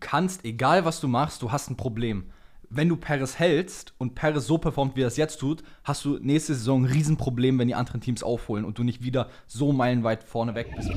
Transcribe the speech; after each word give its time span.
kannst, 0.00 0.44
egal 0.44 0.84
was 0.84 1.00
du 1.00 1.08
machst, 1.08 1.42
du 1.42 1.52
hast 1.52 1.70
ein 1.70 1.76
Problem. 1.76 2.24
Wenn 2.68 2.88
du 2.88 2.96
Paris 2.96 3.38
hältst 3.38 3.94
und 3.98 4.14
Paris 4.14 4.46
so 4.46 4.58
performt, 4.58 4.96
wie 4.96 5.02
er 5.02 5.08
es 5.08 5.16
jetzt 5.16 5.38
tut, 5.38 5.62
hast 5.84 6.04
du 6.04 6.18
nächste 6.20 6.54
Saison 6.54 6.84
ein 6.84 6.90
Riesenproblem, 6.90 7.58
wenn 7.58 7.68
die 7.68 7.74
anderen 7.74 8.00
Teams 8.00 8.22
aufholen 8.22 8.64
und 8.64 8.78
du 8.78 8.84
nicht 8.84 9.02
wieder 9.02 9.28
so 9.46 9.72
meilenweit 9.72 10.22
vorne 10.24 10.54
weg 10.54 10.74
bist. 10.76 10.90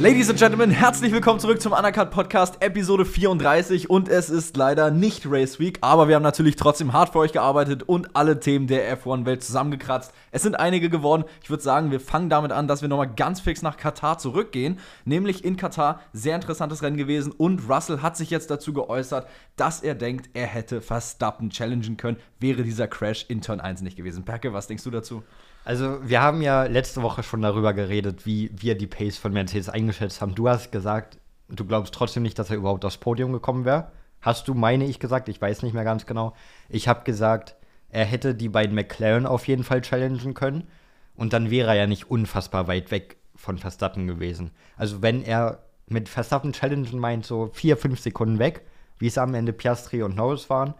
Ladies 0.00 0.30
and 0.30 0.38
Gentlemen, 0.38 0.70
herzlich 0.70 1.12
willkommen 1.12 1.40
zurück 1.40 1.60
zum 1.60 1.72
Undercut 1.72 2.12
Podcast, 2.12 2.62
Episode 2.62 3.04
34. 3.04 3.90
Und 3.90 4.08
es 4.08 4.30
ist 4.30 4.56
leider 4.56 4.92
nicht 4.92 5.24
Race 5.26 5.58
Week, 5.58 5.78
aber 5.80 6.06
wir 6.06 6.14
haben 6.14 6.22
natürlich 6.22 6.54
trotzdem 6.54 6.92
hart 6.92 7.10
für 7.10 7.18
euch 7.18 7.32
gearbeitet 7.32 7.82
und 7.82 8.14
alle 8.14 8.38
Themen 8.38 8.68
der 8.68 8.96
F1-Welt 8.96 9.42
zusammengekratzt. 9.42 10.12
Es 10.30 10.42
sind 10.42 10.54
einige 10.54 10.88
geworden. 10.88 11.24
Ich 11.42 11.50
würde 11.50 11.64
sagen, 11.64 11.90
wir 11.90 11.98
fangen 11.98 12.30
damit 12.30 12.52
an, 12.52 12.68
dass 12.68 12.80
wir 12.80 12.88
nochmal 12.88 13.12
ganz 13.12 13.40
fix 13.40 13.60
nach 13.60 13.76
Katar 13.76 14.18
zurückgehen. 14.18 14.78
Nämlich 15.04 15.44
in 15.44 15.56
Katar, 15.56 16.00
sehr 16.12 16.36
interessantes 16.36 16.80
Rennen 16.84 16.96
gewesen. 16.96 17.32
Und 17.32 17.68
Russell 17.68 18.00
hat 18.00 18.16
sich 18.16 18.30
jetzt 18.30 18.52
dazu 18.52 18.72
geäußert, 18.72 19.26
dass 19.56 19.80
er 19.80 19.96
denkt, 19.96 20.30
er 20.32 20.46
hätte 20.46 20.80
Verstappen 20.80 21.50
challengen 21.50 21.96
können, 21.96 22.18
wäre 22.38 22.62
dieser 22.62 22.86
Crash 22.86 23.26
in 23.28 23.40
Turn 23.40 23.58
1 23.58 23.82
nicht 23.82 23.96
gewesen. 23.96 24.24
Perke, 24.24 24.52
was 24.52 24.68
denkst 24.68 24.84
du 24.84 24.92
dazu? 24.92 25.24
Also, 25.68 25.98
wir 26.02 26.22
haben 26.22 26.40
ja 26.40 26.62
letzte 26.62 27.02
Woche 27.02 27.22
schon 27.22 27.42
darüber 27.42 27.74
geredet, 27.74 28.24
wie 28.24 28.50
wir 28.56 28.74
die 28.74 28.86
Pace 28.86 29.18
von 29.18 29.34
Mercedes 29.34 29.68
eingeschätzt 29.68 30.22
haben. 30.22 30.34
Du 30.34 30.48
hast 30.48 30.72
gesagt, 30.72 31.18
du 31.50 31.66
glaubst 31.66 31.92
trotzdem 31.92 32.22
nicht, 32.22 32.38
dass 32.38 32.48
er 32.48 32.56
überhaupt 32.56 32.86
aufs 32.86 32.96
Podium 32.96 33.34
gekommen 33.34 33.66
wäre. 33.66 33.92
Hast 34.22 34.48
du, 34.48 34.54
meine 34.54 34.86
ich, 34.86 34.98
gesagt? 34.98 35.28
Ich 35.28 35.42
weiß 35.42 35.62
nicht 35.62 35.74
mehr 35.74 35.84
ganz 35.84 36.06
genau. 36.06 36.32
Ich 36.70 36.88
habe 36.88 37.04
gesagt, 37.04 37.54
er 37.90 38.06
hätte 38.06 38.34
die 38.34 38.48
beiden 38.48 38.74
McLaren 38.74 39.26
auf 39.26 39.46
jeden 39.46 39.62
Fall 39.62 39.82
challengen 39.82 40.32
können. 40.32 40.68
Und 41.14 41.34
dann 41.34 41.50
wäre 41.50 41.68
er 41.68 41.74
ja 41.74 41.86
nicht 41.86 42.10
unfassbar 42.10 42.66
weit 42.66 42.90
weg 42.90 43.18
von 43.36 43.58
Verstappen 43.58 44.06
gewesen. 44.06 44.52
Also, 44.78 45.02
wenn 45.02 45.22
er 45.22 45.64
mit 45.86 46.08
Verstappen 46.08 46.54
challengen 46.54 46.98
meint, 46.98 47.26
so 47.26 47.50
vier, 47.52 47.76
fünf 47.76 48.00
Sekunden 48.00 48.38
weg, 48.38 48.62
wie 48.98 49.08
es 49.08 49.18
am 49.18 49.34
Ende 49.34 49.52
Piastri 49.52 50.02
und 50.02 50.16
Norris 50.16 50.48
waren, 50.48 50.72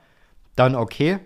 dann 0.57 0.75
okay. 0.75 1.19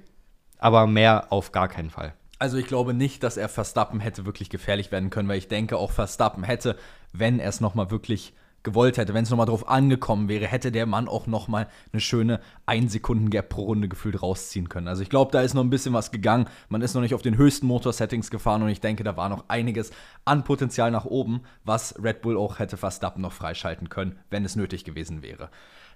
Aber 0.58 0.88
mehr 0.88 1.32
auf 1.32 1.52
gar 1.52 1.68
keinen 1.68 1.90
Fall. 1.90 2.14
Also 2.42 2.56
ich 2.56 2.66
glaube 2.66 2.92
nicht, 2.92 3.22
dass 3.22 3.36
er 3.36 3.48
Verstappen 3.48 4.00
hätte 4.00 4.26
wirklich 4.26 4.50
gefährlich 4.50 4.90
werden 4.90 5.10
können, 5.10 5.28
weil 5.28 5.38
ich 5.38 5.46
denke, 5.46 5.76
auch 5.76 5.92
Verstappen 5.92 6.42
hätte, 6.42 6.74
wenn 7.12 7.38
er 7.38 7.50
es 7.50 7.60
nochmal 7.60 7.92
wirklich 7.92 8.34
gewollt 8.64 8.96
hätte, 8.96 9.14
wenn 9.14 9.22
es 9.22 9.30
nochmal 9.30 9.46
drauf 9.46 9.68
angekommen 9.68 10.28
wäre, 10.28 10.48
hätte 10.48 10.72
der 10.72 10.86
Mann 10.86 11.06
auch 11.06 11.28
nochmal 11.28 11.68
eine 11.92 12.00
schöne 12.00 12.40
1 12.66 12.90
Sekunden 12.90 13.30
Gap 13.30 13.48
pro 13.48 13.66
Runde 13.66 13.88
gefühlt 13.88 14.20
rausziehen 14.20 14.68
können. 14.68 14.88
Also 14.88 15.04
ich 15.04 15.08
glaube, 15.08 15.30
da 15.30 15.40
ist 15.40 15.54
noch 15.54 15.62
ein 15.62 15.70
bisschen 15.70 15.92
was 15.92 16.10
gegangen. 16.10 16.48
Man 16.68 16.82
ist 16.82 16.94
noch 16.94 17.00
nicht 17.00 17.14
auf 17.14 17.22
den 17.22 17.36
höchsten 17.36 17.68
Motor-Settings 17.68 18.28
gefahren 18.28 18.64
und 18.64 18.70
ich 18.70 18.80
denke, 18.80 19.04
da 19.04 19.16
war 19.16 19.28
noch 19.28 19.44
einiges 19.46 19.92
an 20.24 20.42
Potenzial 20.42 20.90
nach 20.90 21.04
oben, 21.04 21.42
was 21.62 21.94
Red 22.02 22.22
Bull 22.22 22.36
auch 22.36 22.58
hätte 22.58 22.76
Verstappen 22.76 23.22
noch 23.22 23.32
freischalten 23.32 23.88
können, 23.88 24.18
wenn 24.30 24.44
es 24.44 24.56
nötig 24.56 24.82
gewesen 24.82 25.22
wäre. 25.22 25.48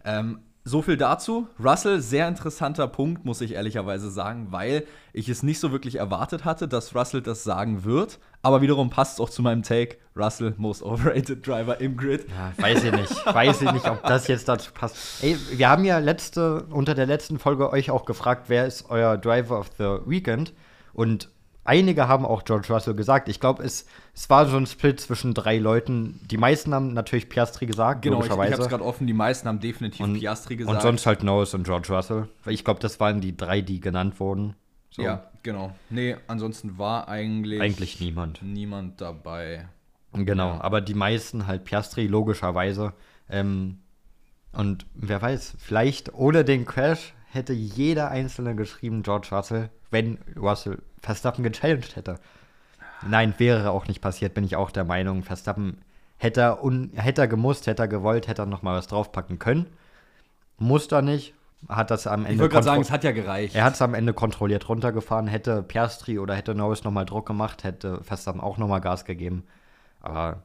Ähm, 0.05 0.43
so 0.67 0.83
viel 0.83 0.97
dazu. 0.97 1.47
Russell, 1.63 2.01
sehr 2.01 2.27
interessanter 2.27 2.89
Punkt, 2.89 3.25
muss 3.25 3.41
ich 3.41 3.53
ehrlicherweise 3.53 4.11
sagen, 4.11 4.49
weil 4.51 4.85
ich 5.13 5.29
es 5.29 5.45
nicht 5.45 5.61
so 5.61 5.71
wirklich 5.71 5.95
erwartet 5.95 6.45
hatte, 6.45 6.67
dass 6.67 6.95
Russell 6.95 7.23
das 7.23 7.45
sagen 7.45 7.85
wird. 7.85 8.19
Aber 8.43 8.63
wiederum 8.63 8.91
passt 8.91 9.15
es 9.15 9.21
auch 9.21 9.31
zu 9.31 9.43
meinem 9.43 9.63
Take. 9.63 9.99
Russell, 10.17 10.55
most 10.57 10.83
overrated 10.85 11.47
Driver 11.47 11.81
im 11.81 11.97
Grid. 11.97 12.27
Ja, 12.29 12.53
weiß 12.63 12.83
ich 12.83 12.93
nicht. 12.93 13.27
weiß 13.27 13.63
ich 13.63 13.73
nicht, 13.73 13.89
ob 13.89 14.03
das 14.03 14.27
jetzt 14.27 14.49
dazu 14.49 14.73
passt. 14.73 15.23
Ey, 15.23 15.37
wir 15.53 15.69
haben 15.69 15.85
ja 15.85 15.99
letzte, 15.99 16.65
unter 16.65 16.95
der 16.95 17.07
letzten 17.07 17.39
Folge 17.39 17.71
euch 17.71 17.93
auch 17.93 18.05
gefragt, 18.05 18.47
wer 18.49 18.67
ist 18.67 18.91
euer 18.91 19.17
Driver 19.17 19.61
of 19.61 19.71
the 19.79 19.99
Weekend? 20.05 20.53
Und 20.93 21.31
einige 21.67 22.09
haben 22.09 22.25
auch 22.25 22.45
George 22.45 22.69
Russell 22.73 22.95
gesagt. 22.95 23.29
Ich 23.29 23.41
glaube, 23.41 23.63
es, 23.63 23.87
es 24.15 24.31
war 24.31 24.47
so 24.47 24.57
ein 24.57 24.67
Split 24.67 25.01
zwischen 25.01 25.35
drei 25.35 25.59
Leuten. 25.59 26.21
Die 26.31 26.37
meisten 26.37 26.75
haben 26.75 26.93
natürlich 26.93 27.29
Piastri 27.29 27.67
gesagt, 27.67 28.03
genau, 28.03 28.17
logischerweise. 28.17 28.45
Ich, 28.45 28.49
ich 28.49 28.53
habe 28.55 28.63
es 28.63 28.69
gerade 28.69 28.85
offen, 28.85 29.07
die 29.07 29.13
meisten 29.13 29.49
haben 29.49 29.61
definitiv 29.61 30.01
und, 30.05 30.15
Piastri 30.19 30.57
gesagt. 30.57 30.77
Und 30.77 30.83
sonst 30.83 31.07
halt 31.07 31.23
Norris 31.23 31.55
und 31.55 31.65
George 31.65 31.89
Russell. 31.95 32.29
Ich 32.47 32.65
glaube, 32.65 32.81
das 32.81 33.01
waren 33.01 33.21
die 33.21 33.37
drei, 33.37 33.61
die 33.61 33.81
genannt 33.81 34.19
wurden. 34.21 34.55
So. 34.91 35.03
Ja, 35.03 35.31
genau. 35.43 35.75
Nee, 35.91 36.17
ansonsten 36.27 36.79
war 36.79 37.09
eigentlich 37.09 37.61
eigentlich 37.61 38.01
niemand. 38.01 38.41
Niemand 38.43 39.01
dabei. 39.01 39.69
Genau, 40.13 40.55
ja. 40.55 40.61
aber 40.63 40.81
die 40.81 40.95
meisten 40.95 41.47
halt 41.47 41.65
Piastri, 41.65 42.07
logischerweise. 42.07 42.95
Ähm, 43.29 43.81
und 44.53 44.87
wer 44.95 45.21
weiß, 45.21 45.57
vielleicht 45.59 46.15
ohne 46.15 46.45
den 46.45 46.65
Crash 46.65 47.15
hätte 47.27 47.53
jeder 47.53 48.11
Einzelne 48.11 48.55
geschrieben 48.55 49.03
George 49.03 49.29
Russell, 49.31 49.71
wenn 49.91 50.19
Russell 50.37 50.79
Verstappen 51.07 51.45
gechallenged 51.45 51.95
hätte. 51.97 52.19
Nein, 53.07 53.35
wäre 53.39 53.71
auch 53.71 53.87
nicht 53.87 54.01
passiert, 54.01 54.35
bin 54.35 54.45
ich 54.45 54.57
auch 54.57 54.71
der 54.71 54.85
Meinung. 54.85 55.23
Verstappen 55.23 55.79
hätte 56.19 56.41
er, 56.41 56.65
un, 56.65 56.91
hätte 56.97 57.23
er 57.23 57.29
gemusst, 57.29 57.67
hätte 57.67 57.83
er 57.83 57.89
gewollt, 57.89 58.27
hätte 58.27 58.43
er 58.43 58.47
noch 58.47 58.63
mal 58.63 58.77
was 58.77 58.89
draufpacken 58.89 59.39
können. 59.39 59.67
Muss 60.59 60.91
er 60.91 61.03
nicht. 61.03 61.35
Hat 61.69 61.91
das 61.91 62.07
am 62.07 62.21
Ende. 62.21 62.33
Ich 62.33 62.39
würde 62.39 62.53
gerade 62.53 62.65
sagen, 62.65 62.83
es 62.83 62.91
hat 62.91 63.05
ja 63.05 63.13
gereicht. 63.13 63.55
Er 63.55 63.65
hat 63.65 63.75
es 63.75 63.83
am 63.83 63.95
Ende 63.95 64.13
kontrolliert 64.13 64.69
runtergefahren. 64.69 65.27
Hätte 65.27 65.63
Piastri 65.63 66.19
oder 66.19 66.35
hätte 66.35 66.55
Norris 66.55 66.85
noch 66.85 66.93
mal 66.93 67.05
Druck 67.05 67.27
gemacht, 67.27 67.65
hätte 67.65 68.03
Verstappen 68.03 68.41
auch 68.41 68.59
noch 68.59 68.69
mal 68.69 68.81
Gas 68.81 69.05
gegeben. 69.05 69.45
Aber 70.01 70.43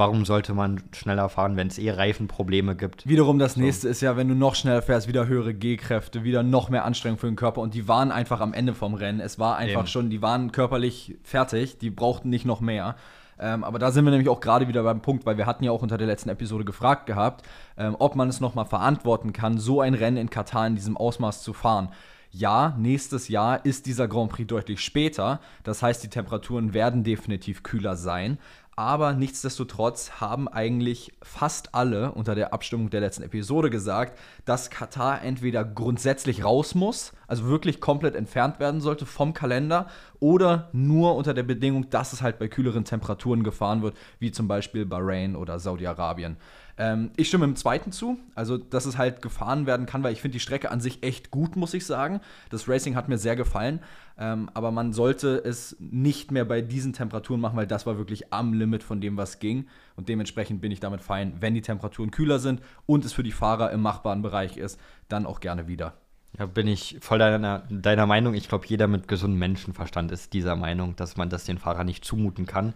warum 0.00 0.24
sollte 0.24 0.54
man 0.54 0.82
schneller 0.92 1.28
fahren, 1.28 1.56
wenn 1.56 1.68
es 1.68 1.78
eh 1.78 1.90
Reifenprobleme 1.90 2.74
gibt? 2.74 3.06
Wiederum 3.06 3.38
das 3.38 3.54
so. 3.54 3.60
nächste 3.60 3.88
ist 3.88 4.00
ja, 4.00 4.16
wenn 4.16 4.28
du 4.28 4.34
noch 4.34 4.54
schneller 4.54 4.80
fährst, 4.80 5.06
wieder 5.06 5.26
höhere 5.26 5.52
G-Kräfte, 5.54 6.24
wieder 6.24 6.42
noch 6.42 6.70
mehr 6.70 6.86
Anstrengung 6.86 7.18
für 7.18 7.26
den 7.26 7.36
Körper 7.36 7.60
und 7.60 7.74
die 7.74 7.86
waren 7.86 8.10
einfach 8.10 8.40
am 8.40 8.54
Ende 8.54 8.74
vom 8.74 8.94
Rennen. 8.94 9.20
Es 9.20 9.38
war 9.38 9.58
einfach 9.58 9.80
Eben. 9.82 9.88
schon, 9.88 10.10
die 10.10 10.22
waren 10.22 10.52
körperlich 10.52 11.18
fertig, 11.22 11.78
die 11.78 11.90
brauchten 11.90 12.30
nicht 12.30 12.46
noch 12.46 12.60
mehr. 12.60 12.96
Ähm, 13.38 13.62
aber 13.62 13.78
da 13.78 13.90
sind 13.90 14.04
wir 14.04 14.10
nämlich 14.10 14.30
auch 14.30 14.40
gerade 14.40 14.68
wieder 14.68 14.82
beim 14.82 15.02
Punkt, 15.02 15.26
weil 15.26 15.36
wir 15.36 15.46
hatten 15.46 15.64
ja 15.64 15.70
auch 15.70 15.82
unter 15.82 15.98
der 15.98 16.06
letzten 16.06 16.30
Episode 16.30 16.64
gefragt 16.64 17.06
gehabt, 17.06 17.46
ähm, 17.76 17.94
ob 17.98 18.16
man 18.16 18.28
es 18.28 18.40
nochmal 18.40 18.66
verantworten 18.66 19.34
kann, 19.34 19.58
so 19.58 19.82
ein 19.82 19.94
Rennen 19.94 20.16
in 20.16 20.30
Katar 20.30 20.66
in 20.66 20.74
diesem 20.74 20.96
Ausmaß 20.96 21.42
zu 21.42 21.52
fahren. 21.52 21.90
Ja, 22.32 22.76
nächstes 22.78 23.26
Jahr 23.28 23.64
ist 23.64 23.86
dieser 23.86 24.06
Grand 24.06 24.30
Prix 24.30 24.46
deutlich 24.46 24.80
später. 24.80 25.40
Das 25.64 25.82
heißt, 25.82 26.02
die 26.04 26.08
Temperaturen 26.08 26.74
werden 26.74 27.02
definitiv 27.02 27.64
kühler 27.64 27.96
sein. 27.96 28.38
Aber 28.80 29.12
nichtsdestotrotz 29.12 30.22
haben 30.22 30.48
eigentlich 30.48 31.12
fast 31.22 31.74
alle 31.74 32.12
unter 32.12 32.34
der 32.34 32.54
Abstimmung 32.54 32.88
der 32.88 33.02
letzten 33.02 33.22
Episode 33.22 33.68
gesagt, 33.68 34.18
dass 34.46 34.70
Katar 34.70 35.20
entweder 35.20 35.66
grundsätzlich 35.66 36.46
raus 36.46 36.74
muss, 36.74 37.12
also 37.26 37.44
wirklich 37.44 37.82
komplett 37.82 38.14
entfernt 38.14 38.58
werden 38.58 38.80
sollte 38.80 39.04
vom 39.04 39.34
Kalender, 39.34 39.88
oder 40.18 40.70
nur 40.72 41.14
unter 41.14 41.34
der 41.34 41.42
Bedingung, 41.42 41.90
dass 41.90 42.14
es 42.14 42.22
halt 42.22 42.38
bei 42.38 42.48
kühleren 42.48 42.86
Temperaturen 42.86 43.44
gefahren 43.44 43.82
wird, 43.82 43.98
wie 44.18 44.32
zum 44.32 44.48
Beispiel 44.48 44.86
Bahrain 44.86 45.36
oder 45.36 45.58
Saudi-Arabien. 45.58 46.38
Ähm, 46.78 47.10
ich 47.16 47.28
stimme 47.28 47.44
im 47.44 47.56
zweiten 47.56 47.92
zu, 47.92 48.18
also 48.34 48.56
dass 48.56 48.86
es 48.86 48.98
halt 48.98 49.22
gefahren 49.22 49.66
werden 49.66 49.86
kann, 49.86 50.02
weil 50.02 50.12
ich 50.12 50.20
finde 50.20 50.34
die 50.34 50.40
Strecke 50.40 50.70
an 50.70 50.80
sich 50.80 51.02
echt 51.02 51.30
gut, 51.30 51.56
muss 51.56 51.74
ich 51.74 51.86
sagen. 51.86 52.20
Das 52.50 52.68
Racing 52.68 52.96
hat 52.96 53.08
mir 53.08 53.18
sehr 53.18 53.36
gefallen, 53.36 53.80
ähm, 54.18 54.50
aber 54.54 54.70
man 54.70 54.92
sollte 54.92 55.42
es 55.44 55.76
nicht 55.78 56.30
mehr 56.30 56.44
bei 56.44 56.60
diesen 56.60 56.92
Temperaturen 56.92 57.40
machen, 57.40 57.56
weil 57.56 57.66
das 57.66 57.86
war 57.86 57.98
wirklich 57.98 58.32
am 58.32 58.52
Limit 58.52 58.82
von 58.82 59.00
dem, 59.00 59.16
was 59.16 59.38
ging. 59.38 59.66
Und 59.96 60.08
dementsprechend 60.08 60.60
bin 60.60 60.72
ich 60.72 60.80
damit 60.80 61.02
fein, 61.02 61.34
wenn 61.40 61.54
die 61.54 61.62
Temperaturen 61.62 62.10
kühler 62.10 62.38
sind 62.38 62.60
und 62.86 63.04
es 63.04 63.12
für 63.12 63.22
die 63.22 63.32
Fahrer 63.32 63.70
im 63.70 63.82
machbaren 63.82 64.22
Bereich 64.22 64.56
ist, 64.56 64.80
dann 65.08 65.26
auch 65.26 65.40
gerne 65.40 65.68
wieder. 65.68 65.94
Ja, 66.38 66.46
bin 66.46 66.68
ich 66.68 66.98
voll 67.00 67.18
deiner, 67.18 67.64
deiner 67.68 68.06
Meinung. 68.06 68.34
Ich 68.34 68.48
glaube, 68.48 68.66
jeder 68.66 68.86
mit 68.86 69.08
gesundem 69.08 69.38
Menschenverstand 69.40 70.12
ist 70.12 70.32
dieser 70.32 70.56
Meinung, 70.56 70.94
dass 70.96 71.16
man 71.16 71.28
das 71.28 71.44
den 71.44 71.58
Fahrern 71.58 71.86
nicht 71.86 72.04
zumuten 72.04 72.46
kann. 72.46 72.74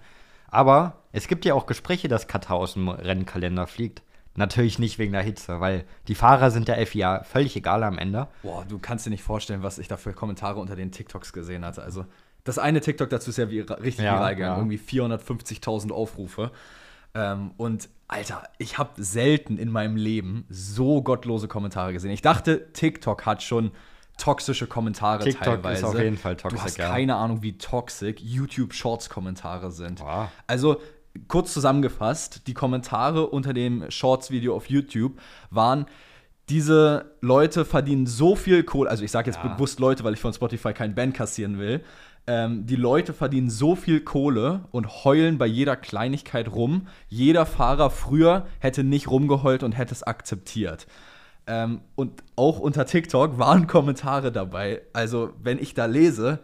Aber 0.54 1.03
es 1.10 1.26
gibt 1.26 1.44
ja 1.44 1.54
auch 1.54 1.66
Gespräche, 1.66 2.06
dass 2.06 2.28
Katar 2.28 2.56
aus 2.56 2.75
dem 2.75 2.88
Rennkalender 2.88 3.66
fliegt. 3.66 4.03
Natürlich 4.37 4.78
nicht 4.78 4.98
wegen 4.98 5.12
der 5.12 5.22
Hitze, 5.22 5.60
weil 5.60 5.84
die 6.06 6.15
Fahrer 6.15 6.53
sind 6.53 6.69
der 6.69 6.84
FIA 6.87 7.25
völlig 7.25 7.56
egal 7.56 7.82
am 7.82 7.98
Ende. 7.98 8.28
Boah, 8.42 8.65
du 8.65 8.78
kannst 8.78 9.04
dir 9.04 9.10
nicht 9.10 9.25
vorstellen, 9.25 9.65
was 9.65 9.78
ich 9.78 9.88
da 9.88 9.97
für 9.97 10.12
Kommentare 10.12 10.60
unter 10.60 10.76
den 10.76 10.92
TikToks 10.92 11.32
gesehen 11.32 11.65
hatte. 11.65 11.82
Also, 11.82 12.06
das 12.44 12.59
eine 12.59 12.81
TikTok 12.81 13.10
dazu 13.10 13.31
ist 13.31 13.37
ja 13.37 13.50
wie, 13.50 13.60
richtig 13.60 14.04
ja, 14.04 14.15
viral 14.15 14.37
gegangen. 14.37 14.53
Ja. 14.53 14.59
Irgendwie 14.59 14.78
450.000 14.78 15.91
Aufrufe. 15.91 16.53
Ähm, 17.15 17.51
und 17.56 17.89
Alter, 18.06 18.45
ich 18.59 18.78
habe 18.78 19.03
selten 19.03 19.56
in 19.56 19.71
meinem 19.71 19.97
Leben 19.97 20.45
so 20.48 21.03
gottlose 21.03 21.48
Kommentare 21.48 21.92
gesehen. 21.92 22.12
Ich 22.12 22.22
dachte, 22.22 22.72
TikTok 22.72 23.27
hat 23.27 23.42
schon 23.42 23.72
toxische 24.16 24.66
Kommentare 24.66 25.25
TikTok 25.25 25.45
teilweise. 25.45 25.78
ist 25.78 25.84
auf 25.84 25.99
jeden 25.99 26.16
Fall 26.16 26.37
toxisch. 26.37 26.59
Du 26.59 26.65
hast 26.65 26.78
keine 26.78 27.16
Ahnung, 27.16 27.43
wie 27.43 27.59
toxisch 27.59 28.16
YouTube 28.21 28.72
Shorts 28.72 29.09
Kommentare 29.09 29.71
sind. 29.71 30.01
Wow. 30.01 30.28
Also 30.47 30.81
kurz 31.28 31.53
zusammengefasst, 31.53 32.47
die 32.47 32.55
Kommentare 32.55 33.27
unter 33.28 33.53
dem 33.53 33.91
Shorts 33.91 34.31
Video 34.31 34.55
auf 34.57 34.69
YouTube 34.71 35.21
waren 35.51 35.87
diese 36.49 37.13
Leute 37.21 37.65
verdienen 37.65 38.07
so 38.07 38.37
viel 38.37 38.65
Kohle, 38.65 38.91
also 38.91 39.03
ich 39.03 39.11
sage 39.11 39.31
jetzt 39.31 39.43
ja. 39.43 39.49
bewusst 39.49 39.81
Leute, 39.81 40.05
weil 40.05 40.13
ich 40.13 40.21
von 40.21 40.33
Spotify 40.33 40.75
keinen 40.75 40.95
Band 40.95 41.15
kassieren 41.15 41.59
will. 41.59 41.83
Ähm, 42.27 42.66
die 42.66 42.77
Leute 42.77 43.13
verdienen 43.13 43.51
so 43.51 43.77
viel 43.77 44.01
Kohle 44.01 44.65
und 44.71 45.05
heulen 45.05 45.39
bei 45.39 45.47
jeder 45.47 45.77
Kleinigkeit 45.77 46.51
rum. 46.51 46.87
Jeder 47.09 47.47
Fahrer 47.47 47.91
früher 47.91 48.47
hätte 48.61 48.84
nicht 48.84 49.09
rumgeheult 49.09 49.63
und 49.63 49.72
hätte 49.72 49.93
es 49.93 50.03
akzeptiert. 50.03 50.87
Ähm, 51.46 51.80
und 51.94 52.22
auch 52.36 52.58
unter 52.58 52.86
TikTok 52.86 53.38
waren 53.38 53.66
Kommentare 53.68 54.32
dabei. 54.32 54.82
Also, 54.92 55.32
wenn 55.42 55.58
ich 55.58 55.74
da 55.74 55.86
lese, 55.86 56.41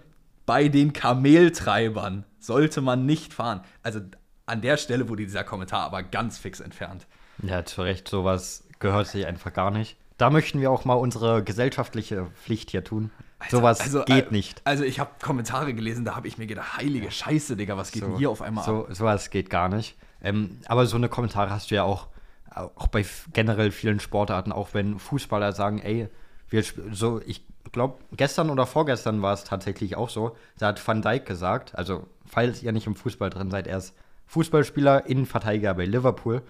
bei 0.47 0.69
den 0.69 0.93
Kameltreibern 0.93 2.25
sollte 2.39 2.81
man 2.81 3.07
nicht 3.07 3.33
fahren. 3.33 3.61
Also 3.83 4.01
an 4.47 4.61
der 4.63 4.77
Stelle 4.77 5.09
wurde 5.09 5.25
dieser 5.25 5.45
Kommentar 5.45 5.83
aber 5.85 6.03
ganz 6.03 6.39
fix 6.39 6.61
entfernt. 6.61 7.07
Ja, 7.43 7.65
zu 7.65 7.83
Recht, 7.83 8.09
sowas 8.09 8.65
gehört 8.81 9.07
sich 9.07 9.27
einfach 9.27 9.53
gar 9.53 9.71
nicht. 9.71 9.97
Da 10.19 10.29
möchten 10.29 10.61
wir 10.61 10.71
auch 10.71 10.85
mal 10.85 10.95
unsere 10.95 11.45
gesellschaftliche 11.45 12.27
Pflicht 12.43 12.71
hier 12.71 12.85
tun. 12.85 13.11
Alter, 13.39 13.57
sowas 13.57 13.81
also, 13.81 14.05
geht 14.05 14.29
äh, 14.29 14.33
nicht. 14.33 14.61
Also 14.65 14.85
ich 14.85 15.01
habe 15.01 15.11
Kommentare 15.23 15.73
gelesen, 15.73 16.05
da 16.05 16.15
habe 16.15 16.29
ich 16.29 16.37
mir 16.37 16.47
gedacht, 16.47 16.77
heilige 16.77 17.11
Scheiße, 17.11 17.57
Digga, 17.57 17.77
was 17.77 17.91
geht 17.93 18.03
so, 18.03 18.09
denn 18.09 18.19
hier 18.19 18.29
auf 18.29 18.43
einmal 18.43 18.65
so, 18.65 18.87
ab? 18.87 18.95
Sowas 18.95 19.31
geht 19.31 19.49
gar 19.49 19.69
nicht. 19.69 19.97
Ähm, 20.23 20.59
aber 20.67 20.85
so 20.85 20.97
eine 20.97 21.09
Kommentare 21.09 21.51
hast 21.51 21.71
du 21.71 21.77
ja 21.77 21.85
auch, 21.85 22.09
auch 22.55 22.89
bei 22.89 23.05
generell 23.33 23.71
vielen 23.71 24.01
Sportarten, 24.01 24.53
auch 24.53 24.75
wenn 24.75 24.99
Fußballer 24.99 25.53
sagen, 25.53 25.81
ey, 25.81 26.09
wir 26.49 26.65
so, 26.93 27.21
ich 27.25 27.45
glaube, 27.73 27.99
gestern 28.13 28.51
oder 28.51 28.67
vorgestern 28.67 29.23
war 29.23 29.35
es 29.35 29.45
tatsächlich 29.45 29.97
auch 29.97 30.09
so, 30.09 30.37
da 30.59 30.69
hat 30.69 30.87
Van 30.87 31.03
Dijk 31.03 31.27
gesagt, 31.27 31.77
also 31.77 32.07
falls 32.27 32.63
ihr 32.63 32.73
nicht 32.73 32.87
im 32.87 32.97
Fußball 32.97 33.31
drin 33.31 33.51
seid, 33.51 33.67
er 33.67 33.79
ist 33.79 33.95
Fußballspieler, 34.27 35.07
Innenverteidiger 35.07 35.75
bei 35.75 35.85
Liverpool. 35.85 36.43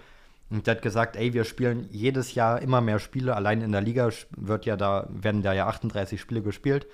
Und 0.50 0.66
der 0.66 0.74
hat 0.74 0.82
gesagt, 0.82 1.16
ey, 1.16 1.32
wir 1.32 1.44
spielen 1.44 1.88
jedes 1.90 2.34
Jahr 2.34 2.60
immer 2.60 2.80
mehr 2.80 2.98
Spiele. 2.98 3.36
Allein 3.36 3.62
in 3.62 3.72
der 3.72 3.80
Liga 3.80 4.10
wird 4.36 4.66
ja 4.66 4.76
da, 4.76 5.06
werden 5.08 5.42
da 5.42 5.52
ja 5.52 5.66
38 5.66 6.20
Spiele 6.20 6.42
gespielt. 6.42 6.86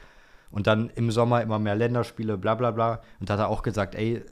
Und 0.51 0.67
dann 0.69 0.91
im 0.91 1.11
Sommer 1.11 1.43
immer 1.43 1.59
mehr 1.59 1.75
Länderspiele, 1.75 2.39
bla 2.39 2.55
bla 2.55 2.71
bla. 2.71 3.03
Und 3.19 3.29
da 3.29 3.35
hat 3.35 3.41
er 3.41 3.49
auch 3.49 3.63
gesagt, 3.63 3.95
ey, 3.95 4.23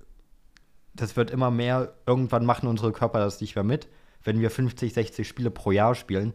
das 0.95 1.17
wird 1.17 1.31
immer 1.31 1.51
mehr, 1.51 1.95
irgendwann 2.07 2.47
machen 2.47 2.69
unsere 2.69 2.93
Körper 2.93 3.19
das 3.19 3.41
nicht 3.41 3.57
mehr 3.57 3.65
mit. 3.65 3.89
Wenn 4.25 4.41
wir 4.41 4.51
50, 4.51 4.93
60 4.93 5.29
Spiele 5.29 5.51
pro 5.51 5.71
Jahr 5.71 5.95
spielen, 5.95 6.35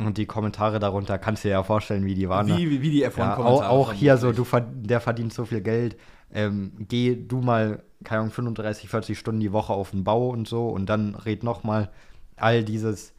und 0.00 0.18
die 0.18 0.26
Kommentare 0.26 0.78
darunter 0.78 1.18
kannst 1.18 1.44
du 1.44 1.48
dir 1.48 1.52
ja 1.52 1.62
vorstellen, 1.62 2.04
wie 2.04 2.14
die 2.14 2.28
waren. 2.28 2.48
Wie, 2.48 2.70
wie, 2.70 2.82
wie 2.82 2.90
die 2.90 3.06
F1-Kommentare. 3.06 3.62
Ja, 3.62 3.68
auch, 3.68 3.88
auch 3.88 3.92
hier 3.92 4.16
so, 4.16 4.32
du, 4.32 4.44
der 4.74 5.00
verdient 5.00 5.32
so 5.32 5.44
viel 5.44 5.60
Geld. 5.60 5.96
Ähm, 6.32 6.72
geh 6.78 7.16
du 7.16 7.40
mal, 7.40 7.82
keine 8.04 8.20
Ahnung, 8.20 8.32
35, 8.32 8.88
40 8.88 9.18
Stunden 9.18 9.40
die 9.40 9.52
Woche 9.52 9.72
auf 9.72 9.92
den 9.92 10.04
Bau 10.04 10.28
und 10.28 10.46
so 10.48 10.68
und 10.68 10.86
dann 10.86 11.14
red 11.14 11.42
noch 11.42 11.64
mal 11.64 11.90
all 12.36 12.64
dieses. 12.64 13.14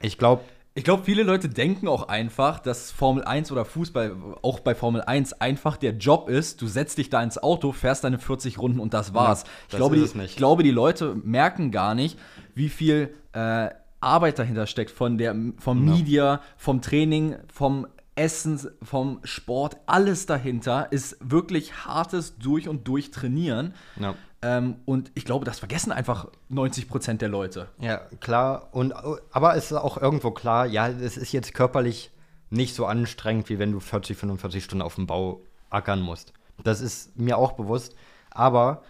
Ich 0.00 0.18
glaube. 0.18 0.42
Ich 0.74 0.84
glaube, 0.84 1.04
viele 1.04 1.22
Leute 1.22 1.50
denken 1.50 1.86
auch 1.86 2.08
einfach, 2.08 2.58
dass 2.58 2.90
Formel 2.90 3.24
1 3.24 3.52
oder 3.52 3.66
Fußball, 3.66 4.16
auch 4.40 4.60
bei 4.60 4.74
Formel 4.74 5.02
1, 5.02 5.34
einfach 5.34 5.76
der 5.76 5.92
Job 5.92 6.30
ist, 6.30 6.62
du 6.62 6.66
setzt 6.66 6.96
dich 6.96 7.10
da 7.10 7.22
ins 7.22 7.36
Auto, 7.36 7.72
fährst 7.72 8.04
deine 8.04 8.18
40 8.18 8.58
Runden 8.58 8.80
und 8.80 8.94
das 8.94 9.12
war's. 9.12 9.42
Ja, 9.42 9.48
das 9.48 9.72
ich, 9.72 9.76
glaube, 9.76 9.96
die, 9.96 10.24
ich 10.24 10.36
glaube, 10.36 10.62
die 10.62 10.70
Leute 10.70 11.14
merken 11.14 11.72
gar 11.72 11.94
nicht, 11.94 12.18
wie 12.54 12.70
viel 12.70 13.14
äh, 13.32 13.68
Arbeit 14.00 14.38
dahinter 14.38 14.66
steckt, 14.66 14.90
von 14.90 15.18
der, 15.18 15.36
vom 15.58 15.86
ja. 15.86 15.94
Media, 15.94 16.40
vom 16.56 16.80
Training, 16.80 17.36
vom 17.52 17.86
Essen, 18.14 18.58
vom 18.82 19.20
Sport, 19.24 19.76
alles 19.86 20.26
dahinter 20.26 20.88
ist 20.90 21.16
wirklich 21.20 21.84
hartes 21.84 22.38
Durch- 22.38 22.68
und 22.68 22.88
Durchtrainieren. 22.88 23.74
Ja. 24.00 24.14
Ähm, 24.42 24.76
und 24.84 25.12
ich 25.14 25.24
glaube, 25.24 25.44
das 25.44 25.60
vergessen 25.60 25.92
einfach 25.92 26.26
90 26.48 26.88
Prozent 26.88 27.22
der 27.22 27.28
Leute. 27.28 27.68
Ja, 27.78 27.98
klar. 28.20 28.68
Und, 28.72 28.92
aber 28.92 29.56
es 29.56 29.70
ist 29.70 29.76
auch 29.76 29.96
irgendwo 29.96 30.32
klar, 30.32 30.66
ja, 30.66 30.88
es 30.88 31.16
ist 31.16 31.32
jetzt 31.32 31.54
körperlich 31.54 32.10
nicht 32.50 32.74
so 32.74 32.86
anstrengend, 32.86 33.48
wie 33.48 33.58
wenn 33.58 33.72
du 33.72 33.80
40, 33.80 34.16
45 34.16 34.64
Stunden 34.64 34.82
auf 34.82 34.96
dem 34.96 35.06
Bau 35.06 35.40
ackern 35.70 36.02
musst. 36.02 36.32
Das 36.62 36.80
ist 36.80 37.16
mir 37.16 37.38
auch 37.38 37.52
bewusst. 37.52 37.94
Aber 38.30 38.82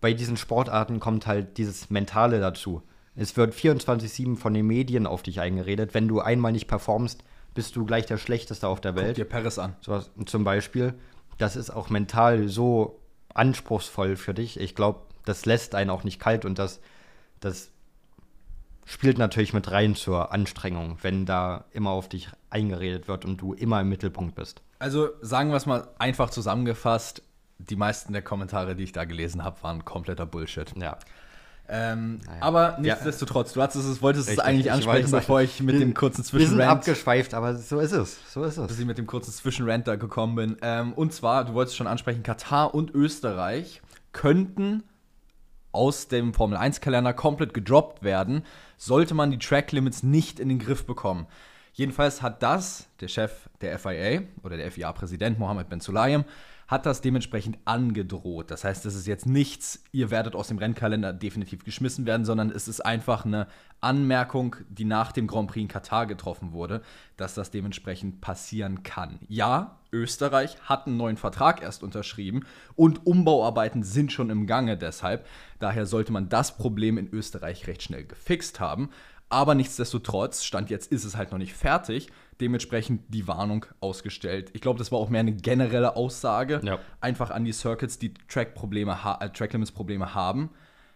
bei 0.00 0.12
diesen 0.12 0.36
Sportarten 0.36 1.00
kommt 1.00 1.26
halt 1.26 1.58
dieses 1.58 1.90
Mentale 1.90 2.40
dazu. 2.40 2.82
Es 3.14 3.36
wird 3.36 3.54
24-7 3.54 4.36
von 4.36 4.54
den 4.54 4.66
Medien 4.66 5.06
auf 5.06 5.22
dich 5.22 5.40
eingeredet. 5.40 5.94
Wenn 5.94 6.08
du 6.08 6.20
einmal 6.20 6.52
nicht 6.52 6.66
performst, 6.66 7.22
bist 7.54 7.76
du 7.76 7.84
gleich 7.84 8.06
der 8.06 8.16
Schlechteste 8.16 8.66
auf 8.68 8.80
der 8.80 8.94
Welt. 8.94 9.08
Guck 9.08 9.14
dir 9.16 9.24
Paris 9.26 9.58
an. 9.58 9.76
So 9.80 9.92
was, 9.92 10.10
zum 10.26 10.44
Beispiel. 10.44 10.94
Das 11.38 11.56
ist 11.56 11.70
auch 11.70 11.90
mental 11.90 12.48
so 12.48 13.01
anspruchsvoll 13.34 14.16
für 14.16 14.34
dich. 14.34 14.58
Ich 14.58 14.74
glaube, 14.74 15.00
das 15.24 15.46
lässt 15.46 15.74
einen 15.74 15.90
auch 15.90 16.04
nicht 16.04 16.20
kalt 16.20 16.44
und 16.44 16.58
das, 16.58 16.80
das 17.40 17.70
spielt 18.84 19.18
natürlich 19.18 19.52
mit 19.52 19.70
rein 19.70 19.94
zur 19.94 20.32
Anstrengung, 20.32 20.98
wenn 21.02 21.26
da 21.26 21.64
immer 21.72 21.90
auf 21.90 22.08
dich 22.08 22.28
eingeredet 22.50 23.08
wird 23.08 23.24
und 23.24 23.40
du 23.40 23.54
immer 23.54 23.80
im 23.80 23.88
Mittelpunkt 23.88 24.34
bist. 24.34 24.62
Also 24.78 25.10
sagen 25.20 25.50
wir 25.50 25.56
es 25.56 25.66
mal 25.66 25.88
einfach 25.98 26.30
zusammengefasst, 26.30 27.22
die 27.58 27.76
meisten 27.76 28.12
der 28.12 28.22
Kommentare, 28.22 28.74
die 28.74 28.84
ich 28.84 28.92
da 28.92 29.04
gelesen 29.04 29.44
habe, 29.44 29.62
waren 29.62 29.84
kompletter 29.84 30.26
Bullshit. 30.26 30.74
Ja. 30.76 30.98
Ähm, 31.74 32.20
naja. 32.26 32.42
Aber 32.42 32.76
nichtsdestotrotz, 32.78 33.54
du 33.54 33.62
hattest 33.62 33.88
es, 33.88 34.02
wolltest 34.02 34.28
Richtig, 34.28 34.44
es 34.44 34.46
eigentlich 34.46 34.70
ansprechen, 34.70 35.06
ich 35.06 35.10
bevor 35.10 35.40
ich 35.40 35.62
mit 35.62 35.80
dem 35.80 35.94
kurzen 35.94 36.22
Zwischenrand. 36.22 36.58
Wir 36.58 36.64
sind 36.64 36.70
abgeschweift, 36.70 37.32
aber 37.32 37.56
so 37.56 37.80
ist 37.80 37.92
es. 37.92 38.18
So 38.30 38.44
ist 38.44 38.58
es. 38.58 38.66
Bis 38.66 38.78
ich 38.78 38.84
mit 38.84 38.98
dem 38.98 39.06
kurzen 39.06 39.32
Zwischenrand 39.32 39.88
da 39.88 39.96
gekommen 39.96 40.34
bin. 40.34 40.56
Ähm, 40.60 40.92
und 40.92 41.14
zwar, 41.14 41.46
du 41.46 41.54
wolltest 41.54 41.78
schon 41.78 41.86
ansprechen, 41.86 42.22
Katar 42.22 42.74
und 42.74 42.94
Österreich 42.94 43.80
könnten 44.12 44.82
aus 45.72 46.08
dem 46.08 46.34
Formel 46.34 46.58
1-Kalender 46.58 47.14
komplett 47.14 47.54
gedroppt 47.54 48.02
werden, 48.02 48.44
sollte 48.76 49.14
man 49.14 49.30
die 49.30 49.38
Track 49.38 49.72
Limits 49.72 50.02
nicht 50.02 50.40
in 50.40 50.50
den 50.50 50.58
Griff 50.58 50.84
bekommen. 50.84 51.26
Jedenfalls 51.72 52.20
hat 52.20 52.42
das 52.42 52.86
der 53.00 53.08
Chef 53.08 53.48
der 53.62 53.78
FIA 53.78 54.24
oder 54.42 54.58
der 54.58 54.70
FIA-Präsident 54.70 55.38
Mohammed 55.38 55.70
Ben 55.70 55.80
Sulayem 55.80 56.24
hat 56.72 56.86
das 56.86 57.02
dementsprechend 57.02 57.58
angedroht. 57.66 58.50
Das 58.50 58.64
heißt, 58.64 58.86
es 58.86 58.94
ist 58.94 59.06
jetzt 59.06 59.26
nichts, 59.26 59.84
ihr 59.92 60.10
werdet 60.10 60.34
aus 60.34 60.48
dem 60.48 60.56
Rennkalender 60.56 61.12
definitiv 61.12 61.64
geschmissen 61.64 62.06
werden, 62.06 62.24
sondern 62.24 62.50
es 62.50 62.66
ist 62.66 62.80
einfach 62.80 63.26
eine 63.26 63.46
Anmerkung, 63.82 64.56
die 64.70 64.86
nach 64.86 65.12
dem 65.12 65.26
Grand 65.26 65.50
Prix 65.50 65.60
in 65.60 65.68
Katar 65.68 66.06
getroffen 66.06 66.52
wurde, 66.52 66.80
dass 67.18 67.34
das 67.34 67.50
dementsprechend 67.50 68.22
passieren 68.22 68.82
kann. 68.84 69.18
Ja, 69.28 69.80
Österreich 69.92 70.56
hat 70.62 70.86
einen 70.86 70.96
neuen 70.96 71.18
Vertrag 71.18 71.60
erst 71.60 71.82
unterschrieben 71.82 72.46
und 72.74 73.06
Umbauarbeiten 73.06 73.82
sind 73.82 74.10
schon 74.10 74.30
im 74.30 74.46
Gange 74.46 74.78
deshalb. 74.78 75.26
Daher 75.58 75.84
sollte 75.84 76.10
man 76.10 76.30
das 76.30 76.56
Problem 76.56 76.96
in 76.96 77.12
Österreich 77.12 77.66
recht 77.66 77.82
schnell 77.82 78.06
gefixt 78.06 78.60
haben. 78.60 78.88
Aber 79.28 79.54
nichtsdestotrotz, 79.54 80.42
Stand 80.42 80.70
jetzt 80.70 80.90
ist 80.90 81.04
es 81.04 81.16
halt 81.16 81.32
noch 81.32 81.38
nicht 81.38 81.54
fertig 81.54 82.08
dementsprechend 82.40 83.02
die 83.08 83.28
Warnung 83.28 83.66
ausgestellt. 83.80 84.50
Ich 84.52 84.60
glaube, 84.60 84.78
das 84.78 84.92
war 84.92 84.98
auch 84.98 85.10
mehr 85.10 85.20
eine 85.20 85.32
generelle 85.32 85.96
Aussage, 85.96 86.60
ja. 86.64 86.78
einfach 87.00 87.30
an 87.30 87.44
die 87.44 87.52
Circuits, 87.52 87.98
die 87.98 88.14
Track-Probleme, 88.28 88.98
äh, 89.20 89.28
Track-Limits-Probleme 89.30 90.14
haben. 90.14 90.50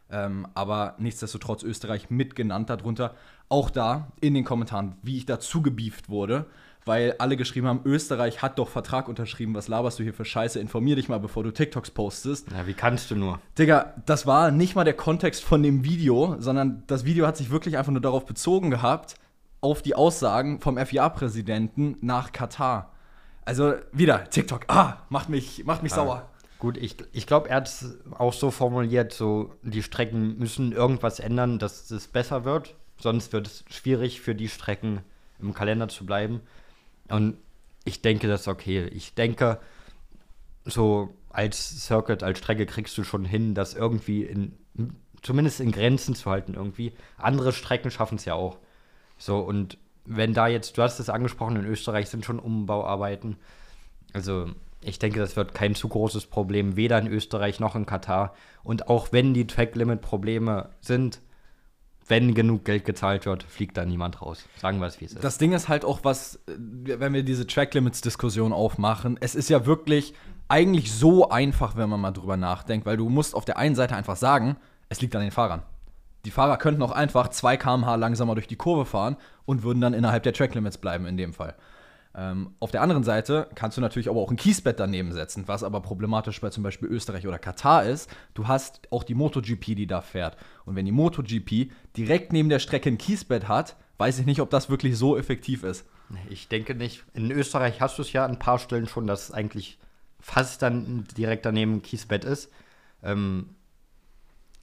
Ähm, 0.09 0.47
aber 0.55 0.95
nichtsdestotrotz 0.99 1.63
Österreich 1.63 2.11
mitgenannt 2.11 2.71
darunter. 2.71 3.15
Auch 3.49 3.71
da 3.71 4.13
in 4.21 4.35
den 4.35 4.45
Kommentaren, 4.45 4.97
wie 5.03 5.17
ich 5.17 5.27
dazu 5.27 5.63
gebieft 5.63 6.09
wurde, 6.09 6.47
weil 6.85 7.17
alle 7.19 7.37
geschrieben 7.37 7.67
haben, 7.67 7.81
Österreich 7.85 8.43
hat 8.43 8.59
doch 8.61 8.69
Vertrag 8.69 9.09
unterschrieben, 9.09 9.55
was 9.55 9.67
laberst 9.67 9.99
du 9.99 10.05
hier 10.05 10.15
für 10.15 10.25
Scheiße? 10.25 10.61
Informier 10.61 10.95
dich 10.95 11.09
mal, 11.09 11.19
bevor 11.19 11.43
du 11.43 11.51
TikToks 11.51 11.91
postest. 11.91 12.51
Ja, 12.53 12.67
wie 12.67 12.75
kannst 12.75 13.11
du 13.11 13.17
nur? 13.17 13.41
Digga, 13.59 13.95
das 14.07 14.27
war 14.27 14.53
nicht 14.53 14.77
mal 14.77 14.85
der 14.85 14.95
Kontext 14.95 15.43
von 15.43 15.63
dem 15.63 15.85
Video, 15.85 16.37
sondern 16.39 16.85
das 16.87 17.05
Video 17.05 17.27
hat 17.27 17.37
sich 17.37 17.51
wirklich 17.51 17.77
einfach 17.77 17.93
nur 17.93 18.01
darauf 18.01 18.25
bezogen 18.25 18.71
gehabt, 18.71 19.17
auf 19.61 19.83
die 19.83 19.95
Aussagen 19.95 20.61
vom 20.61 20.79
FIA-Präsidenten 20.79 21.97
nach 22.01 22.33
Katar. 22.33 22.93
Also 23.45 23.75
wieder 23.93 24.29
TikTok, 24.29 24.65
ah, 24.69 24.99
macht 25.09 25.29
mich, 25.29 25.65
macht 25.65 25.83
mich 25.83 25.93
ah, 25.93 25.97
sauer. 25.97 26.31
Gut, 26.59 26.77
ich, 26.77 26.97
ich 27.13 27.27
glaube, 27.27 27.49
er 27.51 27.57
hat 27.57 27.69
es 27.69 27.99
auch 28.19 28.33
so 28.33 28.51
formuliert, 28.51 29.13
so 29.13 29.55
die 29.63 29.83
Strecken 29.83 30.39
müssen 30.39 30.73
irgendwas 30.73 31.21
ändern, 31.21 31.59
dass 31.59 31.91
es 31.91 32.09
besser 32.09 32.45
wird. 32.45 32.75
Sonst 32.99 33.33
wird 33.33 33.47
es 33.47 33.65
schwierig 33.69 34.21
für 34.21 34.35
die 34.35 34.49
Strecken 34.49 35.01
im 35.39 35.53
Kalender 35.53 35.89
zu 35.89 36.07
bleiben. 36.07 36.41
Und 37.09 37.37
ich 37.85 38.03
denke, 38.03 38.27
das 38.27 38.43
ist 38.43 38.49
okay. 38.49 38.87
Ich 38.87 39.15
denke, 39.15 39.61
so 40.65 41.15
als 41.29 41.85
Circuit, 41.85 42.23
als 42.23 42.39
Strecke 42.39 42.67
kriegst 42.67 42.97
du 42.97 43.05
schon 43.05 43.25
hin, 43.25 43.55
das 43.55 43.75
irgendwie 43.75 44.25
in, 44.25 44.57
zumindest 45.23 45.61
in 45.61 45.73
Grenzen 45.73 46.15
zu 46.15 46.31
halten 46.31 46.55
irgendwie. 46.55 46.93
Andere 47.19 47.53
Strecken 47.53 47.91
schaffen 47.91 48.17
es 48.17 48.25
ja 48.25 48.35
auch. 48.35 48.59
So, 49.19 49.39
und 49.39 49.79
wenn 50.05 50.35
da 50.35 50.47
jetzt, 50.47 50.79
du 50.79 50.83
hast 50.83 51.01
es 51.01 51.11
angesprochen, 51.11 51.57
in 51.57 51.65
Österreich 51.65 52.09
sind 52.09 52.25
schon 52.25 52.39
Umbauarbeiten. 52.39 53.37
Also, 54.13 54.47
ich 54.83 54.99
denke, 54.99 55.19
das 55.19 55.37
wird 55.37 55.55
kein 55.55 55.75
zu 55.75 55.89
großes 55.89 56.27
Problem, 56.27 56.77
weder 56.77 56.99
in 56.99 57.09
Österreich 57.09 57.61
noch 57.61 57.75
in 57.75 57.87
Katar. 57.87 58.35
Und 58.63 58.89
auch 58.89 59.09
wenn 59.11 59.35
die 59.35 59.47
Track-Limit-Probleme 59.47 60.71
sind, 60.81 61.21
wenn 62.09 62.35
genug 62.35 62.65
Geld 62.65 62.85
gezahlt 62.85 63.27
wird, 63.27 63.43
fliegt 63.43 63.77
da 63.77 63.85
niemand 63.85 64.23
raus. 64.23 64.45
Sagen 64.59 64.79
wir 64.79 64.87
es, 64.87 65.01
wie 65.01 65.07
es 65.07 65.15
ist. 65.15 65.25
Das 65.25 65.39
Ding 65.39 65.53
ist 65.53 65.69
halt 65.69 65.85
auch, 65.85 66.01
was, 66.05 66.39
wenn 66.47 67.13
wir 67.13 67.25
diese 67.25 67.47
Track-Limits-Diskussion 67.47 68.53
aufmachen, 68.53 69.19
es 69.21 69.35
ist 69.35 69.51
ja 69.51 69.67
wirklich 69.67 70.15
eigentlich 70.49 70.93
so 70.93 71.29
einfach, 71.31 71.77
wenn 71.77 71.89
man 71.89 72.01
mal 72.01 72.13
drüber 72.13 72.37
nachdenkt, 72.37 72.87
weil 72.87 72.97
du 72.97 73.09
musst 73.09 73.35
auf 73.35 73.45
der 73.45 73.57
einen 73.57 73.75
Seite 73.75 73.97
einfach 73.97 74.17
sagen, 74.17 74.57
es 74.89 75.01
liegt 75.01 75.17
an 75.17 75.23
den 75.23 75.33
Fahrern. 75.33 75.63
Die 76.27 76.33
Fahrer 76.33 76.57
könnten 76.57 76.83
auch 76.83 76.91
einfach 76.91 77.29
2 77.29 77.57
km/h 77.57 77.95
langsamer 77.95 78.35
durch 78.35 78.49
die 78.49 78.57
Kurve 78.57 78.85
fahren 78.85 79.17
und 79.45 79.63
würden 79.63 79.81
dann 79.81 79.95
innerhalb 79.95 80.25
der 80.25 80.33
Tracklimits 80.33 80.77
bleiben 80.77 81.07
in 81.07 81.17
dem 81.17 81.33
Fall. 81.33 81.55
Ähm, 82.17 82.51
auf 82.59 82.73
der 82.73 82.83
anderen 82.83 83.05
Seite 83.05 83.49
kannst 83.55 83.77
du 83.77 83.81
natürlich 83.81 84.09
aber 84.09 84.21
auch 84.21 84.33
ein 84.33 84.37
Kiesbett 84.37 84.81
daneben 84.81 85.13
setzen, 85.13 85.47
was 85.47 85.63
aber 85.63 85.81
problematisch 85.83 86.41
bei 86.41 86.51
zum 86.51 86.65
Beispiel 86.65 86.89
Österreich 86.89 87.29
oder 87.29 87.39
Katar 87.39 87.85
ist. 87.85 88.11
Du 88.35 88.49
hast 88.49 88.81
auch 88.91 89.05
die 89.05 89.15
MotoGP, 89.15 89.77
die 89.77 89.87
da 89.87 90.01
fährt. 90.01 90.37
Und 90.65 90.75
wenn 90.75 90.85
die 90.85 90.91
MotoGP 90.91 91.71
direkt 91.97 92.33
neben 92.33 92.49
der 92.49 92.59
Strecke 92.59 92.89
ein 92.89 92.99
Kiesbett 92.99 93.47
hat, 93.47 93.77
weiß 93.99 94.19
ich 94.19 94.27
nicht, 94.27 94.41
ob 94.41 94.51
das 94.51 94.69
wirklich 94.69 94.99
so 94.99 95.17
effektiv 95.17 95.63
ist. 95.63 95.87
Ich 96.29 96.49
denke 96.49 96.75
nicht. 96.75 97.05
In 97.15 97.31
Österreich 97.31 97.81
hast 97.81 97.99
du 97.99 98.03
es 98.03 98.13
ja 98.13 98.25
an 98.25 98.33
ein 98.33 98.39
paar 98.41 98.59
Stellen 98.59 98.89
schon, 98.89 99.07
dass 99.07 99.29
es 99.29 99.31
eigentlich 99.33 99.79
fast 100.19 100.61
dann 100.63 101.05
direkt 101.17 101.47
daneben 101.47 101.83
Kiesbett 101.83 102.25
ist. 102.25 102.51
Ähm, 103.05 103.51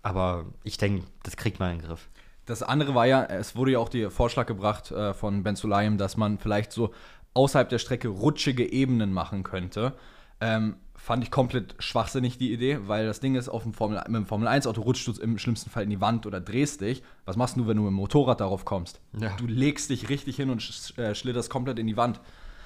aber 0.04 0.46
ich 0.64 0.78
denke, 0.78 1.06
das 1.24 1.36
kriegt 1.38 1.60
man 1.60 1.72
in 1.72 1.80
den 1.80 1.88
Griff. 1.88 2.10
Das 2.46 2.62
andere 2.62 2.94
war 2.94 3.08
ja, 3.08 3.24
es 3.24 3.56
wurde 3.56 3.72
ja 3.72 3.80
auch 3.80 3.90
der 3.90 4.12
Vorschlag 4.12 4.46
gebracht 4.46 4.92
äh, 4.92 5.14
von 5.14 5.44
Ben 5.44 5.56
Sulayem, 5.56 5.98
dass 5.98 6.18
man 6.18 6.38
vielleicht 6.38 6.74
so 6.74 6.94
außerhalb 7.34 7.70
der 7.70 7.80
Strecke 7.80 8.10
rutschige 8.10 8.72
Ebenen 8.72 9.14
machen 9.14 9.44
könnte. 9.44 9.94
Ähm, 10.42 10.76
fand 10.96 11.24
ich 11.24 11.32
komplett 11.32 11.76
schwachsinnig 11.80 12.38
die 12.38 12.54
Idee, 12.54 12.80
weil 12.86 13.06
das 13.06 13.22
Ding 13.22 13.36
ist, 13.36 13.50
auf 13.50 13.64
dem 13.64 13.74
Formel, 13.74 13.98
mit 14.08 14.16
dem 14.16 14.26
Formel 14.26 14.48
1-Auto 14.48 14.82
rutschst 14.82 15.08
du 15.08 15.22
im 15.22 15.38
schlimmsten 15.38 15.70
Fall 15.70 15.84
in 15.84 15.90
die 15.90 16.02
Wand 16.02 16.26
oder 16.26 16.42
drehst 16.42 16.82
dich. 16.82 17.02
Was 17.26 17.38
machst 17.38 17.56
du, 17.56 17.68
wenn 17.68 17.78
du 17.78 17.84
mit 17.84 17.92
dem 17.92 17.96
Motorrad 17.96 18.42
darauf 18.42 18.66
kommst? 18.66 19.00
Ja. 19.18 19.36
Du 19.38 19.48
legst 19.48 19.90
dich 19.90 20.10
richtig 20.10 20.36
hin 20.36 20.50
und 20.50 20.62
äh, 20.98 21.16
schlitterst 21.16 21.50
komplett 21.50 21.80
in 21.80 21.88
die 21.88 21.98
Wand. 21.98 22.20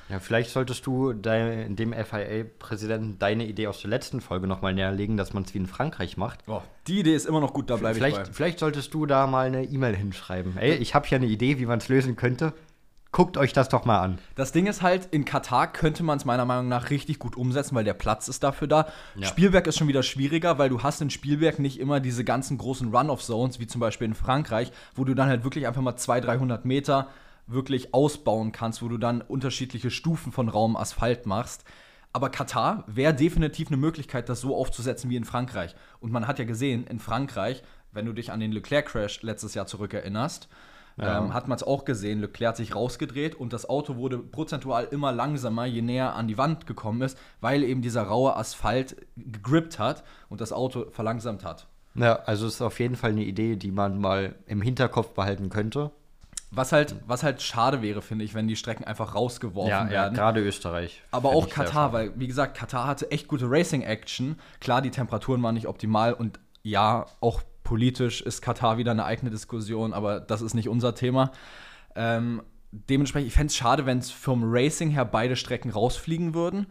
Ja, 0.09 0.19
vielleicht 0.19 0.51
solltest 0.51 0.85
du 0.85 1.13
dein, 1.13 1.75
dem 1.75 1.93
FIA-Präsidenten 1.93 3.19
deine 3.19 3.45
Idee 3.45 3.67
aus 3.67 3.81
der 3.81 3.89
letzten 3.89 4.21
Folge 4.21 4.47
nochmal 4.47 4.73
näherlegen, 4.73 5.17
dass 5.17 5.33
man 5.33 5.43
es 5.43 5.53
wie 5.53 5.57
in 5.57 5.67
Frankreich 5.67 6.17
macht. 6.17 6.39
Oh, 6.47 6.61
die 6.87 6.99
Idee 6.99 7.15
ist 7.15 7.25
immer 7.25 7.41
noch 7.41 7.53
gut, 7.53 7.69
da 7.69 7.75
bleibe 7.75 7.97
ich 7.97 8.15
bei. 8.15 8.25
Vielleicht 8.31 8.59
solltest 8.59 8.93
du 8.93 9.05
da 9.05 9.27
mal 9.27 9.47
eine 9.47 9.65
E-Mail 9.65 9.95
hinschreiben. 9.95 10.57
Ey, 10.57 10.75
ich 10.75 10.95
habe 10.95 11.07
hier 11.07 11.17
eine 11.17 11.27
Idee, 11.27 11.59
wie 11.59 11.65
man 11.65 11.79
es 11.79 11.89
lösen 11.89 12.15
könnte. 12.15 12.53
Guckt 13.11 13.37
euch 13.37 13.53
das 13.53 13.69
doch 13.69 13.85
mal 13.85 13.99
an. 13.99 14.19
Das 14.35 14.51
Ding 14.51 14.67
ist 14.67 14.81
halt, 14.81 15.07
in 15.11 15.25
Katar 15.25 15.71
könnte 15.71 16.03
man 16.03 16.17
es 16.17 16.25
meiner 16.25 16.45
Meinung 16.45 16.67
nach 16.67 16.89
richtig 16.89 17.19
gut 17.19 17.35
umsetzen, 17.35 17.73
weil 17.73 17.85
der 17.85 17.93
Platz 17.93 18.27
ist 18.27 18.43
dafür 18.43 18.67
da. 18.67 18.87
Ja. 19.15 19.27
Spielberg 19.27 19.65
ist 19.65 19.77
schon 19.77 19.87
wieder 19.87 20.03
schwieriger, 20.03 20.57
weil 20.57 20.69
du 20.69 20.83
hast 20.83 21.01
in 21.01 21.09
Spielberg 21.09 21.57
nicht 21.57 21.79
immer 21.79 21.99
diese 21.99 22.23
ganzen 22.23 22.57
großen 22.57 22.93
Run-Off-Zones, 22.93 23.59
wie 23.59 23.67
zum 23.67 23.79
Beispiel 23.79 24.07
in 24.07 24.13
Frankreich, 24.13 24.71
wo 24.93 25.03
du 25.05 25.15
dann 25.15 25.29
halt 25.29 25.43
wirklich 25.43 25.67
einfach 25.67 25.81
mal 25.81 25.95
200, 25.95 26.27
300 26.27 26.65
Meter 26.65 27.07
wirklich 27.47 27.93
ausbauen 27.93 28.51
kannst, 28.51 28.81
wo 28.81 28.89
du 28.89 28.97
dann 28.97 29.21
unterschiedliche 29.21 29.89
Stufen 29.89 30.31
von 30.31 30.49
Raum 30.49 30.75
Asphalt 30.75 31.25
machst. 31.25 31.63
Aber 32.13 32.29
Katar 32.29 32.83
wäre 32.87 33.13
definitiv 33.13 33.67
eine 33.67 33.77
Möglichkeit, 33.77 34.29
das 34.29 34.41
so 34.41 34.55
aufzusetzen 34.55 35.09
wie 35.09 35.15
in 35.15 35.25
Frankreich. 35.25 35.75
Und 35.99 36.11
man 36.11 36.27
hat 36.27 36.39
ja 36.39 36.45
gesehen, 36.45 36.85
in 36.87 36.99
Frankreich, 36.99 37.63
wenn 37.91 38.05
du 38.05 38.13
dich 38.13 38.31
an 38.31 38.39
den 38.39 38.51
Leclerc-Crash 38.51 39.21
letztes 39.21 39.53
Jahr 39.53 39.67
zurückerinnerst, 39.67 40.49
ja. 40.97 41.19
ähm, 41.19 41.33
hat 41.33 41.47
man 41.47 41.55
es 41.55 41.63
auch 41.63 41.85
gesehen. 41.85 42.19
Leclerc 42.19 42.49
hat 42.49 42.57
sich 42.57 42.75
rausgedreht 42.75 43.35
und 43.35 43.53
das 43.53 43.69
Auto 43.69 43.95
wurde 43.95 44.17
prozentual 44.17 44.85
immer 44.91 45.11
langsamer, 45.11 45.65
je 45.65 45.81
näher 45.81 46.15
an 46.15 46.27
die 46.27 46.37
Wand 46.37 46.65
gekommen 46.65 47.01
ist, 47.01 47.17
weil 47.39 47.63
eben 47.63 47.81
dieser 47.81 48.03
raue 48.03 48.35
Asphalt 48.35 48.95
gegrippt 49.15 49.79
hat 49.79 50.03
und 50.29 50.41
das 50.41 50.51
Auto 50.51 50.89
verlangsamt 50.89 51.43
hat. 51.43 51.67
Ja, 51.95 52.15
also 52.25 52.45
es 52.45 52.55
ist 52.55 52.61
auf 52.61 52.79
jeden 52.79 52.95
Fall 52.95 53.11
eine 53.11 53.23
Idee, 53.23 53.55
die 53.55 53.71
man 53.71 53.99
mal 53.99 54.35
im 54.45 54.61
Hinterkopf 54.61 55.13
behalten 55.13 55.49
könnte. 55.49 55.91
Was 56.49 56.71
halt, 56.71 56.95
was 57.05 57.23
halt 57.23 57.41
schade 57.41 57.81
wäre, 57.81 58.01
finde 58.01 58.23
ich, 58.23 58.33
wenn 58.33 58.47
die 58.47 58.55
Strecken 58.55 58.85
einfach 58.85 59.15
rausgeworfen 59.15 59.69
ja, 59.69 59.89
werden. 59.89 60.15
Ja, 60.15 60.21
gerade 60.21 60.39
Österreich. 60.39 61.03
Aber 61.11 61.29
auch 61.29 61.49
Katar, 61.49 61.91
weil, 61.91 62.13
wie 62.15 62.27
gesagt, 62.27 62.55
Katar 62.55 62.87
hatte 62.87 63.11
echt 63.11 63.27
gute 63.27 63.49
Racing-Action. 63.49 64.39
Klar, 64.61 64.81
die 64.81 64.91
Temperaturen 64.91 65.43
waren 65.43 65.55
nicht 65.55 65.67
optimal 65.67 66.13
und 66.13 66.39
ja, 66.63 67.05
auch 67.19 67.41
politisch 67.63 68.21
ist 68.21 68.41
Katar 68.41 68.77
wieder 68.77 68.91
eine 68.91 69.03
eigene 69.03 69.29
Diskussion, 69.29 69.93
aber 69.93 70.21
das 70.21 70.41
ist 70.41 70.53
nicht 70.53 70.69
unser 70.69 70.95
Thema. 70.95 71.33
Ähm, 71.95 72.41
dementsprechend, 72.71 73.27
ich 73.27 73.33
fände 73.33 73.47
es 73.47 73.57
schade, 73.57 73.85
wenn 73.85 73.97
es 73.97 74.09
vom 74.09 74.41
Racing 74.45 74.89
her 74.91 75.03
beide 75.03 75.35
Strecken 75.35 75.71
rausfliegen 75.71 76.33
würden. 76.33 76.67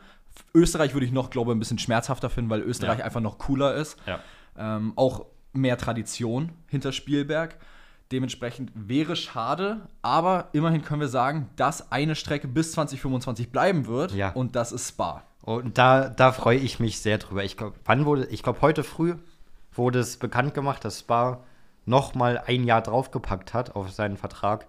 Österreich 0.54 0.95
würde 0.95 1.04
ich 1.04 1.12
noch, 1.12 1.28
glaube 1.28 1.50
ich, 1.50 1.56
ein 1.56 1.59
bisschen 1.59 1.78
schmerzhafter 1.78 2.30
finden, 2.30 2.50
weil 2.50 2.62
Österreich 2.62 3.00
ja. 3.00 3.04
einfach 3.04 3.21
noch 3.21 3.37
cooler 3.37 3.75
ist. 3.75 3.99
Ja. 4.06 4.21
Ähm, 4.56 4.95
auch 4.97 5.26
mehr 5.52 5.76
Tradition 5.76 6.52
hinter 6.66 6.92
Spielberg. 6.92 7.56
Dementsprechend 8.12 8.70
wäre 8.75 9.16
schade, 9.16 9.88
aber 10.00 10.48
immerhin 10.52 10.82
können 10.82 11.00
wir 11.00 11.08
sagen, 11.08 11.50
dass 11.56 11.90
eine 11.90 12.14
Strecke 12.14 12.46
bis 12.46 12.72
2025 12.72 13.50
bleiben 13.50 13.86
wird 13.86 14.12
ja. 14.12 14.30
und 14.30 14.54
das 14.54 14.70
ist 14.70 14.88
Spa. 14.88 15.25
Und 15.42 15.76
da, 15.78 16.08
da 16.08 16.32
freue 16.32 16.58
ich 16.58 16.78
mich 16.78 17.00
sehr 17.00 17.18
drüber. 17.18 17.42
Ich 17.42 17.56
glaube, 17.56 17.76
wann 17.84 18.04
wurde, 18.04 18.26
ich 18.26 18.42
glaube, 18.42 18.60
heute 18.62 18.84
früh 18.84 19.16
wurde 19.72 19.98
es 19.98 20.18
bekannt 20.18 20.54
gemacht, 20.54 20.84
dass 20.84 21.00
Spa 21.00 21.42
noch 21.84 22.14
mal 22.14 22.42
ein 22.46 22.64
Jahr 22.64 22.82
draufgepackt 22.82 23.54
hat 23.54 23.75
auf 23.75 23.90
seinen 23.90 24.16
Vertrag 24.16 24.66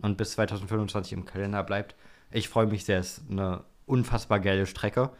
und 0.00 0.16
bis 0.16 0.32
2025 0.32 1.12
im 1.12 1.24
Kalender 1.24 1.62
bleibt. 1.62 1.94
Ich 2.30 2.48
freue 2.48 2.66
mich 2.66 2.84
sehr, 2.84 2.98
es 2.98 3.18
ist 3.18 3.30
eine 3.30 3.64
unfassbar 3.86 4.40
geile 4.40 4.66
Strecke. 4.66 5.10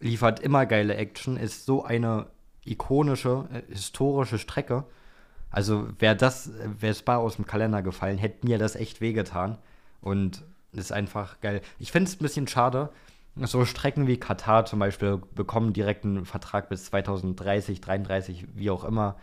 Liefert 0.00 0.40
immer 0.40 0.66
geile 0.66 0.96
Action, 0.96 1.36
ist 1.36 1.64
so 1.66 1.84
eine 1.84 2.26
ikonische, 2.64 3.48
äh, 3.52 3.62
historische 3.72 4.38
Strecke 4.38 4.84
also 5.50 5.88
wäre 5.98 6.16
das, 6.16 6.50
wäre 6.78 6.94
Spa 6.94 7.16
aus 7.16 7.36
dem 7.36 7.46
Kalender 7.46 7.82
gefallen, 7.82 8.18
hätte 8.18 8.46
mir 8.46 8.58
das 8.58 8.76
echt 8.76 9.00
wehgetan. 9.00 9.58
Und 10.00 10.44
ist 10.72 10.92
einfach 10.92 11.40
geil. 11.40 11.60
Ich 11.78 11.92
finde 11.92 12.08
es 12.08 12.16
ein 12.16 12.22
bisschen 12.22 12.46
schade. 12.46 12.90
So 13.36 13.64
Strecken 13.64 14.06
wie 14.06 14.16
Katar 14.16 14.64
zum 14.64 14.78
Beispiel 14.78 15.20
bekommen 15.34 15.72
direkt 15.72 16.04
einen 16.04 16.24
Vertrag 16.24 16.68
bis 16.68 16.86
2030, 16.86 17.80
33, 17.80 18.46
wie 18.54 18.70
auch 18.70 18.84
immer, 18.84 19.16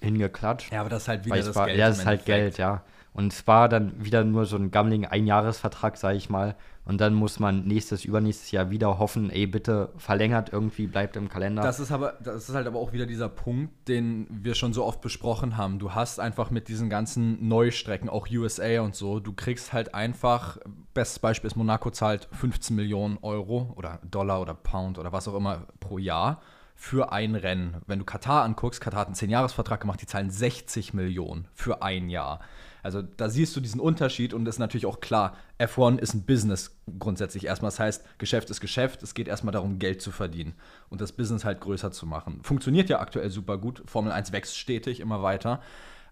hingeklatscht. 0.00 0.72
Ja, 0.72 0.80
aber 0.80 0.88
das 0.88 1.02
ist 1.02 1.08
halt 1.08 1.24
wieder 1.26 1.36
das 1.36 1.54
Geld. 1.54 1.78
Ja, 1.78 1.88
das 1.88 1.98
ist 1.98 2.06
halt 2.06 2.24
Geld, 2.24 2.58
ja. 2.58 2.82
Und 3.12 3.32
zwar 3.32 3.68
dann 3.68 4.04
wieder 4.04 4.24
nur 4.24 4.46
so 4.46 4.56
ein 4.56 4.70
gammeligen 4.70 5.06
Einjahresvertrag, 5.06 5.96
sage 5.96 6.16
ich 6.16 6.30
mal. 6.30 6.54
Und 6.86 7.00
dann 7.00 7.14
muss 7.14 7.40
man 7.40 7.64
nächstes, 7.64 8.04
übernächstes 8.04 8.52
Jahr 8.52 8.70
wieder 8.70 9.00
hoffen, 9.00 9.28
ey, 9.30 9.48
bitte 9.48 9.92
verlängert 9.96 10.52
irgendwie, 10.52 10.86
bleibt 10.86 11.16
im 11.16 11.28
Kalender. 11.28 11.60
Das 11.62 11.80
ist 11.80 11.90
aber, 11.90 12.14
das 12.22 12.48
ist 12.48 12.54
halt 12.54 12.68
aber 12.68 12.78
auch 12.78 12.92
wieder 12.92 13.06
dieser 13.06 13.28
Punkt, 13.28 13.88
den 13.88 14.28
wir 14.30 14.54
schon 14.54 14.72
so 14.72 14.84
oft 14.84 15.00
besprochen 15.00 15.56
haben. 15.56 15.80
Du 15.80 15.94
hast 15.94 16.20
einfach 16.20 16.50
mit 16.50 16.68
diesen 16.68 16.88
ganzen 16.88 17.48
Neustrecken, 17.48 18.08
auch 18.08 18.28
USA 18.30 18.82
und 18.82 18.94
so, 18.94 19.18
du 19.18 19.32
kriegst 19.32 19.72
halt 19.72 19.94
einfach, 19.94 20.58
bestes 20.94 21.18
Beispiel 21.18 21.48
ist, 21.48 21.56
Monaco 21.56 21.90
zahlt 21.90 22.28
15 22.30 22.76
Millionen 22.76 23.18
Euro 23.20 23.72
oder 23.74 23.98
Dollar 24.08 24.40
oder 24.40 24.54
Pound 24.54 25.00
oder 25.00 25.10
was 25.10 25.26
auch 25.26 25.34
immer 25.34 25.66
pro 25.80 25.98
Jahr 25.98 26.40
für 26.76 27.10
ein 27.10 27.34
Rennen. 27.34 27.78
Wenn 27.88 27.98
du 27.98 28.04
Katar 28.04 28.44
anguckst, 28.44 28.80
Katar 28.80 29.00
hat 29.00 29.06
einen 29.08 29.16
10-Jahres-Vertrag 29.16 29.80
gemacht, 29.80 30.00
die 30.02 30.06
zahlen 30.06 30.30
60 30.30 30.94
Millionen 30.94 31.48
für 31.52 31.82
ein 31.82 32.10
Jahr. 32.10 32.38
Also 32.86 33.02
da 33.02 33.28
siehst 33.28 33.56
du 33.56 33.60
diesen 33.60 33.80
Unterschied 33.80 34.32
und 34.32 34.46
ist 34.46 34.60
natürlich 34.60 34.86
auch 34.86 35.00
klar, 35.00 35.36
F1 35.58 35.98
ist 35.98 36.14
ein 36.14 36.24
Business 36.24 36.78
grundsätzlich 37.00 37.46
erstmal. 37.46 37.72
Das 37.72 37.80
heißt, 37.80 38.04
Geschäft 38.18 38.48
ist 38.48 38.60
Geschäft, 38.60 39.02
es 39.02 39.12
geht 39.12 39.26
erstmal 39.26 39.50
darum, 39.50 39.80
Geld 39.80 40.00
zu 40.00 40.12
verdienen 40.12 40.54
und 40.88 41.00
das 41.00 41.10
Business 41.10 41.44
halt 41.44 41.60
größer 41.60 41.90
zu 41.90 42.06
machen. 42.06 42.38
Funktioniert 42.44 42.88
ja 42.88 43.00
aktuell 43.00 43.30
super 43.30 43.58
gut. 43.58 43.82
Formel 43.86 44.12
1 44.12 44.30
wächst 44.30 44.56
stetig 44.56 45.00
immer 45.00 45.20
weiter. 45.20 45.60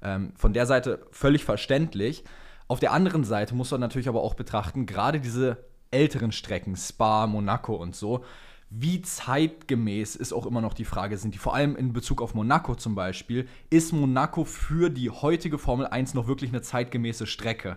Ähm, 0.03 0.33
von 0.35 0.53
der 0.53 0.67
Seite 0.67 1.07
völlig 1.13 1.45
verständlich. 1.45 2.25
Auf 2.67 2.81
der 2.81 2.91
anderen 2.91 3.23
Seite 3.23 3.55
muss 3.55 3.71
man 3.71 3.81
natürlich 3.81 4.09
aber 4.09 4.23
auch 4.23 4.35
betrachten, 4.35 4.85
gerade 4.85 5.21
diese 5.21 5.59
älteren 5.93 6.33
Strecken, 6.33 6.75
Spa, 6.75 7.29
Monaco 7.29 7.77
und 7.77 7.95
so, 7.95 8.25
wie 8.77 9.03
zeitgemäß 9.03 10.17
ist 10.17 10.33
auch 10.33 10.47
immer 10.47 10.61
noch 10.61 10.75
die 10.75 10.85
Frage, 10.85 11.17
sind 11.17 11.35
die 11.35 11.39
vor 11.39 11.55
allem 11.55 11.77
in 11.77 11.93
Bezug 11.93 12.21
auf 12.21 12.35
Monaco 12.35 12.75
zum 12.75 12.97
Beispiel, 12.97 13.47
ist 13.71 13.93
Monaco 13.93 14.45
für 14.45 14.91
die 14.91 15.11
heutige 15.11 15.59
Formel 15.59 15.87
1 15.87 16.15
noch 16.15 16.27
wirklich 16.27 16.51
eine 16.51 16.61
zeitgemäße 16.61 17.27
Strecke? 17.27 17.77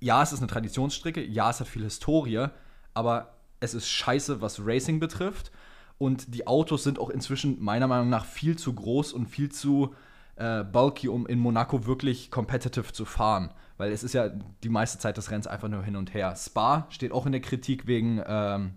Ja, 0.00 0.22
es 0.22 0.32
ist 0.32 0.38
eine 0.38 0.48
Traditionsstrecke, 0.48 1.22
ja, 1.22 1.50
es 1.50 1.60
hat 1.60 1.68
viel 1.68 1.84
Historie, 1.84 2.46
aber 2.94 3.34
es 3.60 3.74
ist 3.74 3.88
scheiße, 3.88 4.40
was 4.40 4.64
Racing 4.64 5.00
betrifft. 5.00 5.52
Und 5.98 6.34
die 6.34 6.46
Autos 6.46 6.82
sind 6.82 6.98
auch 6.98 7.10
inzwischen 7.10 7.62
meiner 7.62 7.86
Meinung 7.86 8.08
nach 8.08 8.24
viel 8.24 8.56
zu 8.56 8.72
groß 8.72 9.12
und 9.12 9.26
viel 9.26 9.52
zu 9.52 9.94
äh, 10.36 10.64
bulky, 10.64 11.08
um 11.08 11.26
in 11.26 11.38
Monaco 11.38 11.84
wirklich 11.84 12.30
competitive 12.30 12.92
zu 12.92 13.04
fahren. 13.04 13.52
Weil 13.76 13.92
es 13.92 14.02
ist 14.02 14.14
ja 14.14 14.30
die 14.62 14.68
meiste 14.70 14.98
Zeit 14.98 15.18
des 15.18 15.30
Rennens 15.30 15.46
einfach 15.46 15.68
nur 15.68 15.84
hin 15.84 15.94
und 15.94 16.14
her. 16.14 16.34
Spa 16.36 16.86
steht 16.88 17.12
auch 17.12 17.26
in 17.26 17.32
der 17.32 17.42
Kritik 17.42 17.86
wegen, 17.86 18.20
ähm, 18.26 18.74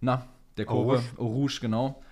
na, 0.00 0.26
der 0.56 0.66
Kurve. 0.66 1.02
Rouge, 1.16 1.18
Rouge 1.18 1.58
genau. 1.60 2.02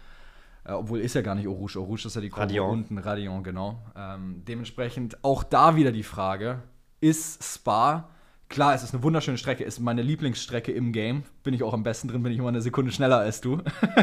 Äh, 0.65 0.73
obwohl 0.73 1.01
ist 1.01 1.15
ja 1.15 1.23
gar 1.23 1.35
nicht 1.35 1.47
Rouge. 1.47 1.79
Rouge 1.79 2.07
ist 2.07 2.15
ja 2.15 2.21
die 2.21 2.29
Kurve 2.29 2.43
Radion. 2.43 2.71
unten, 2.71 2.99
Radion, 2.99 3.43
genau. 3.43 3.83
Ähm, 3.97 4.43
dementsprechend 4.47 5.23
auch 5.25 5.43
da 5.43 5.77
wieder 5.77 5.93
die 5.93 6.03
Frage: 6.03 6.63
Ist 7.01 7.43
Spa, 7.43 8.09
klar, 8.49 8.75
es 8.75 8.83
ist 8.83 8.95
eine 8.95 9.03
wunderschöne 9.03 9.39
Strecke, 9.39 9.65
ist 9.65 9.81
meine 9.81 10.03
Lieblingsstrecke 10.03 10.71
im 10.73 10.93
Game. 10.93 11.25
Bin 11.43 11.55
ich 11.55 11.63
auch 11.63 11.73
am 11.73 11.83
besten 11.83 12.09
drin, 12.09 12.23
bin 12.23 12.33
ich 12.33 12.39
immer 12.39 12.49
eine 12.49 12.63
Sekunde 12.63 12.93
schneller 12.93 13.19
als 13.19 13.41
du. 13.41 13.61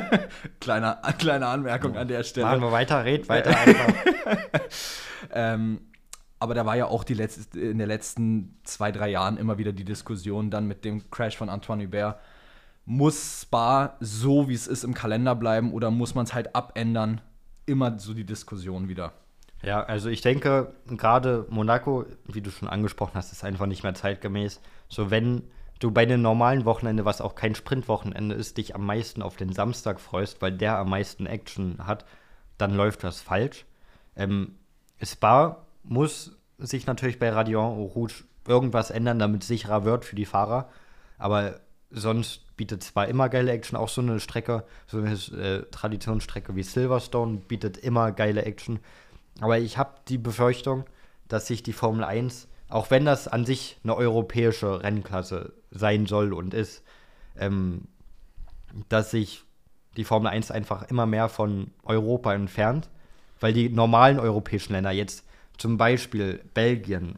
kleine, 0.60 0.98
kleine 1.18 1.48
Anmerkung 1.48 1.96
an 1.96 2.08
der 2.08 2.24
Stelle. 2.24 2.48
Machen 2.48 2.62
wir 2.62 2.72
weiter, 2.72 3.06
red 3.06 3.30
weiter 3.30 3.58
einfach. 3.58 3.94
ähm, 5.32 5.82
aber 6.40 6.54
da 6.54 6.66
war 6.66 6.76
ja 6.76 6.86
auch 6.86 7.04
die 7.04 7.14
letzte, 7.14 7.60
in 7.60 7.78
den 7.78 7.88
letzten 7.88 8.60
zwei, 8.64 8.92
drei 8.92 9.10
Jahren 9.10 9.38
immer 9.38 9.58
wieder 9.58 9.74
die 9.74 9.84
Diskussion 9.84 10.50
dann 10.50 10.68
mit 10.68 10.86
dem 10.86 11.10
Crash 11.12 11.38
von 11.38 11.50
Antoine 11.50 11.84
Hubert 11.84 12.20
muss 12.90 13.44
Spa 13.44 13.98
so, 14.00 14.50
wie 14.50 14.56
es 14.56 14.66
ist, 14.66 14.84
im 14.84 14.96
Kalender 14.96 15.36
bleiben 15.36 15.74
oder 15.74 15.92
muss 15.92 16.16
man 16.16 16.26
es 16.26 16.34
halt 16.34 16.56
abändern? 16.56 17.22
Immer 17.68 18.00
so 18.00 18.16
die 18.16 18.24
Diskussion 18.24 18.90
wieder. 18.90 19.14
Ja, 19.62 19.84
also 19.84 20.10
ich 20.10 20.22
denke, 20.22 20.74
gerade 20.88 21.46
Monaco, 21.50 22.08
wie 22.26 22.42
du 22.42 22.50
schon 22.50 22.68
angesprochen 22.68 23.12
hast, 23.14 23.32
ist 23.32 23.44
einfach 23.44 23.68
nicht 23.68 23.84
mehr 23.84 23.94
zeitgemäß. 23.94 24.60
So, 24.88 25.12
wenn 25.12 25.44
du 25.78 25.92
bei 25.92 26.02
einem 26.02 26.24
normalen 26.24 26.66
Wochenende, 26.66 27.06
was 27.06 27.22
auch 27.22 27.36
kein 27.36 27.54
Sprintwochenende 27.54 28.34
ist, 28.34 28.58
dich 28.58 28.74
am 28.74 28.88
meisten 28.88 29.22
auf 29.22 29.38
den 29.38 29.54
Samstag 29.54 30.00
freust, 30.00 30.42
weil 30.42 30.54
der 30.54 30.80
am 30.80 30.90
meisten 30.90 31.28
Action 31.28 31.86
hat, 31.86 32.06
dann 32.58 32.74
läuft 32.74 33.04
das 33.04 33.22
falsch. 33.22 33.66
Ähm, 34.16 34.56
Spa 35.00 35.68
muss 35.84 36.40
sich 36.58 36.88
natürlich 36.88 37.20
bei 37.20 37.30
Radion 37.30 37.78
Rouge 37.78 38.24
irgendwas 38.48 38.90
ändern, 38.90 39.20
damit 39.20 39.44
es 39.44 39.48
sicherer 39.48 39.86
wird 39.86 40.06
für 40.06 40.16
die 40.16 40.26
Fahrer. 40.26 40.70
Aber 41.20 41.60
sonst 41.92 42.56
bietet 42.56 42.84
zwar 42.84 43.08
immer 43.08 43.30
geile 43.30 43.52
Action, 43.52 43.78
auch 43.78 43.90
so 43.90 44.02
eine 44.02 44.20
Strecke, 44.20 44.66
so 44.88 44.98
eine 44.98 45.14
äh, 45.14 45.64
Traditionsstrecke 45.72 46.56
wie 46.56 46.64
Silverstone 46.64 47.38
bietet 47.38 47.78
immer 47.78 48.12
geile 48.12 48.44
Action. 48.44 48.80
Aber 49.40 49.58
ich 49.58 49.78
habe 49.78 49.96
die 50.08 50.18
Befürchtung, 50.18 50.86
dass 51.28 51.48
sich 51.48 51.64
die 51.64 51.74
Formel 51.74 52.04
1, 52.04 52.48
auch 52.68 52.92
wenn 52.92 53.06
das 53.06 53.28
an 53.28 53.46
sich 53.46 53.78
eine 53.84 53.96
europäische 53.96 54.84
Rennklasse 54.84 55.54
sein 55.72 56.06
soll 56.06 56.34
und 56.34 56.54
ist, 56.54 56.84
ähm, 57.38 57.88
dass 58.90 59.12
sich 59.12 59.44
die 59.98 60.04
Formel 60.04 60.30
1 60.30 60.52
einfach 60.52 60.84
immer 60.90 61.06
mehr 61.06 61.30
von 61.30 61.72
Europa 61.84 62.34
entfernt, 62.34 62.90
weil 63.40 63.54
die 63.54 63.70
normalen 63.70 64.20
europäischen 64.20 64.74
Länder 64.74 64.92
jetzt 64.92 65.26
zum 65.58 65.78
Beispiel 65.78 66.44
Belgien, 66.54 67.18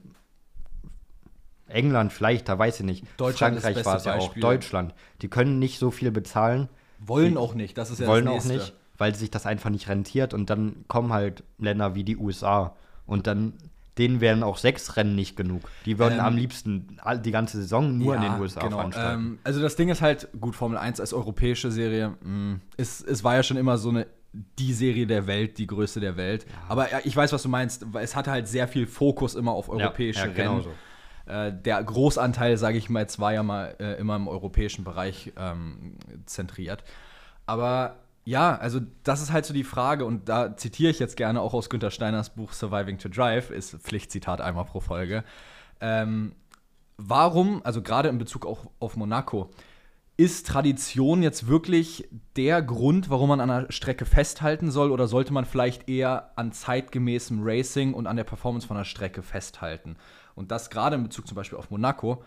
England 1.71 2.13
vielleicht, 2.13 2.49
da 2.49 2.57
weiß 2.57 2.79
ich 2.79 2.85
nicht. 2.85 3.05
Deutschland 3.17 3.59
Frankreich 3.59 3.85
war 3.85 3.97
es 3.97 4.05
ja 4.05 4.15
auch. 4.15 4.33
Deutschland. 4.35 4.93
Die 5.21 5.27
können 5.27 5.59
nicht 5.59 5.79
so 5.79 5.91
viel 5.91 6.11
bezahlen. 6.11 6.69
Wollen 6.99 7.31
die, 7.31 7.37
auch 7.37 7.53
nicht, 7.53 7.77
das 7.77 7.89
ist 7.89 7.99
ja 7.99 8.07
Wollen 8.07 8.27
auch 8.27 8.43
nicht, 8.43 8.73
weil 8.97 9.15
sich 9.15 9.31
das 9.31 9.45
einfach 9.45 9.69
nicht 9.69 9.89
rentiert. 9.89 10.33
Und 10.33 10.49
dann 10.49 10.85
kommen 10.87 11.11
halt 11.13 11.43
Länder 11.57 11.95
wie 11.95 12.03
die 12.03 12.17
USA. 12.17 12.75
Und 13.05 13.27
dann, 13.27 13.53
denen 13.97 14.21
wären 14.21 14.43
auch 14.43 14.57
sechs 14.57 14.95
Rennen 14.97 15.15
nicht 15.15 15.35
genug. 15.35 15.63
Die 15.85 15.97
würden 15.97 16.19
ähm, 16.19 16.25
am 16.25 16.35
liebsten 16.35 16.99
die 17.25 17.31
ganze 17.31 17.57
Saison 17.57 17.97
nur 17.97 18.15
ja, 18.15 18.23
in 18.23 18.31
den 18.31 18.41
USA 18.41 18.61
genau. 18.61 18.77
veranstalten. 18.77 19.21
Ähm, 19.21 19.39
also 19.43 19.61
das 19.61 19.75
Ding 19.75 19.89
ist 19.89 20.01
halt, 20.01 20.27
gut, 20.39 20.55
Formel 20.55 20.77
1 20.77 20.99
als 20.99 21.13
europäische 21.13 21.71
Serie, 21.71 22.15
mh, 22.21 22.29
mm, 22.29 22.61
ist, 22.77 23.01
es 23.07 23.23
war 23.23 23.35
ja 23.35 23.43
schon 23.43 23.57
immer 23.57 23.77
so 23.77 23.89
eine 23.89 24.07
die 24.33 24.73
Serie 24.73 25.07
der 25.07 25.27
Welt, 25.27 25.57
die 25.57 25.67
größte 25.67 25.99
der 25.99 26.15
Welt. 26.15 26.45
Ja. 26.47 26.55
Aber 26.69 27.05
ich 27.05 27.15
weiß, 27.15 27.33
was 27.33 27.43
du 27.43 27.49
meinst. 27.49 27.85
Es 27.99 28.15
hatte 28.15 28.31
halt 28.31 28.47
sehr 28.47 28.67
viel 28.67 28.87
Fokus 28.87 29.35
immer 29.35 29.51
auf 29.51 29.69
europäische 29.69 30.21
ja, 30.21 30.27
ja, 30.27 30.31
Rennen. 30.31 30.49
Genau 30.49 30.61
so. 30.61 30.71
Äh, 31.25 31.51
der 31.53 31.83
Großanteil, 31.83 32.57
sage 32.57 32.77
ich 32.77 32.89
mal, 32.89 33.01
jetzt 33.01 33.19
war 33.19 33.33
ja 33.33 33.43
mal 33.43 33.75
äh, 33.79 33.99
immer 33.99 34.15
im 34.15 34.27
europäischen 34.27 34.83
Bereich 34.83 35.33
ähm, 35.37 35.95
zentriert. 36.25 36.83
Aber 37.45 37.97
ja, 38.23 38.57
also 38.57 38.79
das 39.03 39.21
ist 39.21 39.31
halt 39.31 39.45
so 39.45 39.53
die 39.53 39.63
Frage 39.63 40.05
und 40.05 40.29
da 40.29 40.55
zitiere 40.55 40.91
ich 40.91 40.99
jetzt 40.99 41.17
gerne 41.17 41.41
auch 41.41 41.53
aus 41.53 41.69
Günter 41.69 41.91
Steiners 41.91 42.31
Buch 42.31 42.53
Surviving 42.53 42.97
to 42.97 43.09
Drive, 43.09 43.49
ist 43.49 43.75
Pflichtzitat 43.77 44.41
einmal 44.41 44.65
pro 44.65 44.79
Folge. 44.79 45.23
Ähm, 45.79 46.35
warum, 46.97 47.61
also 47.63 47.81
gerade 47.81 48.09
in 48.09 48.19
Bezug 48.19 48.45
auch 48.45 48.69
auf 48.79 48.95
Monaco, 48.95 49.49
ist 50.17 50.45
Tradition 50.45 51.23
jetzt 51.23 51.47
wirklich 51.47 52.07
der 52.35 52.61
Grund, 52.61 53.09
warum 53.09 53.29
man 53.29 53.39
an 53.39 53.49
einer 53.49 53.71
Strecke 53.71 54.05
festhalten 54.05 54.69
soll 54.69 54.91
oder 54.91 55.07
sollte 55.07 55.33
man 55.33 55.45
vielleicht 55.45 55.89
eher 55.89 56.31
an 56.35 56.51
zeitgemäßem 56.51 57.39
Racing 57.41 57.95
und 57.95 58.05
an 58.05 58.17
der 58.17 58.23
Performance 58.23 58.67
von 58.67 58.77
der 58.77 58.83
Strecke 58.83 59.23
festhalten? 59.23 59.95
Und 60.35 60.51
das 60.51 60.69
gerade 60.69 60.95
in 60.95 61.03
Bezug 61.03 61.27
zum 61.27 61.35
Beispiel 61.35 61.57
auf 61.57 61.69
Monaco. 61.69 62.23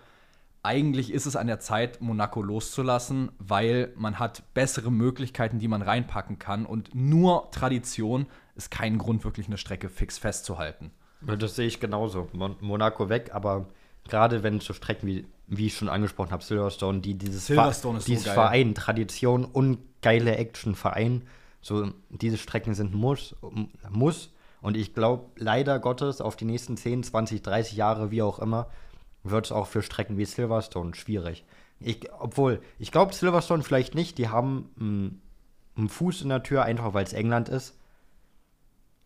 Eigentlich 0.63 1.13
ist 1.13 1.27
es 1.27 1.37
an 1.37 1.47
der 1.47 1.61
Zeit, 1.61 2.01
Monaco 2.01 2.41
loszulassen, 2.41 3.33
weil 3.39 3.93
man 3.97 4.19
hat 4.19 4.55
bessere 4.55 4.91
Möglichkeiten, 4.91 5.59
die 5.59 5.69
man 5.69 5.83
reinpacken 5.83 6.39
kann. 6.39 6.65
Und 6.65 6.95
nur 6.95 7.51
Tradition 7.51 8.27
ist 8.55 8.71
kein 8.71 8.97
Grund, 8.99 9.25
wirklich 9.25 9.47
eine 9.47 9.59
Strecke 9.59 9.89
fix 9.91 10.17
festzuhalten. 10.17 10.91
Das 11.21 11.57
sehe 11.57 11.67
ich 11.67 11.81
genauso. 11.81 12.29
Mon 12.33 12.57
Monaco 12.61 13.09
weg, 13.09 13.31
aber 13.35 13.67
gerade 14.09 14.43
wenn 14.43 14.61
so 14.61 14.73
Strecken 14.73 15.07
wie, 15.07 15.27
wie 15.47 15.67
ich 15.67 15.77
schon 15.77 15.89
angesprochen 15.89 16.31
habe, 16.31 16.43
Silverstone, 16.43 17.01
die 17.01 17.15
dieses, 17.15 17.47
Silverstone 17.47 18.01
Ver 18.01 18.07
dieses 18.07 18.25
so 18.25 18.31
Verein, 18.31 18.75
Tradition 18.75 19.45
und 19.45 19.79
geile 20.03 20.37
Action 20.37 20.75
Verein, 20.75 21.23
so 21.61 21.93
diese 22.11 22.37
Strecken 22.37 22.75
sind 22.75 22.95
muss, 22.95 23.35
muss 23.91 24.34
und 24.64 24.78
ich 24.78 24.94
glaube, 24.94 25.26
leider 25.37 25.78
Gottes, 25.78 26.23
auf 26.23 26.37
die 26.37 26.47
nächsten 26.47 26.78
10, 26.78 27.02
20, 27.02 27.42
30 27.42 27.76
Jahre, 27.76 28.11
wie 28.11 28.23
auch 28.23 28.38
immer, 28.38 28.71
wird 29.23 29.44
es 29.44 29.52
auch 29.52 29.66
für 29.66 29.83
Strecken 29.83 30.16
wie 30.16 30.25
Silverstone 30.25 30.94
schwierig. 30.94 31.44
Ich, 31.80 32.11
obwohl, 32.18 32.62
ich 32.78 32.90
glaube, 32.90 33.12
Silverstone 33.12 33.62
vielleicht 33.62 33.94
nicht. 33.94 34.16
Die 34.16 34.30
haben 34.30 34.71
einen, 34.80 35.21
einen 35.76 35.90
Fuß 35.90 36.23
in 36.23 36.30
der 36.30 36.42
Tür, 36.42 36.62
einfach 36.62 36.94
weil 36.94 37.04
es 37.04 37.12
England 37.12 37.50
ist. 37.50 37.78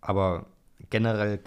Aber 0.00 0.46
generell 0.90 1.40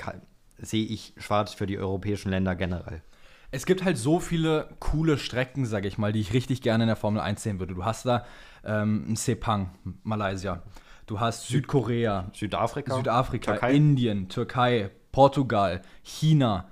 sehe 0.58 0.86
ich 0.86 1.14
schwarz 1.16 1.54
für 1.54 1.66
die 1.66 1.80
europäischen 1.80 2.32
Länder 2.32 2.58
generell. 2.58 3.02
Es 3.50 3.66
gibt 3.66 3.86
halt 3.86 3.98
so 3.98 4.20
viele 4.20 4.76
coole 4.82 5.18
Strecken, 5.20 5.66
sage 5.66 5.88
ich 5.88 5.98
mal, 5.98 6.12
die 6.12 6.20
ich 6.20 6.34
richtig 6.34 6.62
gerne 6.62 6.84
in 6.84 6.90
der 6.90 6.98
Formel 6.98 7.22
1 7.22 7.42
sehen 7.42 7.60
würde. 7.62 7.76
Du 7.76 7.86
hast 7.86 8.06
da 8.06 8.26
ähm, 8.66 9.16
Sepang, 9.16 9.70
Malaysia. 10.04 10.64
Du 11.12 11.20
hast 11.20 11.50
Südkorea, 11.50 12.32
Südafrika, 12.32 12.96
Südafrika 12.96 13.52
Türkei. 13.52 13.74
Indien, 13.74 14.30
Türkei, 14.30 14.92
Portugal, 15.12 15.82
China. 16.04 16.70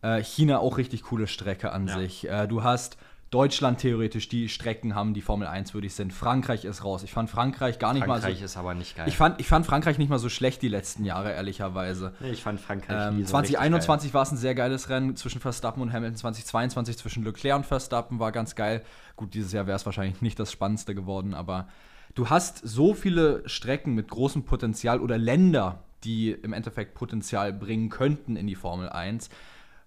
Äh, 0.00 0.22
China 0.22 0.60
auch 0.60 0.78
richtig 0.78 1.02
coole 1.02 1.26
Strecke 1.26 1.72
an 1.72 1.88
ja. 1.88 1.98
sich. 1.98 2.26
Äh, 2.26 2.48
du 2.48 2.62
hast 2.62 2.96
Deutschland 3.30 3.80
theoretisch, 3.80 4.30
die 4.30 4.48
Strecken 4.48 4.94
haben, 4.94 5.12
die 5.12 5.20
Formel 5.20 5.46
1 5.46 5.74
würdig 5.74 5.92
sind. 5.92 6.14
Frankreich 6.14 6.64
ist 6.64 6.84
raus. 6.84 7.02
Ich 7.02 7.12
fand 7.12 7.28
Frankreich 7.28 7.78
gar 7.78 7.92
nicht 7.92 8.04
Frankreich 8.04 8.08
mal 8.08 8.20
so. 8.20 8.26
Frankreich 8.28 8.42
ist 8.42 8.56
aber 8.56 8.72
nicht 8.72 8.96
geil. 8.96 9.08
Ich 9.08 9.18
fand, 9.18 9.38
ich 9.40 9.46
fand 9.46 9.66
Frankreich 9.66 9.98
nicht 9.98 10.08
mal 10.08 10.18
so 10.18 10.30
schlecht 10.30 10.62
die 10.62 10.68
letzten 10.68 11.04
Jahre, 11.04 11.32
ehrlicherweise. 11.32 12.14
Nee, 12.20 12.30
ich 12.30 12.42
fand 12.42 12.62
Frankreich 12.62 13.08
ähm, 13.08 13.18
nie 13.18 13.24
so 13.24 13.32
2021 13.32 14.14
war 14.14 14.22
es 14.22 14.32
ein 14.32 14.38
sehr 14.38 14.54
geiles 14.54 14.88
Rennen 14.88 15.16
zwischen 15.16 15.42
Verstappen 15.42 15.82
und 15.82 15.92
Hamilton. 15.92 16.16
2022 16.16 16.96
zwischen 16.96 17.24
Leclerc 17.24 17.58
und 17.58 17.66
Verstappen 17.66 18.20
war 18.20 18.32
ganz 18.32 18.54
geil. 18.54 18.82
Gut, 19.16 19.34
dieses 19.34 19.52
Jahr 19.52 19.66
wäre 19.66 19.76
es 19.76 19.84
wahrscheinlich 19.84 20.22
nicht 20.22 20.38
das 20.38 20.50
Spannendste 20.50 20.94
geworden, 20.94 21.34
aber 21.34 21.68
du 22.14 22.30
hast 22.30 22.58
so 22.58 22.94
viele 22.94 23.42
Strecken 23.48 23.94
mit 23.94 24.08
großem 24.08 24.44
Potenzial 24.44 25.00
oder 25.00 25.18
Länder, 25.18 25.84
die 26.04 26.32
im 26.32 26.52
Endeffekt 26.52 26.94
Potenzial 26.94 27.52
bringen 27.52 27.88
könnten 27.88 28.36
in 28.36 28.46
die 28.46 28.54
Formel 28.54 28.88
1, 28.88 29.30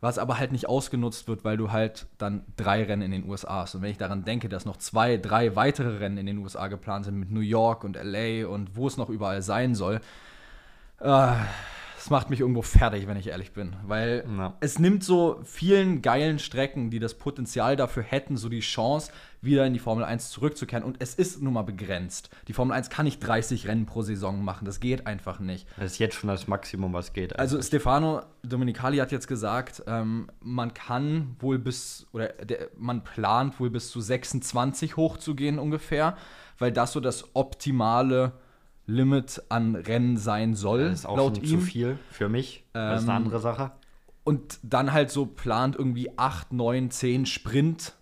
was 0.01 0.17
aber 0.17 0.37
halt 0.37 0.51
nicht 0.51 0.67
ausgenutzt 0.67 1.27
wird, 1.27 1.43
weil 1.43 1.57
du 1.57 1.71
halt 1.71 2.07
dann 2.17 2.43
drei 2.57 2.83
Rennen 2.83 3.01
in 3.01 3.11
den 3.11 3.29
USA 3.29 3.61
hast. 3.61 3.75
Und 3.75 3.81
wenn 3.81 3.91
ich 3.91 3.97
daran 3.97 4.23
denke, 4.23 4.49
dass 4.49 4.65
noch 4.65 4.77
zwei, 4.77 5.17
drei 5.17 5.55
weitere 5.55 5.97
Rennen 5.97 6.17
in 6.17 6.25
den 6.25 6.37
USA 6.37 6.67
geplant 6.67 7.05
sind 7.05 7.15
mit 7.15 7.31
New 7.31 7.39
York 7.39 7.83
und 7.83 7.97
LA 8.01 8.47
und 8.47 8.75
wo 8.75 8.87
es 8.87 8.97
noch 8.97 9.09
überall 9.09 9.41
sein 9.41 9.75
soll, 9.75 10.01
äh, 10.99 11.33
das 12.05 12.11
macht 12.11 12.29
mich 12.29 12.41
irgendwo 12.41 12.61
fertig, 12.61 13.07
wenn 13.07 13.17
ich 13.17 13.29
ehrlich 13.29 13.51
bin. 13.51 13.75
Weil 13.83 14.25
ja. 14.37 14.53
es 14.59 14.77
nimmt 14.77 15.03
so 15.03 15.39
vielen 15.43 16.03
geilen 16.03 16.37
Strecken, 16.37 16.91
die 16.91 16.99
das 16.99 17.15
Potenzial 17.15 17.75
dafür 17.75 18.03
hätten, 18.03 18.37
so 18.37 18.47
die 18.47 18.59
Chance, 18.59 19.11
wieder 19.41 19.65
in 19.65 19.73
die 19.73 19.79
Formel 19.79 20.03
1 20.03 20.29
zurückzukehren. 20.29 20.83
Und 20.83 20.97
es 20.99 21.15
ist 21.15 21.41
nun 21.41 21.53
mal 21.53 21.63
begrenzt. 21.63 22.29
Die 22.47 22.53
Formel 22.53 22.75
1 22.75 22.91
kann 22.91 23.05
nicht 23.05 23.21
30 23.21 23.67
Rennen 23.67 23.87
pro 23.87 24.03
Saison 24.03 24.43
machen. 24.43 24.65
Das 24.65 24.79
geht 24.79 25.07
einfach 25.07 25.39
nicht. 25.39 25.67
Das 25.77 25.93
ist 25.93 25.97
jetzt 25.97 26.13
schon 26.13 26.27
das 26.27 26.47
Maximum, 26.47 26.93
was 26.93 27.11
geht. 27.11 27.31
Eigentlich. 27.31 27.39
Also 27.39 27.59
Stefano 27.63 28.21
Domenicali 28.43 28.97
hat 28.97 29.11
jetzt 29.11 29.27
gesagt, 29.27 29.81
ähm, 29.87 30.29
man 30.41 30.75
kann 30.75 31.35
wohl 31.39 31.57
bis, 31.57 32.05
oder 32.11 32.27
der, 32.27 32.69
man 32.77 33.03
plant 33.03 33.59
wohl 33.59 33.71
bis 33.71 33.89
zu 33.89 33.99
26 33.99 34.95
hochzugehen 34.95 35.57
ungefähr, 35.57 36.15
weil 36.59 36.71
das 36.71 36.91
so 36.91 36.99
das 36.99 37.35
optimale 37.35 38.33
Limit 38.87 39.43
an 39.49 39.75
Rennen 39.75 40.17
sein 40.17 40.53
soll. 40.55 40.89
Das 40.89 40.99
ist 40.99 41.05
auch 41.05 41.17
laut 41.17 41.37
ihm. 41.37 41.45
zu 41.45 41.57
viel 41.59 41.97
für 42.11 42.29
mich. 42.29 42.63
Das 42.73 43.01
ist 43.01 43.09
eine 43.09 43.17
ähm, 43.17 43.25
andere 43.25 43.39
Sache. 43.39 43.71
Und 44.23 44.59
dann 44.63 44.91
halt 44.91 45.11
so 45.11 45.25
plant 45.25 45.75
irgendwie 45.75 46.17
8, 46.17 46.53
9, 46.53 46.91
10 46.91 47.25
Sprint 47.25 47.93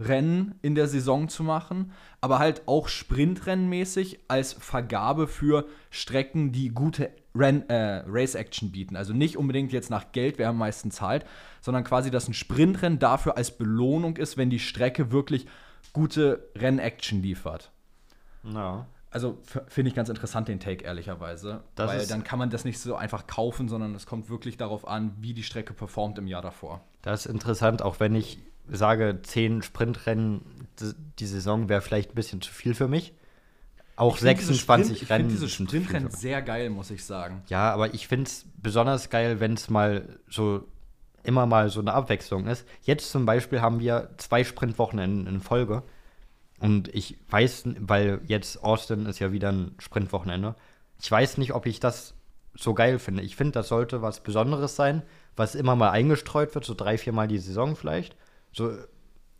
Rennen 0.00 0.54
in 0.62 0.74
der 0.74 0.86
Saison 0.86 1.28
zu 1.28 1.42
machen, 1.42 1.92
aber 2.20 2.38
halt 2.38 2.62
auch 2.66 2.88
Sprintrennenmäßig 2.88 4.20
als 4.28 4.52
Vergabe 4.52 5.26
für 5.26 5.66
Strecken, 5.90 6.52
die 6.52 6.68
gute 6.68 7.10
Ren 7.34 7.68
äh, 7.68 8.04
Race-Action 8.06 8.70
bieten. 8.70 8.96
Also 8.96 9.12
nicht 9.12 9.36
unbedingt 9.36 9.72
jetzt 9.72 9.90
nach 9.90 10.12
Geld, 10.12 10.38
wer 10.38 10.50
am 10.50 10.58
meisten 10.58 10.90
zahlt, 10.90 11.24
sondern 11.60 11.84
quasi, 11.84 12.10
dass 12.10 12.28
ein 12.28 12.34
Sprintrennen 12.34 12.98
dafür 12.98 13.36
als 13.36 13.56
Belohnung 13.56 14.16
ist, 14.16 14.36
wenn 14.36 14.50
die 14.50 14.60
Strecke 14.60 15.10
wirklich 15.10 15.46
gute 15.92 16.48
Rennaction 16.54 17.20
liefert. 17.20 17.72
Ja. 18.44 18.86
Also 19.10 19.38
finde 19.68 19.88
ich 19.88 19.94
ganz 19.94 20.10
interessant 20.10 20.48
den 20.48 20.60
Take, 20.60 20.84
ehrlicherweise. 20.84 21.62
Das 21.74 21.88
weil 21.88 22.06
dann 22.06 22.24
kann 22.24 22.38
man 22.38 22.50
das 22.50 22.64
nicht 22.64 22.78
so 22.78 22.94
einfach 22.94 23.26
kaufen, 23.26 23.68
sondern 23.68 23.94
es 23.94 24.04
kommt 24.04 24.28
wirklich 24.28 24.56
darauf 24.58 24.86
an, 24.86 25.16
wie 25.20 25.32
die 25.32 25.42
Strecke 25.42 25.72
performt 25.72 26.18
im 26.18 26.26
Jahr 26.26 26.42
davor. 26.42 26.82
Das 27.02 27.24
ist 27.24 27.32
interessant, 27.32 27.80
auch 27.80 28.00
wenn 28.00 28.14
ich 28.14 28.38
sage, 28.70 29.20
zehn 29.22 29.62
Sprintrennen 29.62 30.42
die 31.18 31.26
Saison 31.26 31.68
wäre 31.68 31.80
vielleicht 31.80 32.12
ein 32.12 32.14
bisschen 32.14 32.42
zu 32.42 32.52
viel 32.52 32.74
für 32.74 32.86
mich. 32.86 33.14
Auch 33.96 34.14
ich 34.16 34.20
26 34.20 34.60
Sprint, 34.60 34.78
Rennen. 34.78 35.00
Ich 35.02 35.08
finde 35.08 35.34
diese 35.34 35.48
Sprintrennen 35.48 36.10
sehr 36.10 36.42
geil, 36.42 36.70
muss 36.70 36.90
ich 36.90 37.04
sagen. 37.04 37.42
Ja, 37.48 37.72
aber 37.72 37.94
ich 37.94 38.06
finde 38.06 38.28
es 38.28 38.44
besonders 38.56 39.10
geil, 39.10 39.40
wenn 39.40 39.54
es 39.54 39.70
mal 39.70 40.20
so 40.28 40.68
immer 41.24 41.46
mal 41.46 41.68
so 41.68 41.80
eine 41.80 41.92
Abwechslung 41.94 42.46
ist. 42.46 42.64
Jetzt 42.82 43.10
zum 43.10 43.26
Beispiel 43.26 43.60
haben 43.60 43.80
wir 43.80 44.10
zwei 44.18 44.44
Sprintwochenenden 44.44 45.26
in 45.26 45.40
Folge. 45.40 45.82
Und 46.60 46.88
ich 46.94 47.16
weiß, 47.30 47.64
weil 47.80 48.20
jetzt 48.26 48.62
Austin 48.62 49.06
ist 49.06 49.20
ja 49.20 49.32
wieder 49.32 49.52
ein 49.52 49.74
Sprintwochenende. 49.78 50.56
Ich 51.00 51.10
weiß 51.10 51.38
nicht, 51.38 51.54
ob 51.54 51.66
ich 51.66 51.78
das 51.78 52.14
so 52.54 52.74
geil 52.74 52.98
finde. 52.98 53.22
Ich 53.22 53.36
finde, 53.36 53.52
das 53.52 53.68
sollte 53.68 54.02
was 54.02 54.22
Besonderes 54.22 54.74
sein, 54.74 55.02
was 55.36 55.54
immer 55.54 55.76
mal 55.76 55.90
eingestreut 55.90 56.54
wird, 56.54 56.64
so 56.64 56.74
drei, 56.74 56.98
vier 56.98 57.12
Mal 57.12 57.28
die 57.28 57.38
Saison 57.38 57.76
vielleicht. 57.76 58.16
So, 58.52 58.76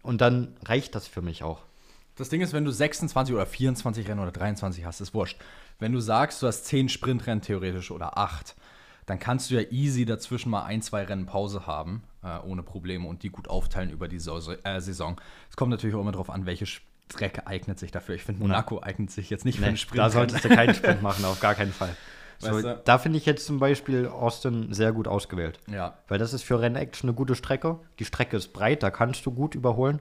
und 0.03 0.21
dann 0.21 0.57
reicht 0.65 0.95
das 0.95 1.09
für 1.09 1.23
mich 1.23 1.43
auch. 1.43 1.63
Das 2.15 2.29
Ding 2.29 2.41
ist, 2.41 2.53
wenn 2.53 2.65
du 2.65 2.71
26 2.71 3.35
oder 3.35 3.47
24 3.47 4.09
Rennen 4.09 4.21
oder 4.21 4.33
23 4.33 4.85
hast, 4.85 5.01
ist 5.01 5.15
wurscht. 5.15 5.39
Wenn 5.79 5.93
du 5.93 6.01
sagst, 6.01 6.43
du 6.43 6.47
hast 6.47 6.67
10 6.67 6.89
Sprintrennen 6.89 7.43
theoretisch 7.43 7.91
oder 7.91 8.19
8, 8.19 8.57
dann 9.07 9.19
kannst 9.19 9.51
du 9.51 9.55
ja 9.55 9.63
easy 9.71 10.05
dazwischen 10.05 10.51
mal 10.51 10.65
ein, 10.65 10.83
zwei 10.83 11.05
Rennen 11.05 11.27
Pause 11.27 11.67
haben, 11.67 12.03
äh, 12.23 12.39
ohne 12.41 12.63
Probleme 12.63 13.09
und 13.09 13.23
die 13.23 13.31
gut 13.31 13.49
aufteilen 13.49 13.91
über 13.91 14.07
die 14.07 14.19
so 14.19 14.37
äh, 14.37 14.81
Saison. 14.81 15.21
Es 15.49 15.57
kommt 15.57 15.71
natürlich 15.71 15.97
auch 15.97 16.01
immer 16.01 16.13
darauf 16.13 16.31
an, 16.31 16.45
welche 16.45 16.67
Dreck 17.09 17.43
eignet 17.47 17.79
sich 17.79 17.91
dafür. 17.91 18.15
Ich 18.15 18.23
finde, 18.23 18.43
Monaco 18.43 18.81
eignet 18.81 19.11
sich 19.11 19.31
jetzt 19.31 19.45
nicht 19.45 19.57
nee, 19.57 19.63
für 19.63 19.69
einen 19.69 19.77
Sprint. 19.77 19.99
Da 19.99 20.11
solltest 20.11 20.45
du 20.45 20.49
keinen 20.49 20.75
Sprint 20.75 21.03
machen, 21.03 21.25
auf 21.25 21.41
gar 21.41 21.55
keinen 21.55 21.73
Fall. 21.73 21.95
So, 22.41 22.53
weißt 22.53 22.65
du? 22.65 22.83
Da 22.85 22.99
finde 22.99 23.19
ich 23.19 23.27
jetzt 23.27 23.47
zum 23.47 23.59
Beispiel 23.59 24.07
Austin 24.07 24.73
sehr 24.73 24.93
gut 24.93 25.09
ausgewählt. 25.09 25.59
Ja. 25.67 25.99
Weil 26.07 26.19
das 26.19 26.33
ist 26.33 26.45
für 26.45 26.61
Rennaction 26.61 27.11
eine 27.11 27.17
gute 27.17 27.35
Strecke. 27.35 27.81
Die 27.99 28.05
Strecke 28.05 28.37
ist 28.37 28.53
breit, 28.53 28.85
da 28.85 28.91
kannst 28.91 29.27
du 29.27 29.33
gut 29.33 29.57
überholen. 29.57 30.01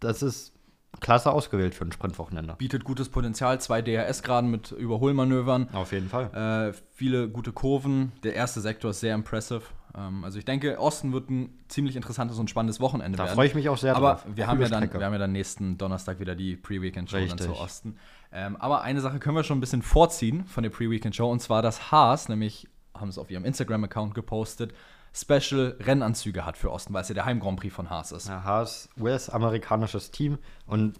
Das 0.00 0.22
ist 0.22 0.52
klasse 1.00 1.32
ausgewählt 1.32 1.74
für 1.74 1.84
ein 1.84 1.92
Sprintwochenende. 1.92 2.54
Bietet 2.58 2.84
gutes 2.84 3.08
Potenzial, 3.08 3.60
zwei 3.60 3.82
DRS-Graden 3.82 4.50
mit 4.50 4.72
Überholmanövern. 4.72 5.68
Auf 5.72 5.92
jeden 5.92 6.08
Fall. 6.08 6.72
Äh, 6.72 6.76
viele 6.92 7.28
gute 7.28 7.52
Kurven. 7.52 8.12
Der 8.22 8.34
erste 8.34 8.60
Sektor 8.60 8.90
ist 8.90 9.00
sehr 9.00 9.14
impressive. 9.14 9.62
Ähm, 9.96 10.24
also 10.24 10.38
ich 10.38 10.44
denke, 10.44 10.78
Austin 10.78 11.12
wird 11.12 11.30
ein 11.30 11.58
ziemlich 11.68 11.96
interessantes 11.96 12.38
und 12.38 12.48
spannendes 12.48 12.80
Wochenende 12.80 13.16
da 13.16 13.24
werden. 13.24 13.30
Da 13.30 13.34
freue 13.34 13.46
ich 13.46 13.54
mich 13.54 13.68
auch 13.68 13.76
sehr 13.76 13.96
Aber 13.96 14.12
drauf. 14.12 14.26
wir 14.34 14.46
haben, 14.46 14.60
ja 14.60 14.68
dann, 14.68 14.92
wir 14.92 15.04
haben 15.04 15.12
ja 15.12 15.18
dann 15.18 15.32
nächsten 15.32 15.78
Donnerstag 15.78 16.20
wieder 16.20 16.34
die 16.34 16.56
Pre-Weekend-Show 16.56 17.26
zu 17.36 17.52
Austin. 17.52 17.96
Ähm, 18.32 18.56
aber 18.56 18.82
eine 18.82 19.00
Sache 19.00 19.18
können 19.18 19.36
wir 19.36 19.44
schon 19.44 19.58
ein 19.58 19.60
bisschen 19.60 19.82
vorziehen 19.82 20.46
von 20.46 20.62
der 20.62 20.70
Pre-Weekend-Show 20.70 21.30
und 21.30 21.40
zwar 21.40 21.62
das 21.62 21.90
Haas, 21.90 22.28
nämlich 22.28 22.68
haben 22.94 23.08
es 23.08 23.18
auf 23.18 23.30
ihrem 23.30 23.44
Instagram-Account 23.44 24.14
gepostet, 24.14 24.72
Special-Rennanzüge 25.14 26.46
hat 26.46 26.56
für 26.56 26.70
Osten, 26.70 26.94
weil 26.94 27.02
es 27.02 27.08
ja 27.08 27.14
der 27.14 27.26
Heim-Grand 27.26 27.60
Prix 27.60 27.74
von 27.74 27.90
Haas 27.90 28.12
ist. 28.12 28.28
Ja, 28.28 28.44
Haas, 28.44 28.88
US-amerikanisches 28.98 30.10
Team 30.10 30.38
und 30.66 30.98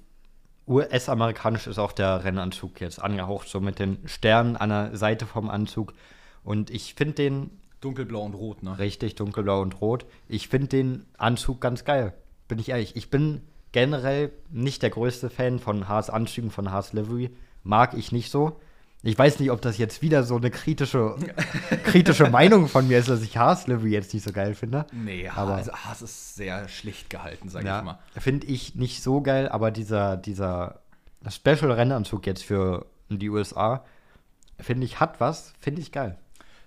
US-amerikanisch 0.66 1.66
ist 1.66 1.78
auch 1.78 1.92
der 1.92 2.24
Rennanzug 2.24 2.81
jetzt 2.81 3.02
angehaucht, 3.02 3.48
so 3.48 3.61
mit 3.61 3.78
den 3.78 3.98
Sternen 4.07 4.57
an 4.57 4.68
der 4.68 4.96
Seite 4.96 5.26
vom 5.26 5.50
Anzug. 5.50 5.94
Und 6.44 6.70
ich 6.70 6.94
finde 6.94 7.14
den. 7.14 7.62
Dunkelblau 7.83 8.23
und 8.23 8.35
rot, 8.35 8.62
ne? 8.62 8.79
Richtig, 8.79 9.16
dunkelblau 9.16 9.61
und 9.61 9.81
rot. 9.81 10.07
Ich 10.29 10.49
finde 10.49 10.68
den 10.68 11.07
Anzug 11.18 11.61
ganz 11.61 11.85
geil. 11.85 12.14
Bin 12.49 12.59
ich 12.59 12.71
ehrlich. 12.71 12.97
Ich 12.97 13.11
bin 13.11 13.42
generell 13.73 14.31
nicht 14.51 14.83
der 14.83 14.90
größte 14.90 15.31
Fan 15.31 15.59
von 15.59 15.88
Haas 15.88 16.09
Anzügen, 16.09 16.51
von 16.51 16.71
Haas 16.71 16.92
Livery. 16.92 17.31
Mag 17.64 17.95
ich 17.95 18.12
nicht 18.12 18.31
so. 18.31 18.61
Ich 19.03 19.18
weiß 19.18 19.40
nicht, 19.40 19.51
ob 19.51 19.61
das 19.61 19.79
jetzt 19.79 20.01
wieder 20.01 20.23
so 20.23 20.37
eine 20.37 20.51
kritische, 20.51 21.16
kritische 21.85 22.31
Meinung 22.31 22.68
von 22.68 22.87
mir 22.87 22.99
ist, 22.99 23.09
dass 23.09 23.23
ich 23.23 23.37
Haas 23.37 23.66
Livery 23.66 23.90
jetzt 23.90 24.14
nicht 24.14 24.23
so 24.23 24.33
geil 24.33 24.55
finde. 24.55 24.87
Nee, 24.92 25.29
aber 25.29 25.57
also 25.57 25.73
Haas 25.73 26.03
ist 26.03 26.37
sehr 26.37 26.68
schlicht 26.68 27.11
gehalten, 27.11 27.49
sag 27.49 27.64
ja, 27.64 27.81
ich 27.81 27.85
mal. 27.85 27.99
Finde 28.16 28.47
ich 28.47 28.77
nicht 28.77 29.03
so 29.03 29.21
geil, 29.21 29.49
aber 29.49 29.73
dieser, 29.73 30.16
dieser 30.16 30.83
Special-Rennanzug 31.29 32.27
jetzt 32.27 32.45
für 32.45 32.87
die 33.09 33.29
USA, 33.29 33.85
finde 34.61 34.85
ich, 34.85 35.01
hat 35.01 35.21
was, 35.21 35.53
finde 35.59 35.81
ich 35.81 35.90
geil. 35.90 36.16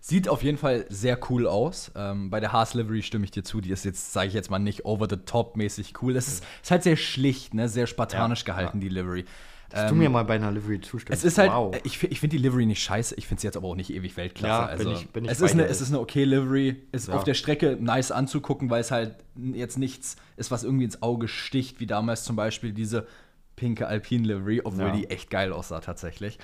Sieht 0.08 0.30
auf 0.30 0.44
jeden 0.44 0.60
Fall 0.60 0.86
sehr 0.88 1.18
cool 1.32 1.48
aus. 1.48 1.92
Ähm, 1.96 2.30
bei 2.30 2.40
der 2.40 2.54
Haas 2.54 2.76
Livery 2.76 3.02
stimme 3.02 3.26
ich 3.26 3.32
dir 3.32 3.44
zu. 3.44 3.60
Die 3.60 3.72
ist 3.72 3.86
jetzt, 3.86 4.14
sage 4.14 4.28
ich 4.28 4.36
jetzt 4.36 4.52
mal, 4.52 4.60
nicht 4.60 4.86
over 4.86 5.08
the 5.10 5.16
top 5.16 5.58
mäßig 5.58 6.00
cool. 6.00 6.16
Es 6.16 6.28
ist, 6.28 6.44
ist, 6.62 6.70
halt 6.70 6.84
sehr 6.84 6.96
schlicht, 6.96 7.56
ne? 7.56 7.68
sehr 7.68 7.88
spartanisch 7.88 8.42
ja, 8.42 8.54
gehalten, 8.54 8.78
ja. 8.78 8.82
die 8.82 8.90
Livery. 8.90 9.26
Dass 9.72 9.82
ähm, 9.82 9.90
du 9.90 9.96
mir 9.96 10.12
mal 10.12 10.24
bei 10.24 10.36
einer 10.36 10.52
Livery 10.52 10.80
zustimmst. 10.80 11.24
Es 11.24 11.26
ist 11.26 11.40
halt, 11.40 11.52
wow. 11.52 11.76
ich, 11.84 12.04
ich 12.04 12.20
finde 12.20 12.38
die 12.38 12.44
Livery 12.44 12.68
nicht 12.68 12.84
scheiße, 12.84 13.16
ich 13.16 13.26
finde 13.26 13.42
sie 13.42 13.48
jetzt 13.48 13.58
aber 13.58 13.68
auch 13.68 13.76
nicht 13.76 13.92
ewig 13.92 14.16
Weltklasse. 14.16 14.48
Ja, 14.48 14.68
also, 14.68 14.84
bin 14.84 14.94
ich, 14.94 15.10
bin 15.10 15.26
ich 15.26 15.32
es, 15.32 15.42
ist 15.42 15.54
eine, 15.54 15.66
es 15.66 15.82
ist 15.82 15.90
eine 15.90 16.00
okay 16.00 16.24
Livery, 16.24 16.84
ist 16.92 17.08
ja. 17.08 17.16
auf 17.16 17.24
der 17.24 17.34
Strecke 17.34 17.76
nice 17.82 18.12
anzugucken, 18.12 18.70
weil 18.70 18.82
es 18.82 18.92
halt 18.92 19.16
jetzt 19.54 19.80
nichts 19.80 20.18
ist, 20.38 20.52
was 20.52 20.64
irgendwie 20.64 20.86
ins 20.86 21.02
Auge 21.02 21.28
sticht, 21.28 21.80
wie 21.80 21.88
damals 21.88 22.26
zum 22.26 22.36
Beispiel 22.36 22.74
diese 22.74 23.08
pinke 23.56 23.88
Alpine 23.88 24.28
Livery, 24.28 24.62
obwohl 24.64 24.92
die 24.92 25.10
echt 25.10 25.32
geil 25.32 25.52
aussah 25.52 25.80
tatsächlich. 25.80 26.38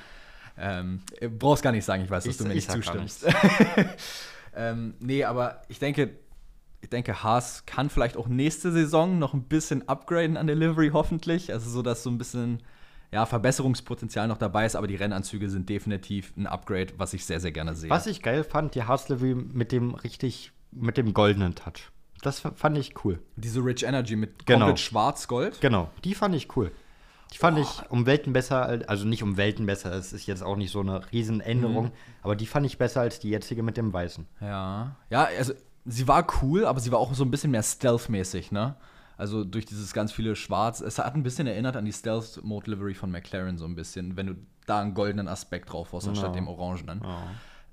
Ähm, 0.58 1.02
brauchst 1.40 1.64
gar 1.64 1.72
nicht 1.72 1.86
sagen, 1.86 2.04
ich 2.04 2.10
weiß, 2.10 2.24
dass 2.24 2.32
ich, 2.34 2.38
du 2.38 2.46
mir 2.46 2.56
nicht 2.56 2.72
zustimmst. 2.72 3.26
ähm, 4.56 4.96
nee, 5.00 5.24
aber 5.24 5.62
ich 5.70 5.80
denke, 5.80 6.12
ich 6.82 6.90
denke, 6.90 7.24
Haas 7.24 7.66
kann 7.66 7.90
vielleicht 7.90 8.18
auch 8.18 8.28
nächste 8.28 8.72
Saison 8.72 9.20
noch 9.20 9.34
ein 9.34 9.44
bisschen 9.44 9.88
upgraden 9.88 10.38
an 10.38 10.48
der 10.48 10.56
Livery, 10.56 10.90
hoffentlich. 10.94 11.52
Also 11.54 11.70
so, 11.70 11.82
dass 11.82 12.04
so 12.04 12.10
ein 12.10 12.18
bisschen 12.18 12.62
ja, 13.12 13.26
Verbesserungspotenzial 13.26 14.28
noch 14.28 14.38
dabei 14.38 14.66
ist, 14.66 14.76
aber 14.76 14.88
die 14.88 14.96
Rennanzüge 14.96 15.50
sind 15.50 15.70
definitiv 15.70 16.34
ein 16.38 16.48
Upgrade, 16.48 16.94
was 16.98 17.14
ich 17.14 17.26
sehr, 17.26 17.40
sehr 17.40 17.52
gerne 17.52 17.76
sehe. 17.76 17.90
Was 17.90 18.08
ich 18.08 18.22
geil 18.22 18.44
fand, 18.44 18.74
die 18.76 18.84
Haas-Livery 18.84 19.36
mit 19.36 19.72
dem 19.72 19.94
richtig, 19.96 20.52
mit 20.72 20.98
dem 20.98 21.14
goldenen 21.14 21.56
Touch. 21.56 21.92
Das 22.22 22.40
fand 22.40 22.78
ich 22.78 23.04
cool. 23.04 23.20
Diese 23.36 23.64
Rich 23.66 23.84
Energy 23.84 24.16
mit 24.16 24.46
genau. 24.46 24.60
komplett 24.60 24.80
schwarz-gold? 24.80 25.60
Genau, 25.60 25.90
die 26.04 26.14
fand 26.14 26.36
ich 26.36 26.56
cool. 26.56 26.72
Die 27.34 27.38
fand 27.38 27.58
oh. 27.58 27.62
ich 27.62 27.89
um 27.89 28.06
Welten 28.06 28.34
besser, 28.34 28.82
also 28.88 29.08
nicht 29.08 29.24
um 29.24 29.38
Welten 29.38 29.65
besser, 29.65 29.94
es 29.94 30.12
ist 30.13 30.26
jetzt 30.28 30.44
auch 30.44 30.58
nicht 30.58 30.72
so 30.72 30.82
eine 30.82 31.12
Riesenänderung, 31.12 31.86
mhm. 31.86 31.91
aber 32.24 32.36
die 32.36 32.46
fand 32.46 32.65
ich 32.65 32.78
besser 32.78 33.02
als 33.02 33.20
die 33.20 33.30
jetzige 33.30 33.63
mit 33.63 33.78
dem 33.78 33.94
Weißen. 33.94 34.28
Ja, 34.41 34.96
ja, 35.10 35.28
also 35.38 35.54
sie 35.86 36.08
war 36.08 36.28
cool, 36.41 36.65
aber 36.65 36.80
sie 36.80 36.91
war 36.91 37.00
auch 37.00 37.13
so 37.13 37.24
ein 37.24 37.32
bisschen 37.32 37.52
mehr 37.52 37.63
stealth-mäßig, 37.63 38.52
ne? 38.52 38.76
Also 39.17 39.44
durch 39.44 39.65
dieses 39.65 39.94
ganz 39.94 40.12
viele 40.12 40.36
Schwarz. 40.36 40.82
Es 40.82 40.98
hat 40.98 41.13
ein 41.13 41.22
bisschen 41.22 41.46
erinnert 41.46 41.76
an 41.78 41.86
die 41.86 41.94
Stealth 41.94 42.44
Mode 42.44 42.72
Livery 42.72 42.96
von 42.96 43.12
McLaren 43.12 43.58
so 43.58 43.65
ein 43.65 43.76
bisschen, 43.76 44.17
wenn 44.17 44.28
du 44.28 44.36
da 44.65 44.82
einen 44.82 44.96
goldenen 44.96 45.28
Aspekt 45.28 45.72
drauf 45.72 45.94
hast, 45.94 46.08
anstatt 46.08 46.36
dem 46.36 46.48
orangenen. 46.48 47.02
Oh. 47.04 47.08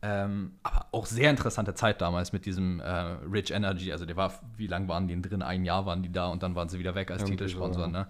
Ähm, 0.01 0.53
aber 0.63 0.87
auch 0.93 1.07
sehr 1.07 1.31
interessante 1.31 1.75
Zeit 1.75 2.01
damals 2.01 2.33
mit 2.33 2.45
diesem 2.45 2.81
äh, 2.81 2.91
Rich 2.91 3.51
Energy. 3.51 3.91
Also 3.93 4.05
der 4.05 4.17
war, 4.17 4.33
wie 4.57 4.67
lange 4.67 4.89
waren 4.89 5.09
die 5.09 5.21
drin? 5.21 5.43
Ein 5.43 5.65
Jahr 5.65 5.87
waren 5.87 6.03
die 6.03 6.13
da 6.13 6.29
und 6.29 6.43
dann 6.43 6.55
waren 6.55 6.69
sie 6.69 6.79
wieder 6.79 6.95
weg 6.95 7.11
als 7.11 7.23
Irgendwie 7.23 7.39
Titelsponsor. 7.39 7.87
So, 7.87 7.93
ja. 7.93 8.05
ne? 8.05 8.07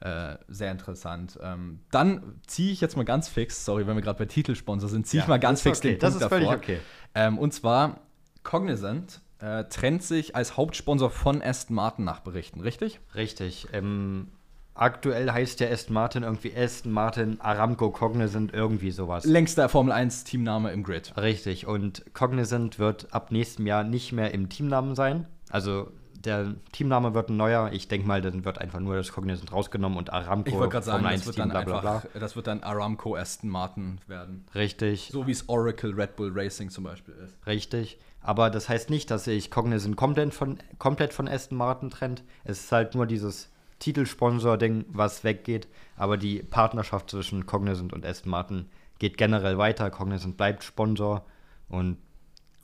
Äh, 0.00 0.36
sehr 0.46 0.70
interessant. 0.70 1.38
Ähm, 1.42 1.80
dann 1.90 2.40
ziehe 2.46 2.72
ich 2.72 2.80
jetzt 2.80 2.96
mal 2.96 3.04
ganz 3.04 3.28
fix, 3.28 3.64
sorry, 3.64 3.86
wenn 3.88 3.96
wir 3.96 4.02
gerade 4.02 4.18
bei 4.18 4.26
Titelsponsor 4.26 4.88
sind, 4.88 5.08
ziehe 5.08 5.18
ja, 5.18 5.24
ich 5.24 5.28
mal 5.28 5.40
ganz 5.40 5.62
fix 5.62 5.78
okay. 5.78 5.88
den 5.88 5.98
Punkt 5.98 6.14
Das 6.14 6.22
ist 6.22 6.28
völlig 6.28 6.48
okay. 6.48 6.78
Ähm, 7.16 7.36
und 7.36 7.52
zwar 7.52 8.00
Cognizant 8.44 9.20
äh, 9.40 9.64
trennt 9.64 10.04
sich 10.04 10.36
als 10.36 10.56
Hauptsponsor 10.56 11.10
von 11.10 11.42
Aston 11.42 11.74
Martin 11.74 12.04
nach 12.04 12.20
Berichten, 12.20 12.60
richtig? 12.60 13.00
Richtig. 13.16 13.66
Ähm, 13.72 14.28
aktuell 14.74 15.32
heißt 15.32 15.58
der 15.58 15.72
Aston 15.72 15.94
Martin 15.94 16.22
irgendwie 16.22 16.56
Aston 16.56 16.92
Martin 16.92 17.40
Aramco 17.40 17.90
Cognizant 17.90 18.54
irgendwie 18.54 18.92
sowas. 18.92 19.24
Längster 19.24 19.68
Formel 19.68 19.92
1 19.92 20.24
Teamname 20.24 20.70
im 20.70 20.84
Grid. 20.84 21.16
Richtig. 21.16 21.66
Und 21.66 22.04
Cognizant 22.14 22.78
wird 22.78 23.12
ab 23.12 23.32
nächstem 23.32 23.66
Jahr 23.66 23.82
nicht 23.82 24.12
mehr 24.12 24.32
im 24.32 24.48
Teamnamen 24.48 24.94
sein. 24.94 25.26
Also 25.50 25.90
der 26.24 26.54
Teamname 26.72 27.14
wird 27.14 27.30
ein 27.30 27.36
neuer. 27.36 27.70
Ich 27.72 27.88
denke 27.88 28.06
mal, 28.06 28.20
dann 28.20 28.44
wird 28.44 28.58
einfach 28.58 28.80
nur 28.80 28.96
das 28.96 29.12
Cognizant 29.12 29.52
rausgenommen 29.52 29.98
und 29.98 30.12
Aramco. 30.12 30.48
Ich 30.48 30.54
wollte 30.54 30.72
gerade 30.72 30.86
sagen, 30.86 31.04
das 31.04 31.26
wird, 31.26 31.38
dann 31.38 31.48
bla, 31.48 31.62
bla, 31.62 31.80
bla. 31.80 31.94
Einfach, 31.96 32.20
das 32.20 32.36
wird 32.36 32.46
dann 32.46 32.62
Aramco 32.62 33.16
Aston 33.16 33.50
Martin 33.50 34.00
werden. 34.06 34.44
Richtig. 34.54 35.10
So 35.12 35.26
wie 35.26 35.32
es 35.32 35.48
Oracle 35.48 35.94
Red 35.94 36.16
Bull 36.16 36.32
Racing 36.34 36.70
zum 36.70 36.84
Beispiel 36.84 37.14
ist. 37.24 37.36
Richtig. 37.46 37.98
Aber 38.20 38.50
das 38.50 38.68
heißt 38.68 38.90
nicht, 38.90 39.10
dass 39.10 39.24
sich 39.24 39.50
Cognizant 39.50 39.96
komplett 39.96 40.34
von, 40.34 40.58
komplett 40.78 41.12
von 41.12 41.28
Aston 41.28 41.56
Martin 41.56 41.90
trennt. 41.90 42.24
Es 42.44 42.64
ist 42.64 42.72
halt 42.72 42.94
nur 42.94 43.06
dieses 43.06 43.50
Titelsponsor-Ding, 43.78 44.86
was 44.88 45.22
weggeht. 45.22 45.68
Aber 45.96 46.16
die 46.16 46.42
Partnerschaft 46.42 47.10
zwischen 47.10 47.46
Cognizant 47.46 47.92
und 47.92 48.04
Aston 48.04 48.30
Martin 48.30 48.66
geht 48.98 49.16
generell 49.16 49.56
weiter. 49.56 49.90
Cognizant 49.90 50.36
bleibt 50.36 50.64
Sponsor 50.64 51.24
und 51.68 51.98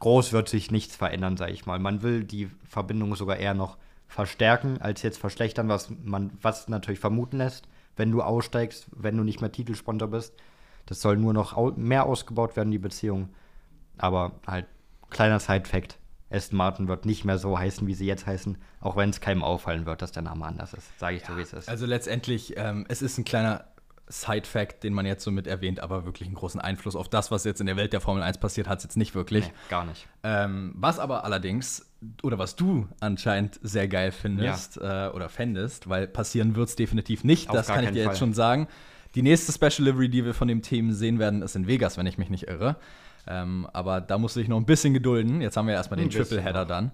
groß 0.05 0.35
wird 0.35 0.51
sich 0.51 0.71
nichts 0.71 0.95
verändern, 0.95 1.39
sage 1.39 1.53
ich 1.53 1.65
mal. 1.65 1.79
Man 1.79 2.03
will 2.03 2.25
die 2.25 2.51
Verbindung 2.69 3.17
sogar 3.17 3.39
eher 3.39 3.55
noch 3.55 3.79
verstärken, 4.07 4.79
als 4.79 5.01
jetzt 5.01 5.17
verschlechtern, 5.17 5.71
was 5.71 5.89
man 6.05 6.31
was 6.43 6.69
natürlich 6.69 7.01
vermuten 7.01 7.39
lässt, 7.39 7.69
wenn 7.97 8.13
du 8.13 8.21
aussteigst, 8.21 8.87
wenn 8.95 9.17
du 9.17 9.25
nicht 9.25 9.41
mehr 9.41 9.51
Titelsponsor 9.51 10.09
bist. 10.09 10.35
Das 10.85 11.01
soll 11.01 11.17
nur 11.17 11.33
noch 11.33 11.75
mehr 11.79 12.05
ausgebaut 12.05 12.55
werden, 12.55 12.71
die 12.71 12.79
Beziehung. 12.79 13.31
Aber 13.97 14.33
halt 14.47 14.67
kleiner 15.09 15.41
Side-Fact: 15.41 15.99
Aston 16.31 16.59
Martin 16.59 16.87
wird 16.87 17.07
nicht 17.07 17.25
mehr 17.25 17.39
so 17.39 17.59
heißen, 17.59 17.87
wie 17.87 17.95
sie 17.95 18.07
jetzt 18.07 18.27
heißen, 18.27 18.59
auch 18.83 18.97
wenn 18.97 19.09
es 19.09 19.23
keinem 19.23 19.43
auffallen 19.43 19.87
wird, 19.87 20.03
dass 20.03 20.13
der 20.13 20.23
Name 20.23 20.45
anders 20.45 20.75
ist. 20.75 20.99
Sage 20.99 21.17
ich 21.17 21.23
ja, 21.23 21.29
so, 21.29 21.39
wie 21.39 21.43
es 21.43 21.55
ist. 21.55 21.71
Also 21.71 21.87
letztendlich, 21.87 22.59
ähm, 22.59 22.85
es 22.91 23.01
ist 23.01 23.17
ein 23.17 23.25
kleiner 23.25 23.65
Side-Fact, 24.07 24.83
den 24.83 24.93
man 24.93 25.07
jetzt 25.07 25.25
so 25.25 25.31
mit 25.31 25.47
erwähnt, 25.47 25.81
aber 25.81 26.05
wirklich 26.05 26.29
einen 26.29 26.35
großen 26.35 26.61
Einfluss 26.61 26.95
auf 26.95 27.09
das, 27.09 27.31
was 27.31 27.45
jetzt 27.45 27.61
in 27.61 27.67
der 27.67 27.77
Welt 27.77 27.93
der 27.93 28.01
Formel 28.01 28.23
1 28.23 28.39
passiert, 28.39 28.69
hat 28.69 28.79
es 28.79 28.85
jetzt 28.85 28.97
nicht 28.97 29.15
wirklich. 29.15 29.47
Nee, 29.47 29.53
gar 29.71 29.85
nicht. 29.85 30.07
Ähm, 30.23 30.75
was 30.77 30.99
aber 30.99 31.25
allerdings, 31.25 31.87
oder 32.23 32.39
was 32.39 32.57
du 32.57 32.87
anscheinend 33.01 33.59
sehr 33.63 33.89
geil 33.89 34.13
findest 34.13 34.77
ja. 34.77 35.09
äh, 35.09 35.11
oder 35.13 35.29
fändest, 35.29 35.89
weil 35.89 36.07
passieren 36.07 36.55
wird 36.55 36.69
es 36.69 36.77
definitiv 36.77 37.25
nicht, 37.25 37.49
auf 37.49 37.57
das 37.57 37.69
kann 37.69 37.85
ich 37.85 37.91
dir 37.91 38.05
Fall. 38.05 38.13
jetzt 38.13 38.19
schon 38.19 38.35
sagen. 38.35 38.69
Die 39.15 39.23
nächste 39.23 39.53
Special 39.53 39.89
Livery, 39.89 40.09
die 40.09 40.25
wir 40.25 40.35
von 40.35 40.49
dem 40.49 40.61
Team 40.61 40.93
sehen 40.93 41.19
werden, 41.19 41.43
ist 41.43 41.55
in 41.55 41.67
Vegas, 41.67 41.97
wenn 41.97 42.07
ich 42.07 42.19
mich 42.19 42.31
nicht 42.31 42.49
irre. 42.49 42.77
Ähm, 43.27 43.67
aber 43.73 44.01
da 44.01 44.19
musst 44.19 44.37
du 44.37 44.41
dich 44.41 44.49
noch 44.49 44.59
ein 44.59 44.67
bisschen 44.67 44.93
gedulden. 44.93 45.41
Jetzt 45.41 45.57
haben 45.57 45.67
wir 45.67 45.75
erstmal 45.75 45.99
den 45.99 46.11
Triple-Header 46.11 46.67
dann. 46.67 46.91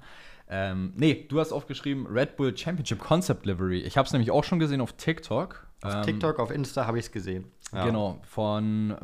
Ähm, 0.49 0.93
nee, 0.97 1.27
du 1.29 1.41
hast 1.41 1.53
aufgeschrian 1.53 2.07
Red 2.07 2.37
Bull 2.37 2.57
Championship 2.57 2.99
Concept 2.99 3.47
Livery. 3.47 3.81
Ich 3.81 3.97
habe 3.97 4.07
es 4.07 4.13
nämlich 4.13 4.31
auch 4.31 4.45
schon 4.45 4.59
gesehen 4.59 4.81
auf 4.81 4.93
TikTok. 4.93 5.67
Auf 5.83 5.95
ähm, 5.95 6.03
TikTok, 6.03 6.39
auf 6.39 6.51
Insta 6.51 6.87
habe 6.87 6.99
ich 6.99 7.07
es 7.07 7.13
gesehen. 7.13 7.51
Ja. 7.73 7.85
Genau, 7.85 8.21
von 8.23 8.97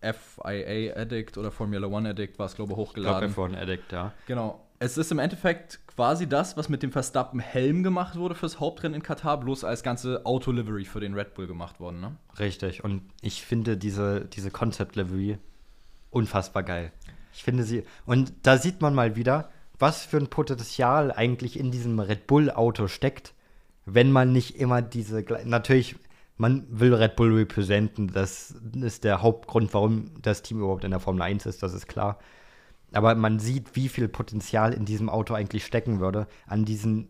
FIA 0.00 0.96
Addict 0.96 1.38
oder 1.38 1.50
Formula 1.50 1.86
One 1.86 2.10
Addict 2.10 2.38
war 2.38 2.46
es, 2.46 2.54
glaube 2.54 2.72
ich, 2.72 2.76
hochgeladen. 2.76 3.28
Ich 3.28 3.34
glaube, 3.34 3.54
F1 3.54 3.60
Addict, 3.60 3.92
ja. 3.92 4.12
Genau. 4.26 4.60
Es 4.78 4.98
ist 4.98 5.10
im 5.12 5.18
Endeffekt 5.18 5.80
quasi 5.86 6.28
das, 6.28 6.56
was 6.56 6.68
mit 6.68 6.82
dem 6.82 6.92
Verstappen-Helm 6.92 7.82
gemacht 7.82 8.16
wurde 8.16 8.34
fürs 8.34 8.60
Hauptrennen 8.60 8.96
in 8.96 9.02
Katar, 9.02 9.40
bloß 9.40 9.64
als 9.64 9.82
ganze 9.82 10.26
Auto-Livery 10.26 10.84
für 10.84 11.00
den 11.00 11.14
Red 11.14 11.34
Bull 11.34 11.46
gemacht 11.46 11.80
worden, 11.80 12.00
ne? 12.00 12.16
Richtig. 12.38 12.84
Und 12.84 13.02
ich 13.22 13.42
finde 13.42 13.76
diese, 13.76 14.26
diese 14.26 14.50
Concept-Livery 14.50 15.38
unfassbar 16.10 16.64
geil. 16.64 16.92
Ich 17.32 17.42
finde 17.42 17.64
sie. 17.64 17.84
Und 18.04 18.32
da 18.42 18.58
sieht 18.58 18.80
man 18.80 18.94
mal 18.94 19.16
wieder, 19.16 19.50
was 19.78 20.04
für 20.04 20.18
ein 20.18 20.28
Potenzial 20.28 21.12
eigentlich 21.12 21.58
in 21.58 21.70
diesem 21.70 21.98
Red 21.98 22.26
Bull-Auto 22.26 22.88
steckt, 22.88 23.33
wenn 23.86 24.12
man 24.12 24.32
nicht 24.32 24.56
immer 24.58 24.82
diese. 24.82 25.24
Natürlich, 25.44 25.96
man 26.36 26.66
will 26.68 26.94
Red 26.94 27.16
Bull 27.16 27.34
representen. 27.34 28.08
Das 28.08 28.54
ist 28.80 29.04
der 29.04 29.22
Hauptgrund, 29.22 29.74
warum 29.74 30.10
das 30.20 30.42
Team 30.42 30.58
überhaupt 30.58 30.84
in 30.84 30.90
der 30.90 31.00
Formel 31.00 31.22
1 31.22 31.46
ist, 31.46 31.62
das 31.62 31.74
ist 31.74 31.86
klar. 31.86 32.18
Aber 32.92 33.14
man 33.14 33.40
sieht, 33.40 33.74
wie 33.74 33.88
viel 33.88 34.08
Potenzial 34.08 34.72
in 34.72 34.84
diesem 34.84 35.08
Auto 35.08 35.34
eigentlich 35.34 35.64
stecken 35.64 36.00
würde, 36.00 36.28
an 36.46 36.64
diesen, 36.64 37.08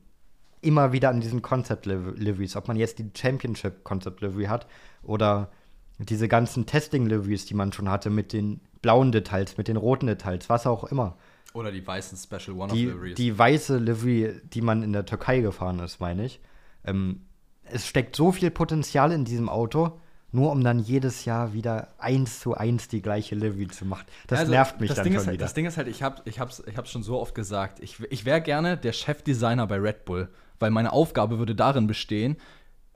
immer 0.63 0.93
wieder 0.93 1.11
an 1.11 1.21
diesen 1.21 1.43
Concept 1.43 1.87
Liveries. 1.87 2.57
Ob 2.57 2.69
man 2.69 2.77
jetzt 2.77 2.99
die 2.99 3.11
Championship 3.15 3.85
Concept 3.85 4.23
Livery 4.23 4.47
hat 4.47 4.67
oder 5.03 5.51
diese 5.99 6.27
ganzen 6.27 6.67
Testing 6.67 7.07
Liveries, 7.07 7.45
die 7.47 7.55
man 7.55 7.73
schon 7.73 7.89
hatte, 7.89 8.11
mit 8.11 8.33
den 8.33 8.61
blauen 8.83 9.13
Details, 9.13 9.57
mit 9.57 9.69
den 9.69 9.77
roten 9.77 10.07
Details, 10.07 10.49
was 10.49 10.67
auch 10.67 10.85
immer. 10.85 11.17
Oder 11.53 11.71
die 11.71 11.87
weißen 11.87 12.19
Special 12.19 12.57
One-Off 12.57 12.77
Liveries. 12.77 13.15
Die 13.15 13.39
weiße 13.39 13.79
Livery, 13.79 14.41
die 14.45 14.61
man 14.61 14.83
in 14.83 14.93
der 14.93 15.07
Türkei 15.07 15.41
gefahren 15.41 15.79
ist, 15.81 16.01
meine 16.01 16.25
ich. 16.25 16.41
Ähm, 16.85 17.27
es 17.65 17.87
steckt 17.87 18.17
so 18.17 18.33
viel 18.33 18.51
Potenzial 18.51 19.13
in 19.13 19.25
diesem 19.25 19.49
Auto, 19.49 20.01
nur 20.33 20.51
um 20.51 20.65
dann 20.65 20.81
jedes 20.81 21.25
Jahr 21.25 21.53
wieder 21.53 21.89
eins 21.99 22.41
zu 22.41 22.55
eins 22.55 22.89
die 22.89 23.01
gleiche 23.01 23.35
Livery 23.35 23.69
zu 23.69 23.85
machen. 23.85 24.05
Das 24.27 24.41
also, 24.41 24.53
nervt 24.53 24.81
mich 24.81 24.89
das 24.89 24.97
dann 24.97 25.05
Ding 25.05 25.13
schon 25.13 25.21
ist, 25.21 25.27
halt, 25.27 25.35
wieder. 25.35 25.45
Das 25.45 25.55
Ding 25.55 25.67
ist 25.67 25.77
halt, 25.77 25.89
ich 25.89 26.03
habe 26.03 26.23
ich 26.25 26.41
hab's, 26.41 26.63
ich 26.67 26.77
hab's 26.77 26.91
schon 26.91 27.03
so 27.03 27.21
oft 27.21 27.35
gesagt, 27.35 27.81
ich, 27.81 28.01
ich 28.11 28.25
wäre 28.25 28.41
gerne 28.41 28.77
der 28.77 28.93
Chefdesigner 28.93 29.67
bei 29.67 29.77
Red 29.77 30.05
Bull, 30.05 30.29
weil 30.59 30.71
meine 30.71 30.93
Aufgabe 30.93 31.39
würde 31.39 31.55
darin 31.55 31.87
bestehen, 31.87 32.37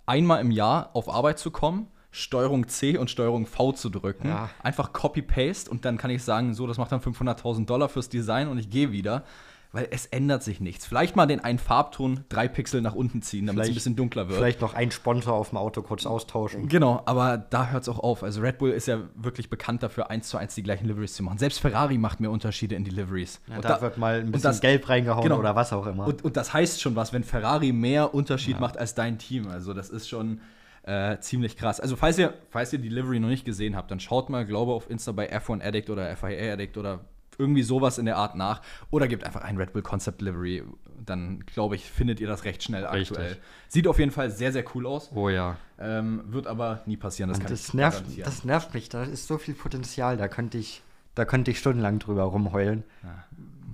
einmal 0.04 0.40
im 0.40 0.50
Jahr 0.50 0.90
auf 0.94 1.08
Arbeit 1.08 1.38
zu 1.38 1.50
kommen, 1.50 1.86
Steuerung 2.10 2.66
C 2.68 2.96
und 2.96 3.10
Steuerung 3.10 3.46
V 3.46 3.72
zu 3.72 3.88
drücken. 3.90 4.28
Ja. 4.28 4.50
Einfach 4.62 4.92
Copy-Paste 4.92 5.70
und 5.70 5.84
dann 5.84 5.98
kann 5.98 6.10
ich 6.10 6.24
sagen, 6.24 6.54
so, 6.54 6.66
das 6.66 6.78
macht 6.78 6.90
dann 6.90 7.00
500.000 7.00 7.66
Dollar 7.66 7.88
fürs 7.88 8.08
Design 8.08 8.48
und 8.48 8.58
ich 8.58 8.70
gehe 8.70 8.90
wieder 8.90 9.24
weil 9.72 9.88
es 9.90 10.06
ändert 10.06 10.42
sich 10.42 10.60
nichts. 10.60 10.86
Vielleicht 10.86 11.14
mal 11.14 11.26
den 11.26 11.40
einen 11.40 11.58
Farbton 11.58 12.24
drei 12.30 12.48
Pixel 12.48 12.80
nach 12.80 12.94
unten 12.94 13.20
ziehen, 13.20 13.46
damit 13.46 13.64
es 13.64 13.68
ein 13.68 13.74
bisschen 13.74 13.96
dunkler 13.96 14.28
wird. 14.28 14.38
Vielleicht 14.38 14.62
noch 14.62 14.72
einen 14.72 14.90
Sponsor 14.90 15.34
auf 15.34 15.50
dem 15.50 15.58
Auto 15.58 15.82
kurz 15.82 16.06
austauschen. 16.06 16.68
Genau, 16.68 17.02
aber 17.04 17.36
da 17.36 17.68
hört 17.68 17.82
es 17.82 17.88
auch 17.88 17.98
auf. 17.98 18.22
Also 18.22 18.40
Red 18.40 18.58
Bull 18.58 18.70
ist 18.70 18.88
ja 18.88 19.00
wirklich 19.14 19.50
bekannt 19.50 19.82
dafür, 19.82 20.10
eins 20.10 20.28
zu 20.28 20.38
eins 20.38 20.54
die 20.54 20.62
gleichen 20.62 20.86
Liveries 20.86 21.14
zu 21.14 21.22
machen. 21.22 21.36
Selbst 21.36 21.60
Ferrari 21.60 21.98
macht 21.98 22.20
mir 22.20 22.30
Unterschiede 22.30 22.76
in 22.76 22.84
die 22.84 22.90
Liveries. 22.90 23.40
Ja, 23.46 23.60
da, 23.60 23.68
da, 23.68 23.80
wird 23.82 23.98
mal 23.98 24.20
ein 24.20 24.30
bisschen 24.30 24.50
das, 24.50 24.60
Gelb 24.60 24.88
reingehauen 24.88 25.22
genau. 25.22 25.38
oder 25.38 25.54
was 25.54 25.72
auch 25.74 25.86
immer. 25.86 26.06
Und, 26.06 26.24
und, 26.24 26.36
das 26.36 26.54
heißt 26.54 26.80
schon 26.80 26.96
was, 26.96 27.12
wenn 27.12 27.22
Ferrari 27.22 27.72
mehr 27.72 28.14
Unterschied 28.14 28.54
ja. 28.54 28.60
macht 28.60 28.78
als 28.78 28.94
dein 28.94 29.18
Team. 29.18 29.48
Also 29.48 29.74
das 29.74 29.90
ist 29.90 30.08
schon 30.08 30.40
äh, 30.84 31.18
ziemlich 31.20 31.58
krass. 31.58 31.78
Also 31.78 31.96
falls 31.96 32.16
ihr, 32.16 32.32
falls 32.48 32.72
ihr 32.72 32.78
die 32.78 32.88
Livery 32.88 33.20
noch 33.20 33.28
nicht 33.28 33.44
gesehen 33.44 33.76
habt, 33.76 33.90
dann 33.90 34.00
schaut 34.00 34.30
mal, 34.30 34.46
glaube 34.46 34.72
auf 34.72 34.88
Insta 34.88 35.12
bei 35.12 35.30
F1 35.30 35.62
Addict 35.62 35.90
oder 35.90 36.16
FIA 36.16 36.54
Addict 36.54 36.78
oder 36.78 37.00
irgendwie 37.38 37.62
sowas 37.62 37.98
in 37.98 38.04
der 38.04 38.16
Art 38.16 38.34
nach. 38.34 38.60
Oder 38.90 39.08
gebt 39.08 39.24
einfach 39.24 39.42
ein 39.42 39.56
Red 39.56 39.72
Bull 39.72 39.82
Concept 39.82 40.20
Delivery. 40.20 40.64
Dann, 41.04 41.44
glaube 41.46 41.76
ich, 41.76 41.84
findet 41.84 42.20
ihr 42.20 42.28
das 42.28 42.44
recht 42.44 42.62
schnell 42.62 42.84
Richtig. 42.84 43.16
aktuell. 43.16 43.36
Sieht 43.68 43.86
auf 43.86 43.98
jeden 43.98 44.10
Fall 44.10 44.30
sehr, 44.30 44.52
sehr 44.52 44.64
cool 44.74 44.86
aus. 44.86 45.10
Oh 45.14 45.28
ja. 45.28 45.56
Ähm, 45.78 46.24
wird 46.26 46.46
aber 46.46 46.82
nie 46.86 46.96
passieren. 46.96 47.30
Das, 47.30 47.38
das 47.40 47.74
nervt, 47.74 48.04
das 48.18 48.44
nervt 48.44 48.74
mich. 48.74 48.88
Da 48.88 49.04
ist 49.04 49.26
so 49.26 49.38
viel 49.38 49.54
Potenzial. 49.54 50.16
Da 50.16 50.28
könnte 50.28 50.58
ich, 50.58 50.82
da 51.14 51.24
könnte 51.24 51.50
ich 51.50 51.58
stundenlang 51.58 51.98
drüber 51.98 52.24
rumheulen. 52.24 52.84
Ja 53.02 53.24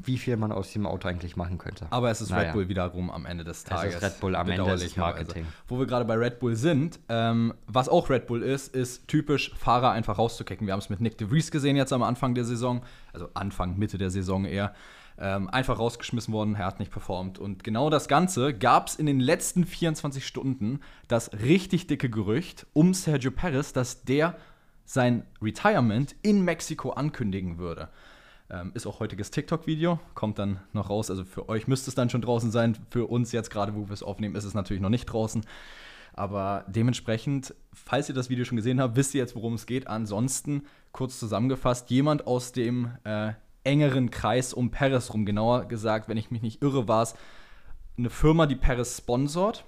wie 0.07 0.19
viel 0.19 0.37
man 0.37 0.53
aus 0.53 0.73
dem 0.73 0.87
Auto 0.87 1.09
eigentlich 1.09 1.37
machen 1.37 1.59
könnte. 1.59 1.87
Aber 1.90 2.11
es 2.11 2.21
ist 2.21 2.31
naja. 2.31 2.45
Red 2.45 2.53
Bull 2.53 2.69
wiederum 2.69 3.11
am 3.11 3.27
Ende 3.27 3.45
des 3.45 3.64
Tages. 3.64 3.95
Es 3.95 3.97
ist 3.97 4.03
Red 4.03 4.21
Bull 4.21 4.37
am 4.37 4.49
Ende 4.49 4.77
des 4.77 4.97
Marketing. 4.97 5.47
Wo 5.69 5.79
wir 5.79 5.87
gerade 5.87 6.05
bei 6.05 6.14
Red 6.14 6.38
Bull 6.38 6.57
sind, 6.57 7.01
ähm, 7.09 7.55
was 7.67 7.88
auch 7.88 8.11
Red 8.11 8.27
Bull 8.27 8.43
ist, 8.43 8.75
ist 8.75 9.09
typisch 9.09 9.55
Fahrer 9.57 9.90
einfach 9.93 10.19
rauszukicken. 10.19 10.67
Wir 10.67 10.73
haben 10.73 10.81
es 10.81 10.90
mit 10.90 11.01
Nick 11.01 11.19
de 11.19 11.29
Vries 11.29 11.51
gesehen 11.51 11.77
jetzt 11.77 11.93
am 11.93 12.03
Anfang 12.03 12.35
der 12.35 12.45
Saison, 12.45 12.83
also 13.12 13.29
Anfang, 13.35 13.79
Mitte 13.79 13.99
der 13.99 14.11
Saison 14.11 14.45
eher. 14.45 14.75
Ähm, 15.17 15.49
einfach 15.49 15.79
rausgeschmissen 15.79 16.35
worden, 16.35 16.57
er 16.57 16.67
hat 16.67 16.81
nicht 16.81 16.90
performt. 16.90 17.38
Und 17.38 17.62
genau 17.62 17.88
das 17.88 18.09
Ganze 18.09 18.53
gab 18.53 18.88
es 18.88 18.97
in 18.97 19.07
den 19.07 19.21
letzten 19.21 19.64
24 19.64 20.27
Stunden 20.27 20.81
das 21.07 21.33
richtig 21.33 21.87
dicke 21.87 22.11
Gerücht 22.11 22.67
um 22.73 22.95
Sergio 22.95 23.31
Perez, 23.31 23.73
dass 23.73 24.03
der 24.03 24.37
sein 24.85 25.25
Retirement 25.40 26.14
in 26.23 26.43
Mexiko 26.45 26.90
ankündigen 26.90 27.59
würde. 27.59 27.88
Ähm, 28.50 28.72
ist 28.74 28.87
auch 28.87 29.00
heutiges 29.00 29.30
TikTok-Video, 29.30 29.98
kommt 30.14 30.38
dann 30.38 30.61
noch 30.72 30.90
raus. 30.90 31.11
Also 31.11 31.24
für 31.24 31.48
euch 31.48 31.66
müsste 31.66 31.90
es 31.90 31.94
dann 31.94 32.11
schon 32.11 32.20
draußen 32.20 32.50
sein. 32.50 32.76
Für 32.90 33.07
uns 33.07 33.33
jetzt 33.33 33.50
gerade, 33.50 33.74
wo 33.74 33.88
wir 33.88 33.92
es 33.94 34.02
aufnehmen, 34.02 34.35
ist 34.35 34.44
es 34.44 34.54
natürlich 34.54 34.83
noch 34.83 34.90
nicht 34.90 35.07
draußen. 35.07 35.44
Aber 36.12 36.64
dementsprechend, 36.68 37.54
falls 37.72 38.09
ihr 38.09 38.14
das 38.14 38.30
Video 38.30 38.44
schon 38.44 38.57
gesehen 38.57 38.80
habt, 38.80 38.96
wisst 38.96 39.14
ihr 39.14 39.20
jetzt, 39.20 39.35
worum 39.35 39.54
es 39.54 39.66
geht. 39.66 39.88
Ansonsten, 39.88 40.64
kurz 40.92 41.18
zusammengefasst, 41.18 41.90
jemand 41.90 42.26
aus 42.26 42.52
dem 42.52 42.90
äh, 43.04 43.33
engeren 43.64 44.11
Kreis 44.11 44.52
um 44.52 44.70
Paris 44.70 45.12
rum, 45.12 45.24
genauer 45.24 45.64
gesagt, 45.64 46.09
wenn 46.09 46.16
ich 46.16 46.30
mich 46.30 46.42
nicht 46.42 46.62
irre, 46.62 46.87
war 46.87 47.02
es 47.02 47.14
eine 47.96 48.11
Firma, 48.11 48.46
die 48.46 48.57
Paris 48.57 48.98
sponsort. 48.98 49.64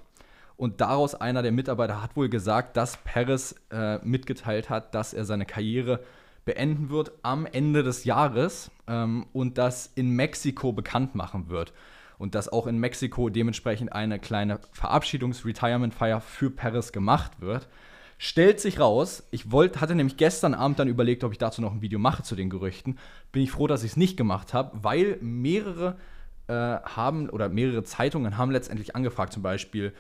Und 0.57 0.81
daraus 0.81 1.15
einer 1.15 1.43
der 1.43 1.53
Mitarbeiter 1.53 2.03
hat 2.03 2.17
wohl 2.17 2.29
gesagt, 2.29 2.77
dass 2.77 2.99
Paris 2.99 3.57
äh, 3.71 3.99
mitgeteilt 3.99 4.71
hat, 4.71 4.95
dass 4.95 5.15
er 5.15 5.25
seine 5.25 5.47
Karriere 5.47 6.01
beenden 6.47 6.89
wird 6.89 7.13
am 7.23 7.45
Ende 7.45 7.83
des 7.83 8.05
Jahres 8.05 8.71
ähm, 8.87 9.27
und 9.35 9.59
das 9.59 9.93
in 9.95 10.11
Mexiko 10.11 10.73
bekannt 10.73 11.15
machen 11.15 11.51
wird. 11.51 11.75
Und 12.19 12.35
dass 12.35 12.49
auch 12.49 12.67
in 12.67 12.79
Mexiko 12.79 13.29
dementsprechend 13.29 13.93
eine 13.93 14.19
kleine 14.19 14.61
Verabschiedungs-Retirement-Feier 14.73 16.23
für 16.23 16.51
Paris 16.51 16.93
gemacht 16.93 17.41
wird. 17.41 17.69
Stellt 18.17 18.61
sich 18.61 18.81
raus, 18.81 19.25
ich 19.31 19.51
wollt, 19.51 19.83
hatte 19.83 19.95
nämlich 19.95 20.17
gestern 20.17 20.55
Abend 20.55 20.79
dann 20.79 20.89
überlegt, 20.89 21.25
ob 21.25 21.33
ich 21.33 21.39
dazu 21.39 21.61
noch 21.61 21.73
ein 21.73 21.83
Video 21.83 21.99
mache 21.99 22.23
zu 22.23 22.35
den 22.35 22.49
Gerüchten. 22.49 22.99
Bin 23.33 23.43
ich 23.43 23.51
froh, 23.51 23.67
dass 23.67 23.83
ich 23.83 23.91
es 23.91 23.97
nicht 23.99 24.17
gemacht 24.17 24.55
habe, 24.55 24.71
weil 24.83 25.19
mehrere 25.21 25.99
äh, 26.47 26.53
haben 26.55 27.29
oder 27.29 27.51
mehrere 27.51 27.83
Zeitungen 27.83 28.39
haben 28.39 28.53
letztendlich 28.53 28.97
angefragt. 28.97 29.35
Zum 29.35 29.43
Beispiel 29.43 29.93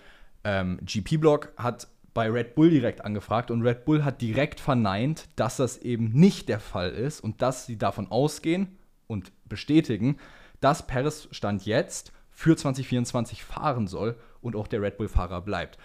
ähm, 0.45 0.79
GP-Blog 0.81 1.53
hat 1.59 1.89
bei 2.17 2.31
Red 2.31 2.55
Bull 2.55 2.71
direkt 2.71 3.05
angefragt 3.05 3.51
und 3.51 3.61
Red 3.61 3.85
Bull 3.85 4.03
hat 4.03 4.23
direkt 4.23 4.59
verneint, 4.59 5.29
dass 5.37 5.59
das 5.59 5.77
eben 5.77 6.13
nicht 6.13 6.49
der 6.49 6.61
Fall 6.61 6.89
ist 6.89 7.21
und 7.21 7.43
dass 7.43 7.67
sie 7.67 7.77
davon 7.77 8.11
ausgehen 8.11 8.79
und 9.07 9.33
bestätigen, 9.45 10.17
dass 10.61 10.87
Perez 10.87 11.29
Stand 11.31 11.67
jetzt 11.67 12.13
für 12.31 12.57
2024 12.57 13.45
fahren 13.45 13.87
soll 13.87 14.17
und 14.41 14.57
auch 14.57 14.67
der 14.67 14.81
Red 14.81 14.97
Bull-Fahrer 14.97 15.43
bleibt. 15.43 15.77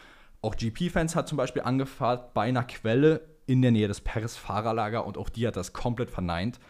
Auch 0.41 0.56
GP-Fans 0.56 1.17
hat 1.17 1.28
zum 1.28 1.38
Beispiel 1.38 1.63
angefragt 1.63 2.34
bei 2.34 2.44
einer 2.44 2.63
Quelle 2.63 3.28
in 3.46 3.62
der 3.62 3.72
Nähe 3.72 3.89
des 3.89 4.00
Perez-Fahrerlager 4.00 5.06
und 5.06 5.17
auch 5.17 5.28
die 5.28 5.46
hat 5.46 5.58
das 5.58 5.74
komplett 5.74 6.12
verneint. 6.12 6.62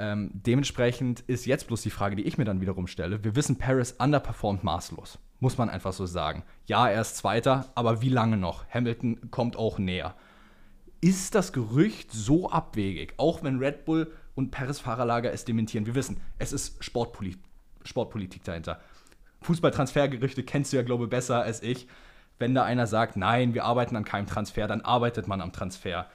Ähm, 0.00 0.30
dementsprechend 0.32 1.20
ist 1.26 1.44
jetzt 1.44 1.66
bloß 1.66 1.82
die 1.82 1.90
Frage, 1.90 2.16
die 2.16 2.22
ich 2.22 2.38
mir 2.38 2.46
dann 2.46 2.62
wiederum 2.62 2.86
stelle. 2.86 3.22
Wir 3.22 3.36
wissen, 3.36 3.58
Paris 3.58 3.92
underperformt 3.92 4.64
maßlos. 4.64 5.18
Muss 5.40 5.58
man 5.58 5.68
einfach 5.68 5.92
so 5.92 6.06
sagen. 6.06 6.42
Ja, 6.66 6.88
er 6.88 7.02
ist 7.02 7.18
Zweiter, 7.18 7.70
aber 7.74 8.00
wie 8.00 8.08
lange 8.08 8.38
noch? 8.38 8.64
Hamilton 8.70 9.30
kommt 9.30 9.56
auch 9.56 9.78
näher. 9.78 10.14
Ist 11.02 11.34
das 11.34 11.52
Gerücht 11.52 12.12
so 12.12 12.50
abwegig, 12.50 13.12
auch 13.18 13.42
wenn 13.42 13.58
Red 13.58 13.84
Bull 13.84 14.10
und 14.34 14.50
Paris 14.50 14.80
Fahrerlager 14.80 15.34
es 15.34 15.44
dementieren? 15.44 15.84
Wir 15.84 15.94
wissen, 15.94 16.16
es 16.38 16.54
ist 16.54 16.82
Sportpolit 16.82 17.38
Sportpolitik 17.84 18.42
dahinter. 18.44 18.80
Fußballtransfergerüchte 19.42 20.44
kennst 20.44 20.72
du 20.72 20.78
ja, 20.78 20.82
glaube 20.82 21.04
ich, 21.04 21.10
besser 21.10 21.42
als 21.42 21.62
ich. 21.62 21.88
Wenn 22.38 22.54
da 22.54 22.64
einer 22.64 22.86
sagt, 22.86 23.16
nein, 23.16 23.52
wir 23.52 23.66
arbeiten 23.66 23.96
an 23.96 24.04
keinem 24.04 24.26
Transfer, 24.26 24.66
dann 24.66 24.80
arbeitet 24.80 25.28
man 25.28 25.42
am 25.42 25.52
Transfer. 25.52 26.06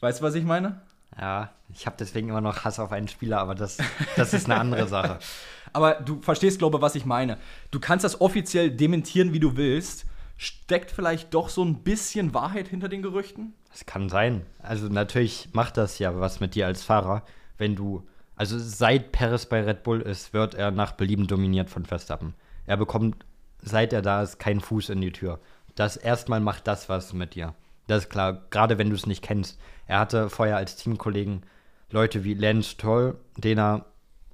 Weißt 0.00 0.20
du, 0.20 0.24
was 0.24 0.34
ich 0.34 0.44
meine? 0.44 0.82
Ja, 1.18 1.50
ich 1.72 1.86
habe 1.86 1.96
deswegen 1.98 2.28
immer 2.28 2.40
noch 2.40 2.64
Hass 2.64 2.78
auf 2.78 2.92
einen 2.92 3.08
Spieler, 3.08 3.40
aber 3.40 3.54
das, 3.54 3.78
das 4.16 4.32
ist 4.32 4.46
eine 4.46 4.60
andere 4.60 4.86
Sache. 4.88 5.18
aber 5.72 5.94
du 5.94 6.20
verstehst, 6.20 6.58
glaube 6.58 6.78
ich, 6.78 6.82
was 6.82 6.94
ich 6.94 7.04
meine. 7.04 7.38
Du 7.70 7.80
kannst 7.80 8.04
das 8.04 8.20
offiziell 8.20 8.70
dementieren, 8.70 9.32
wie 9.32 9.40
du 9.40 9.56
willst. 9.56 10.06
Steckt 10.36 10.90
vielleicht 10.90 11.34
doch 11.34 11.48
so 11.48 11.62
ein 11.62 11.82
bisschen 11.82 12.32
Wahrheit 12.32 12.68
hinter 12.68 12.88
den 12.88 13.02
Gerüchten? 13.02 13.52
Das 13.70 13.86
kann 13.86 14.08
sein. 14.08 14.46
Also 14.62 14.88
natürlich 14.88 15.50
macht 15.52 15.76
das 15.76 15.98
ja 15.98 16.18
was 16.18 16.40
mit 16.40 16.54
dir 16.54 16.66
als 16.66 16.82
Fahrer, 16.82 17.22
wenn 17.58 17.76
du, 17.76 18.06
also 18.36 18.58
seit 18.58 19.12
Perez 19.12 19.46
bei 19.46 19.62
Red 19.62 19.82
Bull 19.82 20.00
ist, 20.00 20.32
wird 20.32 20.54
er 20.54 20.70
nach 20.70 20.92
Belieben 20.92 21.26
dominiert 21.26 21.68
von 21.68 21.84
Verstappen. 21.84 22.34
Er 22.66 22.76
bekommt, 22.76 23.24
seit 23.60 23.92
er 23.92 24.02
da 24.02 24.22
ist, 24.22 24.38
keinen 24.38 24.60
Fuß 24.60 24.88
in 24.88 25.00
die 25.00 25.12
Tür. 25.12 25.40
Das 25.74 25.96
erstmal 25.96 26.40
macht 26.40 26.66
das 26.66 26.88
was 26.88 27.12
mit 27.12 27.34
dir. 27.34 27.54
Das 27.86 28.04
ist 28.04 28.10
klar, 28.10 28.42
gerade 28.50 28.78
wenn 28.78 28.88
du 28.88 28.96
es 28.96 29.06
nicht 29.06 29.22
kennst. 29.22 29.58
Er 29.90 29.98
hatte 29.98 30.30
vorher 30.30 30.56
als 30.56 30.76
Teamkollegen 30.76 31.42
Leute 31.90 32.22
wie 32.22 32.34
Lance 32.34 32.76
Toll, 32.76 33.18
den 33.36 33.58
er 33.58 33.86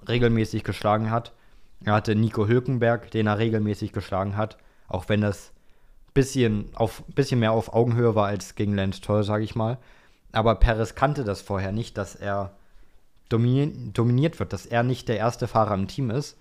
regelmäßig 0.06 0.64
geschlagen 0.64 1.10
hat. 1.10 1.32
Er 1.82 1.94
hatte 1.94 2.14
Nico 2.14 2.46
Hülkenberg, 2.46 3.10
den 3.10 3.26
er 3.26 3.38
regelmäßig 3.38 3.94
geschlagen 3.94 4.36
hat, 4.36 4.58
auch 4.86 5.08
wenn 5.08 5.22
das 5.22 5.54
bisschen, 6.12 6.68
auf, 6.74 7.02
bisschen 7.06 7.40
mehr 7.40 7.52
auf 7.52 7.72
Augenhöhe 7.72 8.14
war 8.14 8.26
als 8.26 8.54
gegen 8.54 8.74
Lance 8.74 9.00
Toll, 9.00 9.24
sage 9.24 9.44
ich 9.44 9.54
mal. 9.54 9.78
Aber 10.30 10.56
Perez 10.56 10.94
kannte 10.94 11.24
das 11.24 11.40
vorher 11.40 11.72
nicht, 11.72 11.96
dass 11.96 12.16
er 12.16 12.54
dominiert, 13.30 14.38
wird, 14.38 14.52
dass 14.52 14.66
er 14.66 14.82
nicht 14.82 15.08
der 15.08 15.16
erste 15.16 15.48
Fahrer 15.48 15.72
im 15.72 15.88
Team 15.88 16.10
ist. 16.10 16.36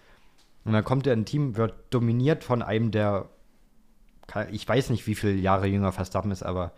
Und 0.66 0.74
dann 0.74 0.84
kommt 0.84 1.08
er 1.08 1.14
in 1.14 1.22
ein 1.22 1.26
Team, 1.26 1.56
wird 1.56 1.74
dominiert 1.90 2.44
von 2.44 2.62
einem, 2.62 2.92
der, 2.92 3.30
ich 4.52 4.68
weiß 4.68 4.90
nicht, 4.90 5.08
wie 5.08 5.16
viele 5.16 5.36
Jahre 5.36 5.68
jünger 5.68 5.94
Verstappen 5.94 6.32
ist, 6.32 6.44
aber 6.44 6.74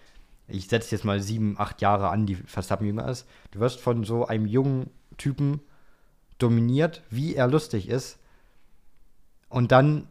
ich 0.48 0.68
setze 0.68 0.96
jetzt 0.96 1.04
mal 1.04 1.22
sieben, 1.22 1.56
acht 1.58 1.82
Jahre 1.82 2.10
an, 2.10 2.26
die 2.26 2.36
Verstappen 2.36 2.88
jünger 2.88 3.08
ist. 3.08 3.28
Du 3.52 3.60
wirst 3.60 3.80
von 3.80 4.04
so 4.04 4.26
einem 4.26 4.46
jungen 4.46 4.90
Typen 5.18 5.62
dominiert, 6.38 7.04
wie 7.10 7.36
er 7.36 7.48
lustig 7.48 7.90
ist. 7.90 8.20
Und 9.50 9.72
dann 9.72 10.08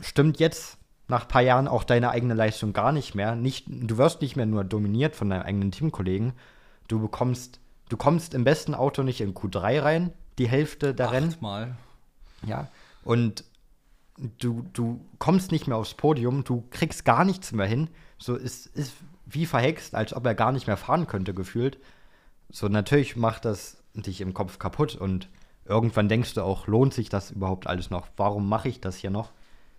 stimmt 0.00 0.38
jetzt 0.40 0.78
nach 1.08 1.22
ein 1.22 1.28
paar 1.28 1.42
Jahren 1.42 1.68
auch 1.68 1.84
deine 1.84 2.10
eigene 2.10 2.34
Leistung 2.34 2.72
gar 2.72 2.92
nicht 2.92 3.14
mehr. 3.14 3.36
Nicht, 3.36 3.66
du 3.68 3.96
wirst 3.96 4.20
nicht 4.22 4.36
mehr 4.36 4.46
nur 4.46 4.64
dominiert 4.64 5.14
von 5.14 5.30
deinen 5.30 5.42
eigenen 5.42 5.70
Teamkollegen. 5.70 6.32
Du 6.88 7.00
bekommst, 7.00 7.60
du 7.88 7.96
kommst 7.96 8.34
im 8.34 8.44
besten 8.44 8.74
Auto 8.74 9.02
nicht 9.02 9.20
in 9.20 9.34
Q3 9.34 9.82
rein, 9.82 10.12
die 10.38 10.48
Hälfte 10.48 10.94
der 10.94 11.12
Rennen. 11.12 11.34
Mal. 11.40 11.76
Ja. 12.44 12.68
Und 13.04 13.44
du, 14.40 14.66
du 14.72 15.00
kommst 15.18 15.52
nicht 15.52 15.68
mehr 15.68 15.76
aufs 15.76 15.94
Podium, 15.94 16.42
du 16.42 16.64
kriegst 16.70 17.04
gar 17.04 17.24
nichts 17.24 17.52
mehr 17.52 17.66
hin. 17.66 17.88
So 18.18 18.34
ist, 18.34 18.66
ist 18.66 18.94
wie 19.26 19.44
verhext, 19.44 19.94
als 19.94 20.14
ob 20.14 20.24
er 20.24 20.34
gar 20.34 20.52
nicht 20.52 20.66
mehr 20.66 20.76
fahren 20.76 21.06
könnte, 21.06 21.34
gefühlt. 21.34 21.78
So, 22.48 22.68
natürlich 22.68 23.16
macht 23.16 23.44
das 23.44 23.82
dich 23.94 24.20
im 24.20 24.34
Kopf 24.34 24.58
kaputt 24.58 24.94
und 24.94 25.28
irgendwann 25.64 26.08
denkst 26.08 26.34
du 26.34 26.42
auch, 26.42 26.66
lohnt 26.66 26.94
sich 26.94 27.08
das 27.08 27.32
überhaupt 27.32 27.66
alles 27.66 27.90
noch? 27.90 28.08
Warum 28.16 28.48
mache 28.48 28.68
ich 28.68 28.80
das 28.80 28.96
hier 28.96 29.10
noch, 29.10 29.32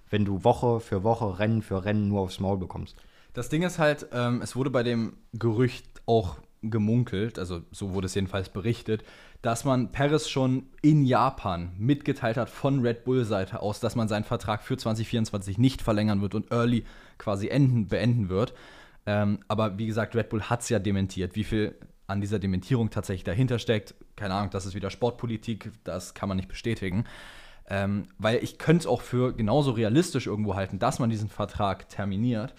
wenn 0.10 0.26
du 0.26 0.44
Woche 0.44 0.80
für 0.80 1.04
Woche, 1.04 1.40
Rennen 1.40 1.62
für 1.62 1.86
Rennen 1.86 2.10
nur 2.10 2.22
aufs 2.22 2.40
Maul 2.40 2.58
bekommst? 2.58 2.98
Das 3.34 3.50
Ding 3.50 3.64
ist 3.64 3.80
halt, 3.80 4.08
ähm, 4.12 4.42
es 4.42 4.56
wurde 4.56 4.70
bei 4.70 4.84
dem 4.84 5.18
Gerücht 5.34 5.86
auch 6.06 6.38
gemunkelt, 6.62 7.38
also 7.38 7.62
so 7.72 7.94
wurde 7.94 8.08
es 8.08 8.16
jedenfalls 8.16 8.50
berichtet, 8.50 9.04
dass 9.42 9.64
man 9.64 9.92
Perez 9.92 10.28
schon 10.28 10.68
in 10.82 11.06
Japan 11.06 11.72
mitgeteilt 11.78 12.38
hat 12.38 12.50
von 12.50 12.82
Red 12.82 13.06
Bull-Seite 13.06 13.62
aus, 13.62 13.80
dass 13.80 13.96
man 13.96 14.08
seinen 14.08 14.24
Vertrag 14.24 14.64
für 14.64 14.76
2024 14.76 15.58
nicht 15.58 15.82
verlängern 15.82 16.22
wird 16.22 16.34
und 16.34 16.52
early 16.52 16.84
quasi 17.18 17.48
enden, 17.48 17.88
beenden 17.88 18.30
wird. 18.30 18.54
Ähm, 19.08 19.40
aber 19.48 19.80
wie 19.80 19.88
gesagt, 19.88 20.16
Red 20.16 20.30
Bull 20.30 20.44
hat 20.44 20.62
es 20.62 20.70
ja 20.70 20.80
dementiert. 20.80 21.36
Wie 21.36 21.46
viel 21.46 21.76
an 22.08 22.22
dieser 22.22 22.40
Dementierung 22.40 22.90
tatsächlich 22.90 23.24
dahinter 23.24 23.58
steckt, 23.58 23.96
keine 24.16 24.34
Ahnung, 24.34 24.50
das 24.52 24.66
ist 24.66 24.76
wieder 24.76 24.90
Sportpolitik, 24.90 25.72
das 25.84 26.14
kann 26.14 26.30
man 26.30 26.36
nicht 26.36 26.50
bestätigen. 26.50 27.06
Ähm, 27.70 28.08
weil 28.18 28.44
ich 28.44 28.60
könnte 28.60 28.82
es 28.82 28.88
auch 28.88 29.02
für 29.02 29.34
genauso 29.34 29.72
realistisch 29.72 30.28
irgendwo 30.28 30.56
halten, 30.56 30.78
dass 30.80 31.00
man 31.00 31.10
diesen 31.10 31.30
Vertrag 31.30 31.90
terminiert. 31.90 32.54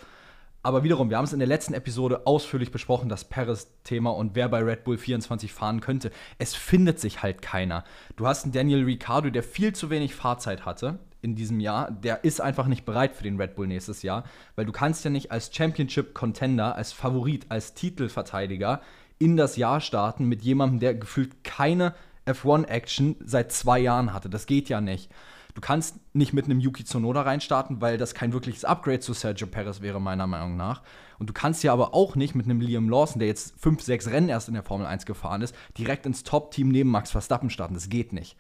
Aber 0.69 0.85
wiederum, 0.85 1.09
wir 1.09 1.17
haben 1.17 1.25
es 1.25 1.33
in 1.33 1.39
der 1.39 1.49
letzten 1.49 1.73
Episode 1.73 2.27
ausführlich 2.27 2.71
besprochen, 2.71 3.09
das 3.09 3.25
Paris-Thema 3.25 4.11
und 4.11 4.35
wer 4.35 4.51
bei 4.51 4.63
Red 4.63 4.85
Bull 4.85 4.99
24 4.99 5.51
fahren 5.51 5.81
könnte. 5.81 6.11
Es 6.37 6.55
findet 6.55 7.01
sich 7.01 7.23
halt 7.23 7.41
keiner. 7.41 7.85
Du 8.17 8.27
hast 8.27 8.45
einen 8.45 8.53
Daniel 8.53 8.85
Ricciardo, 8.85 9.31
der 9.31 9.43
viel 9.43 9.75
zu 9.75 9.89
wenig 9.89 10.15
Fahrzeit 10.15 10.67
hatte 10.67 10.99
in 11.23 11.37
diesem 11.37 11.59
Jahr. 11.59 11.91
Der 11.91 12.23
ist 12.23 12.43
einfach 12.43 12.67
nicht 12.67 12.85
bereit 12.85 13.17
für 13.17 13.23
den 13.23 13.41
Red 13.41 13.55
Bull 13.55 13.67
nächstes 13.67 14.03
Jahr, 14.03 14.25
weil 14.57 14.67
du 14.67 14.73
kannst 14.73 15.07
ja 15.07 15.11
nicht 15.11 15.33
als 15.33 15.49
Championship-Contender, 15.57 16.77
als 16.77 16.93
Favorit, 16.93 17.47
als 17.49 17.73
Titelverteidiger 17.73 18.83
in 19.19 19.39
das 19.39 19.57
Jahr 19.57 19.81
starten 19.81 20.27
mit 20.27 20.43
jemandem, 20.43 20.81
der 20.81 20.95
gefühlt 20.95 21.45
keine 21.45 21.95
F1-Action 22.27 23.17
seit 23.25 23.53
zwei 23.53 23.79
Jahren 23.79 24.13
hatte. 24.13 24.29
Das 24.29 24.45
geht 24.45 24.69
ja 24.69 24.83
nicht. 24.83 25.11
Du 25.59 25.61
kannst 25.61 25.97
nicht 26.13 26.33
mit 26.33 26.45
einem 26.45 26.61
Yuki 26.61 26.85
Tsunoda 26.85 27.23
reinstarten, 27.23 27.81
weil 27.81 27.99
das 27.99 28.15
kein 28.15 28.33
wirkliches 28.33 28.65
Upgrade 28.65 29.01
zu 29.01 29.13
Sergio 29.13 29.49
Perez 29.49 29.81
wäre, 29.81 30.01
meiner 30.01 30.29
Meinung 30.29 30.57
nach. 30.57 30.83
Und 31.19 31.29
du 31.29 31.33
kannst 31.33 31.65
ja 31.65 31.73
aber 31.73 31.95
auch 31.95 32.15
nicht 32.15 32.37
mit 32.37 32.47
einem 32.47 32.61
Liam 32.61 32.89
Lawson, 32.89 33.19
der 33.19 33.27
jetzt 33.27 33.61
fünf, 33.61 33.83
sechs 33.83 34.07
Rennen 34.07 34.29
erst 34.29 34.47
in 34.47 34.55
der 34.55 34.63
Formel 34.63 34.87
1 34.87 35.05
gefahren 35.05 35.43
ist, 35.43 35.57
direkt 35.77 36.07
ins 36.07 36.23
Top-Team 36.23 36.69
neben 36.69 36.91
Max 36.91 37.11
Verstappen 37.11 37.51
starten. 37.51 37.75
Das 37.75 37.89
geht 37.89 38.13
nicht. 38.13 38.37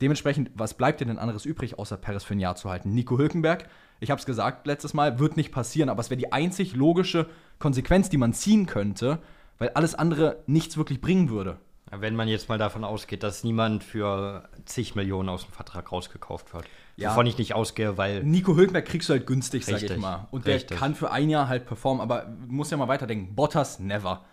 Dementsprechend, 0.00 0.52
was 0.54 0.74
bleibt 0.74 1.00
dir 1.00 1.06
denn 1.06 1.18
anderes 1.18 1.46
übrig, 1.46 1.80
außer 1.80 1.96
Perez 1.96 2.22
für 2.22 2.34
ein 2.34 2.38
Jahr 2.38 2.54
zu 2.54 2.70
halten? 2.70 2.94
Nico 2.94 3.18
Hülkenberg, 3.18 3.68
ich 3.98 4.12
habe 4.12 4.20
es 4.20 4.24
gesagt 4.24 4.68
letztes 4.68 4.94
Mal, 4.94 5.18
wird 5.18 5.36
nicht 5.36 5.50
passieren, 5.50 5.88
aber 5.88 6.00
es 6.00 6.10
wäre 6.10 6.18
die 6.18 6.32
einzig 6.32 6.76
logische 6.76 7.26
Konsequenz, 7.58 8.08
die 8.08 8.18
man 8.18 8.34
ziehen 8.34 8.66
könnte, 8.66 9.18
weil 9.58 9.70
alles 9.70 9.96
andere 9.96 10.44
nichts 10.46 10.76
wirklich 10.76 11.00
bringen 11.00 11.28
würde. 11.28 11.58
Wenn 11.90 12.16
man 12.16 12.26
jetzt 12.26 12.48
mal 12.48 12.58
davon 12.58 12.82
ausgeht, 12.82 13.22
dass 13.22 13.44
niemand 13.44 13.84
für 13.84 14.48
zig 14.64 14.96
Millionen 14.96 15.28
aus 15.28 15.44
dem 15.44 15.52
Vertrag 15.52 15.92
rausgekauft 15.92 16.52
wird. 16.52 16.64
Ja. 16.96 17.10
Wovon 17.10 17.26
ich 17.26 17.38
nicht 17.38 17.54
ausgehe, 17.54 17.96
weil. 17.96 18.24
Nico 18.24 18.56
Hülkenberg 18.56 18.86
kriegst 18.86 19.08
du 19.08 19.12
halt 19.12 19.26
günstig, 19.26 19.64
sag 19.64 19.82
ich 19.82 19.96
mal. 19.96 20.26
Und 20.30 20.46
richtig. 20.46 20.68
der 20.68 20.78
kann 20.78 20.94
für 20.94 21.12
ein 21.12 21.30
Jahr 21.30 21.48
halt 21.48 21.66
performen, 21.66 22.00
aber 22.00 22.26
muss 22.48 22.70
ja 22.70 22.76
mal 22.76 22.88
weiterdenken. 22.88 23.34
Bottas, 23.36 23.78
never. 23.78 24.24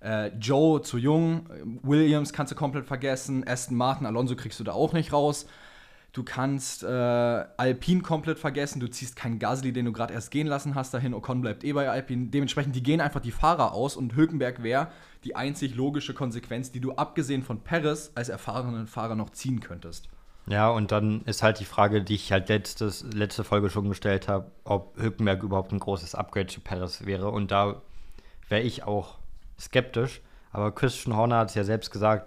Äh, 0.00 0.28
Joe 0.38 0.80
zu 0.80 0.98
jung, 0.98 1.46
Williams 1.82 2.32
kannst 2.32 2.52
du 2.52 2.56
komplett 2.56 2.86
vergessen, 2.86 3.46
Aston 3.46 3.76
Martin, 3.76 4.06
Alonso 4.06 4.34
kriegst 4.34 4.58
du 4.58 4.64
da 4.64 4.72
auch 4.72 4.92
nicht 4.92 5.12
raus. 5.12 5.46
Du 6.12 6.24
kannst 6.24 6.82
äh, 6.82 6.86
Alpine 6.88 8.02
komplett 8.02 8.38
vergessen, 8.38 8.80
du 8.80 8.88
ziehst 8.88 9.14
keinen 9.14 9.38
Gasly, 9.38 9.72
den 9.72 9.84
du 9.84 9.92
gerade 9.92 10.12
erst 10.12 10.32
gehen 10.32 10.48
lassen 10.48 10.74
hast, 10.74 10.92
dahin. 10.92 11.14
Ocon 11.14 11.40
bleibt 11.40 11.62
eh 11.62 11.72
bei 11.72 11.88
Alpine. 11.88 12.26
Dementsprechend, 12.26 12.74
die 12.74 12.82
gehen 12.82 13.00
einfach 13.00 13.20
die 13.20 13.30
Fahrer 13.30 13.72
aus 13.72 13.96
und 13.96 14.16
Hülkenberg 14.16 14.62
wäre 14.62 14.88
die 15.22 15.36
einzig 15.36 15.76
logische 15.76 16.12
Konsequenz, 16.12 16.72
die 16.72 16.80
du 16.80 16.92
abgesehen 16.92 17.42
von 17.42 17.60
Perez 17.60 18.10
als 18.16 18.28
erfahrenen 18.28 18.88
Fahrer 18.88 19.14
noch 19.14 19.30
ziehen 19.30 19.60
könntest. 19.60 20.08
Ja, 20.46 20.68
und 20.68 20.90
dann 20.90 21.22
ist 21.26 21.44
halt 21.44 21.60
die 21.60 21.64
Frage, 21.64 22.02
die 22.02 22.14
ich 22.14 22.32
halt 22.32 22.48
letztes, 22.48 23.04
letzte 23.12 23.44
Folge 23.44 23.70
schon 23.70 23.88
gestellt 23.88 24.26
habe, 24.26 24.50
ob 24.64 24.96
Hülkenberg 25.00 25.44
überhaupt 25.44 25.72
ein 25.72 25.78
großes 25.78 26.16
Upgrade 26.16 26.48
zu 26.48 26.60
Perez 26.60 27.06
wäre. 27.06 27.30
Und 27.30 27.52
da 27.52 27.82
wäre 28.48 28.62
ich 28.62 28.82
auch 28.82 29.18
skeptisch. 29.60 30.22
Aber 30.50 30.74
Christian 30.74 31.16
Horner 31.16 31.38
hat 31.38 31.50
es 31.50 31.54
ja 31.54 31.62
selbst 31.62 31.92
gesagt, 31.92 32.26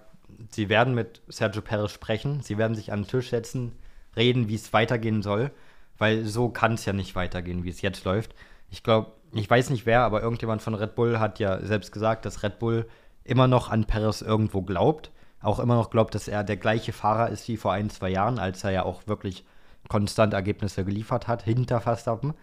sie 0.50 0.68
werden 0.68 0.94
mit 0.94 1.22
Sergio 1.28 1.62
Perez 1.62 1.90
sprechen, 1.90 2.40
sie 2.42 2.58
werden 2.58 2.74
sich 2.74 2.92
an 2.92 3.02
den 3.02 3.08
Tisch 3.08 3.30
setzen, 3.30 3.72
reden, 4.16 4.48
wie 4.48 4.54
es 4.54 4.72
weitergehen 4.72 5.22
soll, 5.22 5.50
weil 5.98 6.24
so 6.24 6.48
kann 6.48 6.74
es 6.74 6.84
ja 6.84 6.92
nicht 6.92 7.14
weitergehen, 7.14 7.64
wie 7.64 7.70
es 7.70 7.82
jetzt 7.82 8.04
läuft. 8.04 8.34
Ich 8.70 8.82
glaube, 8.82 9.12
ich 9.32 9.48
weiß 9.48 9.70
nicht 9.70 9.86
wer, 9.86 10.02
aber 10.02 10.22
irgendjemand 10.22 10.62
von 10.62 10.74
Red 10.74 10.94
Bull 10.94 11.18
hat 11.18 11.38
ja 11.38 11.60
selbst 11.64 11.92
gesagt, 11.92 12.24
dass 12.24 12.42
Red 12.42 12.58
Bull 12.58 12.86
immer 13.24 13.48
noch 13.48 13.70
an 13.70 13.84
Perez 13.84 14.20
irgendwo 14.20 14.62
glaubt, 14.62 15.10
auch 15.40 15.58
immer 15.58 15.74
noch 15.74 15.90
glaubt, 15.90 16.14
dass 16.14 16.28
er 16.28 16.44
der 16.44 16.56
gleiche 16.56 16.92
Fahrer 16.92 17.30
ist 17.30 17.46
wie 17.48 17.56
vor 17.56 17.72
ein, 17.72 17.90
zwei 17.90 18.10
Jahren, 18.10 18.38
als 18.38 18.64
er 18.64 18.70
ja 18.70 18.82
auch 18.84 19.06
wirklich 19.06 19.44
konstant 19.88 20.32
Ergebnisse 20.32 20.84
geliefert 20.84 21.28
hat, 21.28 21.42
hinter 21.42 21.80
Verstappen. 21.80 22.34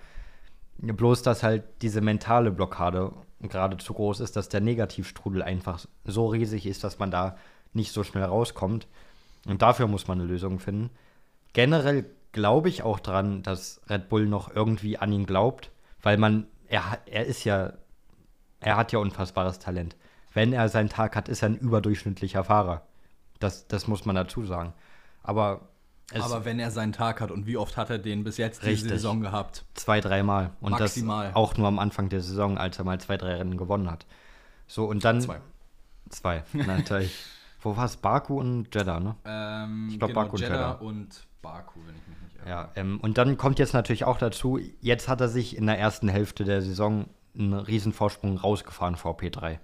Bloß, 0.77 1.21
dass 1.21 1.43
halt 1.43 1.63
diese 1.81 2.01
mentale 2.01 2.51
Blockade 2.51 3.11
gerade 3.41 3.77
zu 3.77 3.93
groß 3.93 4.19
ist, 4.19 4.35
dass 4.35 4.49
der 4.49 4.61
Negativstrudel 4.61 5.41
einfach 5.41 5.85
so 6.05 6.27
riesig 6.27 6.65
ist, 6.65 6.83
dass 6.83 6.99
man 6.99 7.11
da 7.11 7.37
nicht 7.73 7.91
so 7.91 8.03
schnell 8.03 8.23
rauskommt. 8.23 8.87
Und 9.47 9.61
dafür 9.61 9.87
muss 9.87 10.07
man 10.07 10.19
eine 10.19 10.27
Lösung 10.27 10.59
finden. 10.59 10.89
Generell 11.53 12.05
glaube 12.31 12.69
ich 12.69 12.83
auch 12.83 12.99
dran, 12.99 13.43
dass 13.43 13.81
Red 13.89 14.09
Bull 14.09 14.25
noch 14.25 14.53
irgendwie 14.55 14.97
an 14.97 15.11
ihn 15.11 15.25
glaubt, 15.25 15.71
weil 16.01 16.17
man, 16.17 16.47
er, 16.67 16.99
er 17.05 17.25
ist 17.25 17.43
ja, 17.43 17.73
er 18.59 18.77
hat 18.77 18.91
ja 18.91 18.99
unfassbares 18.99 19.59
Talent. 19.59 19.95
Wenn 20.33 20.53
er 20.53 20.69
seinen 20.69 20.89
Tag 20.89 21.15
hat, 21.15 21.27
ist 21.27 21.41
er 21.41 21.49
ein 21.49 21.57
überdurchschnittlicher 21.57 22.43
Fahrer. 22.43 22.83
Das, 23.39 23.67
das 23.67 23.87
muss 23.87 24.05
man 24.05 24.15
dazu 24.15 24.45
sagen. 24.45 24.73
Aber 25.23 25.61
aber 26.19 26.45
wenn 26.45 26.59
er 26.59 26.71
seinen 26.71 26.91
Tag 26.91 27.21
hat 27.21 27.31
und 27.31 27.47
wie 27.47 27.57
oft 27.57 27.77
hat 27.77 27.89
er 27.89 27.97
den 27.97 28.23
bis 28.23 28.37
jetzt 28.37 28.63
diese 28.65 28.89
Saison 28.89 29.21
gehabt? 29.21 29.63
Zwei, 29.75 30.01
dreimal. 30.01 30.51
Und 30.59 30.71
Maximal. 30.71 31.27
das 31.27 31.35
auch 31.35 31.55
nur 31.57 31.67
am 31.67 31.79
Anfang 31.79 32.09
der 32.09 32.21
Saison, 32.21 32.57
als 32.57 32.77
er 32.77 32.85
mal 32.85 32.99
zwei, 32.99 33.17
drei 33.17 33.35
Rennen 33.35 33.57
gewonnen 33.57 33.89
hat. 33.89 34.05
So, 34.67 34.85
und 34.85 35.05
dann. 35.05 35.21
Zwei. 35.21 35.39
Zwei, 36.09 36.43
natürlich. 36.53 37.15
Wo 37.61 37.77
war 37.77 37.85
es? 37.85 37.97
Baku 37.97 38.39
und 38.39 38.73
Jeddah, 38.73 38.99
ne? 38.99 39.15
Ähm, 39.23 39.89
ich 39.91 39.99
glaube, 39.99 40.13
genau, 40.13 40.23
Baku 40.23 40.35
und 40.35 40.41
Jeddah. 40.41 40.55
Jeddah 40.55 40.81
und 40.81 41.27
Baku, 41.41 41.79
wenn 41.85 41.95
ich 41.95 42.07
mich 42.07 42.21
nicht 42.21 42.35
irre. 42.37 42.49
Ja, 42.49 42.71
ähm, 42.75 42.99
und 42.99 43.17
dann 43.17 43.37
kommt 43.37 43.59
jetzt 43.59 43.73
natürlich 43.73 44.03
auch 44.03 44.17
dazu, 44.17 44.59
jetzt 44.79 45.07
hat 45.07 45.21
er 45.21 45.29
sich 45.29 45.55
in 45.55 45.67
der 45.67 45.77
ersten 45.77 46.09
Hälfte 46.09 46.43
der 46.43 46.61
Saison 46.61 47.05
einen 47.37 47.53
Riesenvorsprung 47.53 48.37
rausgefahren 48.37 48.95
vor 48.95 49.17
P3. 49.17 49.59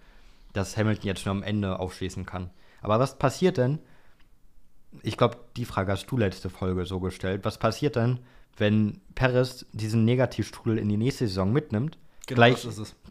Dass 0.54 0.78
Hamilton 0.78 1.06
jetzt 1.06 1.26
nur 1.26 1.36
am 1.36 1.44
Ende 1.44 1.80
aufschließen 1.80 2.26
kann. 2.26 2.52
Aber 2.82 3.00
was 3.00 3.18
passiert 3.18 3.58
denn? 3.58 3.80
Ich 5.02 5.18
glaube, 5.18 5.38
die 5.58 5.66
Frage 5.66 5.92
hast 5.92 6.06
du 6.08 6.18
letzte 6.18 6.50
Folge 6.50 6.86
so 6.86 7.00
gestellt. 7.00 7.44
Was 7.44 7.58
passiert 7.58 7.96
denn, 7.96 8.20
wenn 8.58 9.02
Perez 9.16 9.66
diesen 9.74 10.06
Negativstrudel 10.06 10.78
in 10.78 10.88
die 10.88 10.98
nächste 10.98 11.28
Saison 11.28 11.52
mitnimmt? 11.52 11.98
Genau, 12.28 12.38
gleich, 12.38 12.68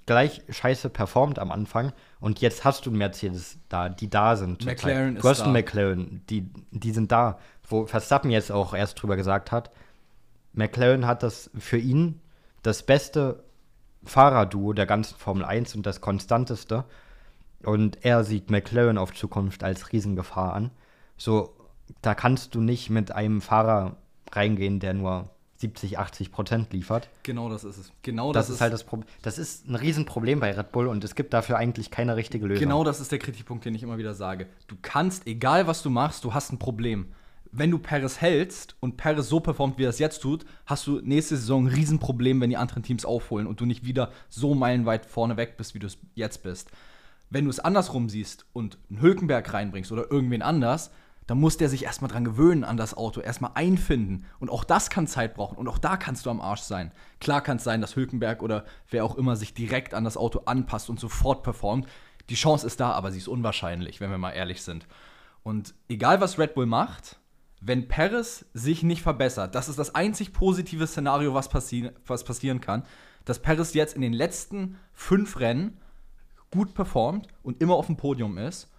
gleich 0.07 0.43
scheiße 0.49 0.91
performt 0.91 1.39
am 1.39 1.51
Anfang 1.51 1.93
und 2.21 2.41
jetzt 2.41 2.65
hast 2.65 2.87
du 2.87 2.91
Mercedes 2.91 3.59
da, 3.69 3.89
die 3.89 4.09
da 4.09 4.37
sind. 4.37 4.65
McLaren 4.65 5.17
ist 5.17 5.25
du 5.25 5.29
hast 5.29 5.43
einen 5.43 5.53
McLaren, 5.53 6.23
die, 6.31 6.51
die 6.71 6.91
sind 6.93 7.13
da. 7.13 7.39
Wo 7.69 7.87
Verstappen 7.87 8.31
jetzt 8.31 8.51
auch 8.51 8.75
erst 8.75 9.01
drüber 9.01 9.17
gesagt 9.17 9.53
hat, 9.53 9.71
McLaren 10.53 11.07
hat 11.07 11.23
das 11.23 11.51
für 11.59 11.79
ihn 11.79 12.21
das 12.63 12.83
beste 12.83 13.45
Fahrerduo 14.05 14.73
der 14.73 14.87
ganzen 14.87 15.17
Formel 15.17 15.45
1 15.45 15.75
und 15.75 15.85
das 15.85 16.01
konstanteste. 16.01 16.85
Und 17.63 18.05
er 18.05 18.25
sieht 18.25 18.51
McLaren 18.51 18.99
auf 18.99 19.13
Zukunft 19.13 19.63
als 19.63 19.93
Riesengefahr 19.93 20.55
an. 20.55 20.71
So, 21.17 21.55
da 22.03 22.15
kannst 22.15 22.55
du 22.55 22.61
nicht 22.61 22.91
mit 22.91 23.13
einem 23.13 23.41
Fahrer 23.41 23.97
reingehen, 24.33 24.81
der 24.81 24.95
nur 24.95 25.31
70, 25.59 25.99
80 25.99 26.33
Prozent 26.33 26.73
liefert. 26.73 27.09
Genau 27.23 27.49
das 27.49 27.65
ist 27.65 27.79
es. 27.79 27.93
Genau 28.03 28.33
das, 28.33 28.47
das 28.47 28.49
ist, 28.51 28.55
ist 28.57 28.61
halt 28.61 28.73
das 28.73 28.85
Problem. 28.85 29.09
Das 29.23 29.39
ist 29.39 29.69
ein 29.69 29.75
Riesenproblem 29.75 30.41
bei 30.41 30.53
Red 30.53 30.73
Bull 30.73 30.87
und 30.87 31.03
es 31.05 31.15
gibt 31.15 31.33
dafür 31.33 31.57
eigentlich 31.57 31.91
keine 31.91 32.17
richtige 32.17 32.47
Lösung. 32.47 32.61
Genau 32.61 32.85
das 32.85 33.01
ist 33.01 33.13
der 33.13 33.19
Kritikpunkt, 33.19 33.65
den 33.65 33.75
ich 33.75 33.83
immer 33.83 33.99
wieder 33.99 34.15
sage. 34.15 34.47
Du 34.67 34.77
kannst, 34.83 35.27
egal 35.27 35.67
was 35.67 35.83
du 35.83 35.91
machst, 35.91 36.25
du 36.25 36.35
hast 36.35 36.53
ein 36.53 36.59
Problem. 36.59 37.13
Wenn 37.53 37.71
du 37.71 37.79
Paris 37.79 38.21
hältst 38.21 38.77
und 38.81 38.99
Paris 38.99 39.29
so 39.29 39.41
performt, 39.41 39.79
wie 39.79 39.85
er 39.85 39.91
es 39.91 39.99
jetzt 39.99 40.21
tut, 40.21 40.45
hast 40.67 40.87
du 40.87 41.01
nächste 41.01 41.37
Saison 41.37 41.65
ein 41.65 41.73
Riesenproblem, 41.73 42.41
wenn 42.41 42.51
die 42.51 42.59
anderen 42.59 42.83
Teams 42.83 43.07
aufholen 43.07 43.47
und 43.47 43.61
du 43.61 43.65
nicht 43.65 43.85
wieder 43.85 44.11
so 44.29 44.55
meilenweit 44.55 45.07
vorne 45.07 45.39
weg 45.39 45.57
bist, 45.57 45.75
wie 45.75 45.79
du 45.79 45.87
es 45.87 45.97
jetzt 46.15 46.43
bist. 46.43 46.71
Wenn 47.31 47.45
du 47.45 47.51
es 47.51 47.61
andersrum 47.61 48.09
siehst 48.09 48.45
und 48.53 48.79
einen 48.91 49.01
Hülkenberg 49.01 49.53
reinbringst 49.53 49.91
oder 49.91 50.11
irgendwen 50.11 50.43
anders, 50.43 50.91
Da 51.27 51.35
muss 51.35 51.57
der 51.57 51.69
sich 51.69 51.85
erstmal 51.85 52.11
dran 52.11 52.25
gewöhnen 52.25 52.63
an 52.63 52.77
das 52.77 52.97
Auto, 52.97 53.21
erstmal 53.21 53.51
einfinden. 53.55 54.27
Und 54.39 54.49
auch 54.49 54.63
das 54.63 54.91
kann 54.91 55.09
Zeit 55.09 55.35
brauchen. 55.35 55.59
Und 55.59 55.67
auch 55.67 55.79
da 55.79 55.97
kannst 55.97 56.25
du 56.25 56.31
am 56.31 56.41
Arsch 56.41 56.61
sein. 56.61 56.93
Klar 57.21 57.41
kann 57.41 57.57
es 57.57 57.65
sein, 57.65 57.81
dass 57.81 57.97
Hülkenberg 57.97 58.43
oder 58.43 58.65
wer 58.91 59.05
auch 59.05 59.17
immer 59.17 59.35
sich 59.35 59.53
direkt 59.53 59.93
an 59.93 60.05
das 60.05 60.17
Auto 60.17 60.43
anpasst 60.47 60.89
und 60.89 61.01
sofort 61.01 61.43
performt. 61.43 61.87
Die 62.29 62.37
Chance 62.37 62.67
ist 62.67 62.79
da, 62.79 62.93
aber 62.93 63.11
sie 63.11 63.19
ist 63.19 63.29
unwahrscheinlich, 63.29 64.01
wenn 64.01 64.11
wir 64.11 64.19
mal 64.19 64.33
ehrlich 64.33 64.63
sind. 64.63 64.87
Und 65.43 65.75
egal, 65.89 66.21
was 66.21 66.39
Red 66.39 66.55
Bull 66.55 66.67
macht, 66.67 67.19
wenn 67.61 67.89
Perez 67.89 68.45
sich 68.53 68.83
nicht 68.83 69.03
verbessert, 69.03 69.55
das 69.55 69.69
ist 69.69 69.79
das 69.79 69.95
einzig 69.95 70.33
positive 70.33 70.87
Szenario, 70.87 71.35
was, 71.35 71.49
passi 71.49 71.91
was 72.07 72.25
passieren 72.25 72.61
kann, 72.61 72.85
dass 73.25 73.41
Perez 73.41 73.75
jetzt 73.75 73.97
in 73.97 74.03
den 74.03 74.13
letzten 74.13 74.79
fünf 74.93 75.41
Rennen 75.41 75.81
gut 76.51 76.75
performt 76.75 77.27
und 77.43 77.61
immer 77.61 77.75
auf 77.75 77.87
dem 77.87 77.97
Podium 77.97 78.39
ist. 78.39 78.71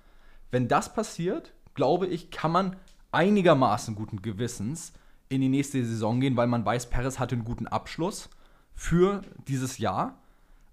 Wenn 0.51 0.67
das 0.67 0.93
passiert, 0.93 1.53
glaube 1.77 2.07
ich, 2.07 2.29
kann 2.31 2.51
man 2.51 2.75
einigermaßen 3.13 3.95
guten 3.95 4.21
Gewissens 4.21 4.91
in 5.29 5.39
die 5.39 5.47
nächste 5.47 5.85
Saison 5.85 6.19
gehen, 6.19 6.35
weil 6.35 6.47
man 6.47 6.65
weiß, 6.65 6.89
Perez 6.89 7.19
hatte 7.19 7.35
einen 7.35 7.45
guten 7.45 7.67
Abschluss 7.67 8.29
für 8.75 9.21
dieses 9.47 9.77
Jahr. 9.77 10.17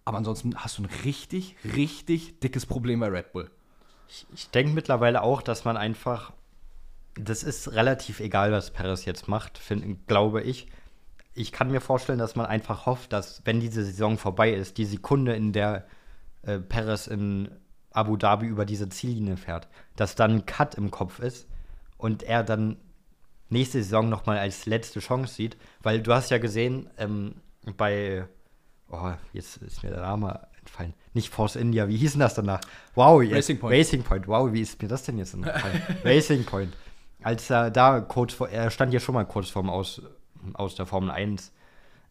Aber 0.05 0.19
ansonsten 0.19 0.57
hast 0.57 0.79
du 0.79 0.83
ein 0.83 0.91
richtig, 1.05 1.57
richtig 1.65 2.41
dickes 2.41 2.67
Problem 2.67 3.01
bei 3.01 3.09
Red 3.09 3.33
Bull. 3.33 3.51
Ich, 4.09 4.27
ich 4.35 4.51
denke 4.51 4.73
mittlerweile 4.73 5.23
auch, 5.23 5.41
dass 5.43 5.65
man 5.65 5.77
einfach, 5.77 6.33
das 7.15 7.43
ist 7.43 7.73
relativ 7.73 8.21
egal, 8.21 8.53
was 8.53 8.71
Perez 8.71 9.05
jetzt 9.05 9.29
macht, 9.29 9.59
find, 9.59 10.07
glaube 10.07 10.43
ich. 10.43 10.69
Ich 11.35 11.53
kann 11.53 11.71
mir 11.71 11.81
vorstellen, 11.81 12.19
dass 12.19 12.37
man 12.37 12.47
einfach 12.47 12.87
hofft, 12.87 13.13
dass, 13.13 13.43
wenn 13.45 13.61
diese 13.61 13.85
Saison 13.85 14.19
vorbei 14.19 14.53
ist, 14.53 14.79
die 14.79 14.85
Sekunde, 14.85 15.35
in 15.35 15.53
der 15.53 15.87
äh, 16.43 16.59
Perez 16.59 17.07
in 17.07 17.51
Abu 17.95 18.17
Dhabi 18.17 18.47
über 18.47 18.67
diese 18.67 18.89
Ziellinie 18.89 19.37
fährt, 19.37 19.69
dass 19.97 20.15
dann 20.15 20.33
ein 20.33 20.47
Cut 20.47 20.75
im 20.75 20.91
Kopf 20.91 21.21
ist 21.21 21.47
und 21.97 22.23
er 22.23 22.43
dann 22.43 22.77
nächste 23.49 23.83
Saison 23.83 24.09
nochmal 24.09 24.39
als 24.39 24.67
letzte 24.67 25.01
Chance 25.01 25.35
sieht, 25.35 25.57
weil 25.83 26.03
du 26.03 26.13
hast 26.13 26.31
ja 26.31 26.39
gesehen, 26.39 26.91
ähm, 26.99 27.37
bei, 27.77 28.27
oh, 28.91 29.13
jetzt 29.33 29.59
ist 29.59 29.83
mir 29.83 29.91
der 29.91 30.01
Name 30.01 30.47
entfallen, 30.59 30.93
nicht 31.13 31.33
Force 31.33 31.57
India, 31.57 31.89
wie 31.89 31.97
hieß 31.97 32.13
denn 32.13 32.21
das 32.21 32.35
danach? 32.35 32.61
Wow, 32.95 33.23
jetzt, 33.23 33.35
Racing 33.35 33.59
Point. 33.61 33.79
Racing 33.79 34.03
Point, 34.03 34.29
wow, 34.29 34.53
wie 34.53 34.61
ist 34.61 34.83
mir 34.83 34.89
das 34.89 35.05
denn 35.05 35.17
jetzt 35.19 35.35
entfallen? 35.35 35.83
Racing 36.05 36.45
Point. 36.45 36.77
Als 37.23 37.49
er 37.49 37.71
da 37.71 38.01
kurz 38.01 38.35
vor, 38.35 38.49
er 38.49 38.71
stand 38.71 38.93
ja 38.93 39.01
schon 39.01 39.15
mal 39.15 39.25
kurz 39.25 39.49
vorm 39.49 39.71
Aus, 39.71 40.03
aus 40.53 40.75
der 40.75 40.85
Formel 40.85 41.11
1. 41.11 41.53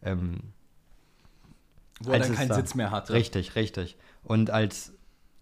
Ähm, 0.02 0.40
Wo 2.00 2.10
er 2.10 2.20
dann 2.20 2.34
keinen 2.34 2.48
da, 2.48 2.54
Sitz 2.54 2.74
mehr 2.74 2.90
hatte. 2.90 3.12
Richtig, 3.12 3.54
richtig. 3.54 3.96
Und 4.24 4.50
als, 4.50 4.92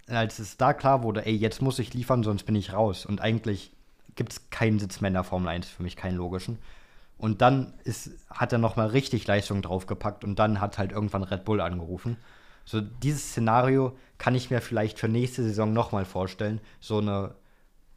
als 0.07 0.39
es 0.39 0.57
da 0.57 0.73
klar 0.73 1.03
wurde, 1.03 1.27
ey, 1.27 1.35
jetzt 1.35 1.63
muss 1.63 1.79
ich 1.79 1.95
liefern, 1.95 2.23
sonst 2.23 2.45
bin 2.45 2.55
ich 2.55 2.73
raus. 2.73 3.07
Und 3.07 3.21
eigentlich 3.21 3.73
gibt 4.15 4.33
es 4.33 4.51
keinen 4.51 4.79
Sitz 4.79 5.01
mehr 5.01 5.09
in 5.09 5.15
der 5.15 5.25
Formel 5.25 5.49
1, 5.49 5.69
für 5.69 5.83
mich 5.83 5.97
keinen 5.97 6.17
logischen. 6.17 6.59
Und 7.19 7.41
dann 7.41 7.75
ist, 7.85 8.11
hat 8.31 8.53
er 8.53 8.59
nochmal 8.59 8.89
richtig 8.89 9.27
Leistung 9.27 9.63
draufgepackt 9.63 10.25
und 10.25 10.39
dann 10.39 10.61
hat 10.61 10.79
halt 10.79 10.93
irgendwann 10.93 11.23
Red 11.23 11.45
Bull 11.45 11.61
angerufen. 11.61 12.17
So 12.65 12.81
dieses 12.81 13.31
Szenario 13.31 13.97
kann 14.19 14.35
ich 14.35 14.51
mir 14.51 14.61
vielleicht 14.61 14.99
für 14.99 15.09
nächste 15.09 15.43
Saison 15.43 15.73
nochmal 15.73 16.05
vorstellen. 16.05 16.61
So 16.81 16.99
eine, 16.99 17.35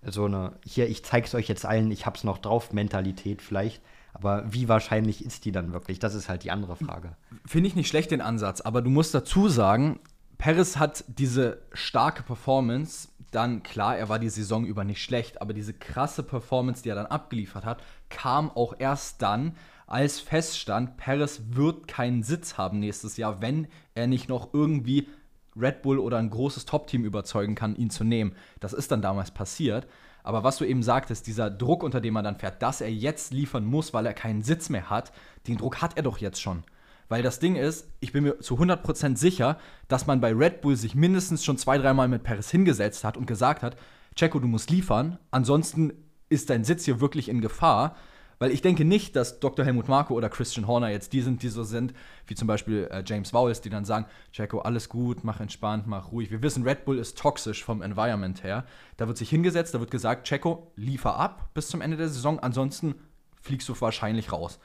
so 0.04 0.26
eine, 0.26 0.54
hier, 0.64 0.88
ich 0.88 1.04
zeig's 1.04 1.34
euch 1.34 1.48
jetzt 1.48 1.66
allen, 1.66 1.92
ich 1.92 2.06
hab's 2.06 2.24
noch 2.24 2.38
drauf, 2.38 2.72
Mentalität 2.72 3.42
vielleicht. 3.42 3.82
Aber 4.14 4.44
wie 4.52 4.70
wahrscheinlich 4.70 5.26
ist 5.26 5.44
die 5.46 5.52
dann 5.52 5.74
wirklich? 5.74 6.00
Das 6.00 6.16
ist 6.16 6.30
halt 6.30 6.44
die 6.44 6.52
andere 6.52 6.76
Frage. 6.76 7.18
Finde 7.46 7.68
ich 7.68 7.76
nicht 7.76 7.90
schlecht 7.90 8.12
den 8.12 8.22
Ansatz, 8.22 8.62
aber 8.62 8.82
du 8.82 8.90
musst 8.90 9.14
dazu 9.14 9.50
sagen, 9.50 10.00
Paris 10.38 10.78
hat 10.78 11.04
diese 11.08 11.62
starke 11.74 12.24
Performance, 12.24 13.10
dann 13.32 13.64
klar, 13.64 13.98
er 13.98 14.10
war 14.10 14.20
die 14.20 14.30
Saison 14.30 14.66
über 14.66 14.84
nicht 14.84 15.02
schlecht, 15.02 15.42
aber 15.42 15.54
diese 15.54 15.74
krasse 15.74 16.24
Performance, 16.24 16.84
die 16.84 16.90
er 16.90 16.96
dann 16.96 17.06
abgeliefert 17.06 17.66
hat, 17.66 17.84
kam 18.10 18.50
auch 18.52 18.76
erst 18.78 19.22
dann, 19.22 19.56
als 19.88 20.20
feststand, 20.20 20.98
Paris 20.98 21.42
wird 21.52 21.88
keinen 21.88 22.24
Sitz 22.24 22.58
haben 22.58 22.80
nächstes 22.80 23.18
Jahr, 23.18 23.42
wenn 23.42 23.68
er 23.94 24.08
nicht 24.08 24.30
noch 24.30 24.54
irgendwie 24.54 25.08
Red 25.56 25.84
Bull 25.84 26.00
oder 26.00 26.18
ein 26.18 26.30
großes 26.30 26.66
Top-Team 26.66 27.06
überzeugen 27.06 27.56
kann, 27.56 27.76
ihn 27.76 27.90
zu 27.90 28.04
nehmen. 28.04 28.36
Das 28.60 28.74
ist 28.74 28.92
dann 28.92 29.02
damals 29.02 29.32
passiert. 29.32 29.88
Aber 30.24 30.44
was 30.44 30.58
du 30.58 30.66
eben 30.66 30.82
sagtest, 30.82 31.28
dieser 31.28 31.52
Druck, 31.52 31.84
unter 31.84 32.02
dem 32.02 32.16
er 32.16 32.24
dann 32.24 32.36
fährt, 32.36 32.62
dass 32.62 32.82
er 32.82 32.92
jetzt 32.92 33.32
liefern 33.32 33.64
muss, 33.64 33.94
weil 33.94 34.08
er 34.08 34.14
keinen 34.14 34.42
Sitz 34.42 34.70
mehr 34.70 34.90
hat, 34.90 35.12
den 35.48 35.58
Druck 35.58 35.82
hat 35.82 35.98
er 35.98 36.04
doch 36.04 36.18
jetzt 36.18 36.42
schon. 36.42 36.64
Weil 37.08 37.22
das 37.22 37.40
Ding 37.40 37.56
ist, 37.56 37.88
ich 38.00 38.12
bin 38.12 38.24
mir 38.24 38.40
zu 38.40 38.56
100% 38.56 39.18
sicher, 39.18 39.58
dass 39.88 40.08
man 40.08 40.22
bei 40.22 40.34
Red 40.34 40.62
Bull 40.62 40.76
sich 40.76 40.96
mindestens 40.96 41.44
schon 41.44 41.58
zwei, 41.58 41.78
dreimal 41.78 42.08
mit 42.08 42.24
Paris 42.24 42.50
hingesetzt 42.50 43.04
hat 43.04 43.18
und 43.18 43.28
gesagt 43.28 43.64
hat, 43.64 43.78
Checo, 44.16 44.40
du 44.40 44.48
musst 44.48 44.70
liefern, 44.70 45.20
ansonsten 45.32 45.94
ist 46.30 46.50
dein 46.50 46.64
Sitz 46.64 46.86
hier 46.86 47.02
wirklich 47.02 47.30
in 47.30 47.42
Gefahr. 47.42 47.96
Weil 48.38 48.52
ich 48.52 48.62
denke 48.62 48.84
nicht, 48.84 49.16
dass 49.16 49.40
Dr. 49.40 49.64
Helmut 49.64 49.88
Marko 49.88 50.14
oder 50.14 50.30
Christian 50.30 50.68
Horner 50.68 50.90
jetzt 50.90 51.14
die 51.14 51.22
sind, 51.22 51.42
die 51.42 51.48
so 51.48 51.64
sind, 51.64 51.94
wie 52.28 52.36
zum 52.36 52.48
Beispiel 52.48 52.88
äh, 52.92 53.02
James 53.06 53.34
Vowles, 53.34 53.62
die 53.62 53.70
dann 53.70 53.86
sagen, 53.86 54.08
Checo, 54.34 54.60
alles 54.60 54.90
gut, 54.90 55.24
mach 55.24 55.40
entspannt, 55.40 55.88
mach 55.88 56.12
ruhig. 56.12 56.32
Wir 56.32 56.42
wissen, 56.42 56.64
Red 56.64 56.84
Bull 56.84 57.00
ist 57.00 57.18
toxisch 57.18 57.64
vom 57.64 57.82
Environment 57.82 58.44
her. 58.44 58.66
Da 58.98 59.08
wird 59.08 59.18
sich 59.18 59.30
hingesetzt, 59.30 59.74
da 59.74 59.80
wird 59.80 59.92
gesagt, 59.92 60.28
Checo, 60.28 60.72
liefer 60.76 61.16
ab 61.16 61.50
bis 61.54 61.70
zum 61.70 61.80
Ende 61.80 61.96
der 61.96 62.10
Saison, 62.10 62.40
ansonsten 62.40 62.96
fliegst 63.42 63.70
du 63.70 63.80
wahrscheinlich 63.80 64.34
raus. 64.34 64.60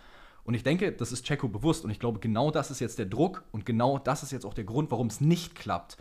Und 0.50 0.54
ich 0.54 0.64
denke, 0.64 0.90
das 0.90 1.12
ist 1.12 1.24
Checo 1.26 1.46
bewusst. 1.46 1.84
Und 1.84 1.92
ich 1.92 2.00
glaube, 2.00 2.18
genau 2.18 2.50
das 2.50 2.72
ist 2.72 2.80
jetzt 2.80 2.98
der 2.98 3.06
Druck 3.06 3.44
und 3.52 3.64
genau 3.64 4.00
das 4.00 4.24
ist 4.24 4.32
jetzt 4.32 4.44
auch 4.44 4.52
der 4.52 4.64
Grund, 4.64 4.90
warum 4.90 5.06
es 5.06 5.20
nicht 5.20 5.54
klappt. 5.54 5.96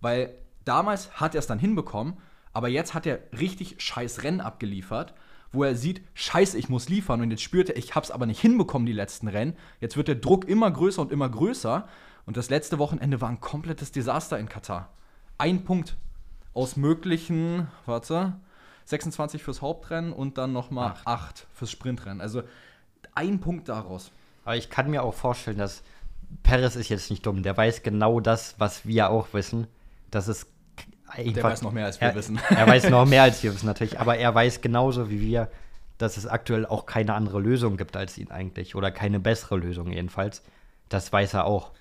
Weil 0.00 0.34
damals 0.64 1.20
hat 1.20 1.36
er 1.36 1.38
es 1.38 1.46
dann 1.46 1.60
hinbekommen, 1.60 2.14
aber 2.52 2.66
jetzt 2.66 2.94
hat 2.94 3.06
er 3.06 3.20
richtig 3.38 3.80
scheiß 3.80 4.24
Rennen 4.24 4.40
abgeliefert, 4.40 5.14
wo 5.52 5.62
er 5.62 5.76
sieht, 5.76 6.02
scheiße, 6.14 6.58
ich 6.58 6.68
muss 6.68 6.88
liefern. 6.88 7.20
Und 7.20 7.30
jetzt 7.30 7.44
spürt 7.44 7.68
er, 7.68 7.76
ich 7.76 7.94
habe 7.94 8.02
es 8.02 8.10
aber 8.10 8.26
nicht 8.26 8.40
hinbekommen, 8.40 8.86
die 8.86 8.92
letzten 8.92 9.28
Rennen. 9.28 9.54
Jetzt 9.78 9.96
wird 9.96 10.08
der 10.08 10.16
Druck 10.16 10.48
immer 10.48 10.68
größer 10.68 11.00
und 11.00 11.12
immer 11.12 11.28
größer. 11.28 11.86
Und 12.26 12.36
das 12.36 12.50
letzte 12.50 12.80
Wochenende 12.80 13.20
war 13.20 13.28
ein 13.28 13.40
komplettes 13.40 13.92
Desaster 13.92 14.36
in 14.36 14.48
Katar. 14.48 14.92
Ein 15.38 15.62
Punkt 15.62 15.96
aus 16.54 16.76
möglichen, 16.76 17.68
warte, 17.86 18.32
26 18.86 19.44
fürs 19.44 19.62
Hauptrennen 19.62 20.12
und 20.12 20.38
dann 20.38 20.52
nochmal 20.52 20.96
8 21.04 21.46
fürs 21.54 21.70
Sprintrennen. 21.70 22.20
Also 22.20 22.42
ein 23.14 23.40
Punkt 23.40 23.68
daraus. 23.68 24.10
Aber 24.44 24.56
ich 24.56 24.70
kann 24.70 24.90
mir 24.90 25.02
auch 25.02 25.14
vorstellen, 25.14 25.58
dass 25.58 25.82
Perez 26.42 26.76
ist 26.76 26.88
jetzt 26.88 27.10
nicht 27.10 27.26
dumm. 27.26 27.42
Der 27.42 27.56
weiß 27.56 27.82
genau 27.82 28.20
das, 28.20 28.54
was 28.58 28.86
wir 28.86 29.10
auch 29.10 29.28
wissen. 29.32 29.66
Das 30.10 30.28
ist 30.28 30.46
einfach, 31.06 31.32
Der 31.34 31.44
weiß 31.44 31.62
noch 31.62 31.72
mehr, 31.72 31.86
als 31.86 32.00
wir 32.00 32.08
er, 32.08 32.14
wissen. 32.14 32.40
Er 32.50 32.66
weiß 32.66 32.90
noch 32.90 33.06
mehr, 33.06 33.22
als 33.22 33.42
wir 33.42 33.54
wissen, 33.54 33.66
natürlich. 33.66 34.00
Aber 34.00 34.16
er 34.16 34.34
weiß 34.34 34.60
genauso 34.60 35.10
wie 35.10 35.20
wir, 35.20 35.48
dass 35.98 36.16
es 36.16 36.26
aktuell 36.26 36.66
auch 36.66 36.86
keine 36.86 37.14
andere 37.14 37.40
Lösung 37.40 37.76
gibt 37.76 37.96
als 37.96 38.18
ihn 38.18 38.30
eigentlich. 38.30 38.74
Oder 38.74 38.90
keine 38.90 39.20
bessere 39.20 39.56
Lösung 39.56 39.90
jedenfalls. 39.92 40.42
Das 40.88 41.12
weiß 41.12 41.34
er 41.34 41.44
auch. 41.44 41.72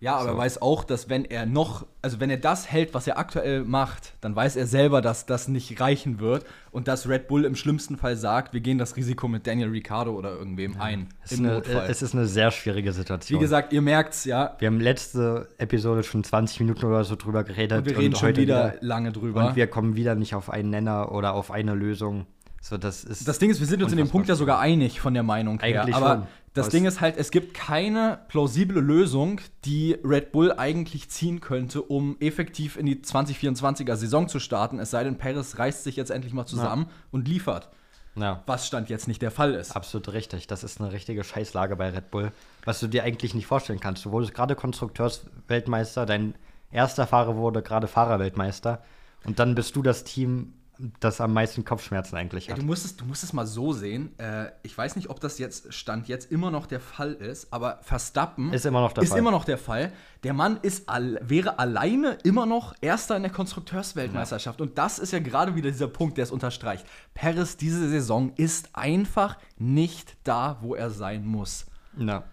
Ja, 0.00 0.14
aber 0.14 0.24
so. 0.24 0.28
er 0.30 0.38
weiß 0.38 0.62
auch, 0.62 0.84
dass 0.84 1.10
wenn 1.10 1.26
er 1.26 1.44
noch, 1.44 1.86
also 2.00 2.20
wenn 2.20 2.30
er 2.30 2.38
das 2.38 2.72
hält, 2.72 2.94
was 2.94 3.06
er 3.06 3.18
aktuell 3.18 3.64
macht, 3.64 4.14
dann 4.22 4.34
weiß 4.34 4.56
er 4.56 4.66
selber, 4.66 5.02
dass 5.02 5.26
das 5.26 5.46
nicht 5.46 5.78
reichen 5.78 6.20
wird 6.20 6.46
und 6.70 6.88
dass 6.88 7.06
Red 7.06 7.28
Bull 7.28 7.44
im 7.44 7.54
schlimmsten 7.54 7.98
Fall 7.98 8.16
sagt, 8.16 8.54
wir 8.54 8.60
gehen 8.60 8.78
das 8.78 8.96
Risiko 8.96 9.28
mit 9.28 9.46
Daniel 9.46 9.68
Ricciardo 9.68 10.12
oder 10.12 10.30
irgendwem 10.32 10.72
ja. 10.72 10.80
ein. 10.80 11.08
Es 11.22 11.32
ist, 11.32 11.40
eine, 11.40 11.62
es 11.86 12.00
ist 12.00 12.14
eine 12.14 12.24
sehr 12.24 12.50
schwierige 12.50 12.94
Situation. 12.94 13.38
Wie 13.38 13.42
gesagt, 13.42 13.74
ihr 13.74 13.82
merkt's, 13.82 14.24
ja. 14.24 14.56
Wir 14.58 14.68
haben 14.68 14.80
letzte 14.80 15.48
Episode 15.58 16.02
schon 16.02 16.24
20 16.24 16.60
Minuten 16.60 16.86
oder 16.86 17.04
so 17.04 17.14
drüber 17.14 17.44
geredet. 17.44 17.80
Und 17.80 17.84
wir 17.84 17.98
reden 17.98 18.14
und 18.14 18.18
schon 18.18 18.30
wieder, 18.30 18.40
wieder 18.40 18.74
lange 18.80 19.12
drüber. 19.12 19.48
Und 19.48 19.56
wir 19.56 19.66
kommen 19.66 19.96
wieder 19.96 20.14
nicht 20.14 20.34
auf 20.34 20.48
einen 20.48 20.70
Nenner 20.70 21.12
oder 21.12 21.34
auf 21.34 21.50
eine 21.50 21.74
Lösung. 21.74 22.26
So, 22.62 22.76
das, 22.76 23.04
ist 23.04 23.26
das 23.26 23.38
Ding 23.38 23.50
ist, 23.50 23.58
wir 23.58 23.66
sind 23.66 23.82
uns 23.82 23.92
in 23.92 23.98
dem 23.98 24.10
Punkt 24.10 24.28
ja 24.28 24.34
sogar 24.34 24.60
einig 24.60 25.00
von 25.00 25.14
der 25.14 25.22
Meinung 25.22 25.60
her. 25.60 25.82
Eigentlich 25.82 25.94
aber 25.94 26.14
schon. 26.14 26.26
Das 26.52 26.66
Was? 26.66 26.72
Ding 26.72 26.84
ist 26.84 27.00
halt, 27.00 27.16
es 27.16 27.30
gibt 27.30 27.54
keine 27.54 28.20
plausible 28.28 28.80
Lösung, 28.80 29.40
die 29.64 29.96
Red 30.02 30.32
Bull 30.32 30.52
eigentlich 30.52 31.08
ziehen 31.08 31.40
könnte, 31.40 31.80
um 31.80 32.16
effektiv 32.18 32.76
in 32.76 32.86
die 32.86 32.96
2024er 32.96 33.94
Saison 33.94 34.28
zu 34.28 34.40
starten. 34.40 34.80
Es 34.80 34.90
sei 34.90 35.04
denn, 35.04 35.16
Paris 35.16 35.58
reißt 35.58 35.84
sich 35.84 35.94
jetzt 35.94 36.10
endlich 36.10 36.32
mal 36.32 36.46
zusammen 36.46 36.86
ja. 36.88 36.94
und 37.12 37.28
liefert. 37.28 37.70
Ja. 38.16 38.42
Was 38.46 38.66
Stand 38.66 38.90
jetzt 38.90 39.06
nicht 39.06 39.22
der 39.22 39.30
Fall 39.30 39.54
ist. 39.54 39.76
Absolut 39.76 40.12
richtig. 40.12 40.48
Das 40.48 40.64
ist 40.64 40.80
eine 40.80 40.92
richtige 40.92 41.22
Scheißlage 41.22 41.76
bei 41.76 41.90
Red 41.90 42.10
Bull, 42.10 42.32
was 42.64 42.80
du 42.80 42.88
dir 42.88 43.04
eigentlich 43.04 43.34
nicht 43.34 43.46
vorstellen 43.46 43.78
kannst. 43.78 44.04
Du 44.04 44.10
wurdest 44.10 44.34
gerade 44.34 44.56
Konstrukteursweltmeister, 44.56 46.04
dein 46.04 46.34
erster 46.72 47.06
Fahrer 47.06 47.36
wurde 47.36 47.62
gerade 47.62 47.86
Fahrerweltmeister 47.86 48.82
und 49.24 49.38
dann 49.38 49.54
bist 49.54 49.76
du 49.76 49.82
das 49.82 50.02
Team, 50.02 50.54
das 51.00 51.20
am 51.20 51.32
meisten 51.32 51.64
Kopfschmerzen 51.64 52.16
eigentlich 52.16 52.48
hat. 52.48 52.56
Ja, 52.56 52.62
du, 52.62 52.66
musst 52.66 52.84
es, 52.84 52.96
du 52.96 53.04
musst 53.04 53.22
es 53.22 53.32
mal 53.32 53.46
so 53.46 53.72
sehen. 53.72 54.18
Äh, 54.18 54.50
ich 54.62 54.76
weiß 54.76 54.96
nicht, 54.96 55.10
ob 55.10 55.20
das 55.20 55.38
jetzt 55.38 55.72
Stand 55.74 56.08
jetzt 56.08 56.30
immer 56.30 56.50
noch 56.50 56.66
der 56.66 56.80
Fall 56.80 57.12
ist, 57.12 57.52
aber 57.52 57.80
Verstappen 57.82 58.52
ist 58.52 58.66
immer 58.66 58.80
noch 58.80 58.92
der 58.92 59.04
Fall. 59.04 59.18
Immer 59.18 59.30
noch 59.30 59.44
der 59.44 59.58
Fall. 59.58 59.92
Der 60.22 60.32
Mann 60.32 60.58
ist 60.62 60.88
all, 60.88 61.20
wäre 61.22 61.58
alleine 61.58 62.18
immer 62.24 62.46
noch 62.46 62.74
Erster 62.80 63.16
in 63.16 63.22
der 63.22 63.32
Konstrukteursweltmeisterschaft. 63.32 64.60
Ja. 64.60 64.66
Und 64.66 64.78
das 64.78 64.98
ist 64.98 65.12
ja 65.12 65.18
gerade 65.18 65.54
wieder 65.54 65.70
dieser 65.70 65.88
Punkt, 65.88 66.16
der 66.16 66.24
es 66.24 66.30
unterstreicht. 66.30 66.86
Paris 67.14 67.56
diese 67.56 67.88
Saison 67.88 68.32
ist 68.36 68.70
einfach 68.74 69.36
nicht 69.58 70.16
da, 70.24 70.58
wo 70.62 70.74
er 70.74 70.90
sein 70.90 71.26
muss. 71.26 71.66
Ja, 71.98 72.24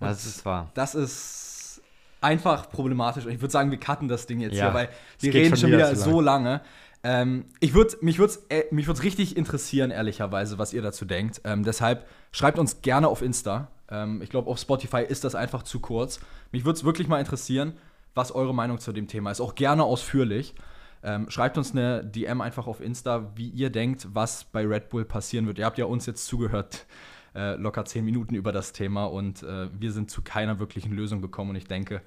das 0.00 0.26
ist 0.26 0.44
wahr. 0.44 0.70
Das 0.74 0.94
ist 0.94 1.80
einfach 2.20 2.70
problematisch. 2.70 3.24
Und 3.24 3.32
ich 3.32 3.40
würde 3.40 3.52
sagen, 3.52 3.70
wir 3.70 3.78
cutten 3.78 4.08
das 4.08 4.26
Ding 4.26 4.40
jetzt 4.40 4.56
ja, 4.56 4.66
hier, 4.66 4.74
weil 4.74 4.88
wir 5.20 5.34
reden 5.34 5.56
schon 5.56 5.70
wieder 5.70 5.94
so 5.94 6.20
lange. 6.20 6.60
Ähm, 7.02 7.46
ich 7.60 7.74
würd, 7.74 8.02
mich 8.02 8.18
würde 8.18 8.32
es 8.32 8.46
äh, 8.48 8.64
mich 8.70 8.88
richtig 9.02 9.36
interessieren, 9.36 9.90
ehrlicherweise, 9.90 10.58
was 10.58 10.72
ihr 10.72 10.82
dazu 10.82 11.04
denkt. 11.04 11.40
Ähm, 11.44 11.62
deshalb 11.62 12.06
schreibt 12.32 12.58
uns 12.58 12.82
gerne 12.82 13.08
auf 13.08 13.22
Insta. 13.22 13.68
Ähm, 13.90 14.22
ich 14.22 14.30
glaube, 14.30 14.50
auf 14.50 14.58
Spotify 14.58 15.02
ist 15.02 15.24
das 15.24 15.34
einfach 15.34 15.62
zu 15.62 15.80
kurz. 15.80 16.20
Mich 16.52 16.64
würde 16.64 16.78
es 16.78 16.84
wirklich 16.84 17.08
mal 17.08 17.20
interessieren, 17.20 17.74
was 18.14 18.32
eure 18.32 18.54
Meinung 18.54 18.78
zu 18.78 18.92
dem 18.92 19.08
Thema 19.08 19.30
ist. 19.30 19.40
Auch 19.40 19.54
gerne 19.54 19.84
ausführlich. 19.84 20.54
Ähm, 21.02 21.30
schreibt 21.30 21.58
uns 21.58 21.72
eine 21.72 22.04
DM 22.04 22.40
einfach 22.40 22.66
auf 22.66 22.80
Insta, 22.80 23.30
wie 23.36 23.48
ihr 23.50 23.70
denkt, 23.70 24.08
was 24.12 24.44
bei 24.44 24.66
Red 24.66 24.88
Bull 24.88 25.04
passieren 25.04 25.46
wird. 25.46 25.58
Ihr 25.58 25.66
habt 25.66 25.78
ja 25.78 25.84
uns 25.84 26.06
jetzt 26.06 26.26
zugehört, 26.26 26.86
äh, 27.34 27.54
locker 27.56 27.84
zehn 27.84 28.04
Minuten 28.04 28.34
über 28.34 28.50
das 28.50 28.72
Thema 28.72 29.04
und 29.04 29.42
äh, 29.42 29.68
wir 29.78 29.92
sind 29.92 30.10
zu 30.10 30.22
keiner 30.22 30.58
wirklichen 30.58 30.92
Lösung 30.92 31.20
gekommen. 31.20 31.50
Und 31.50 31.56
ich 31.56 31.66
denke, 31.66 32.02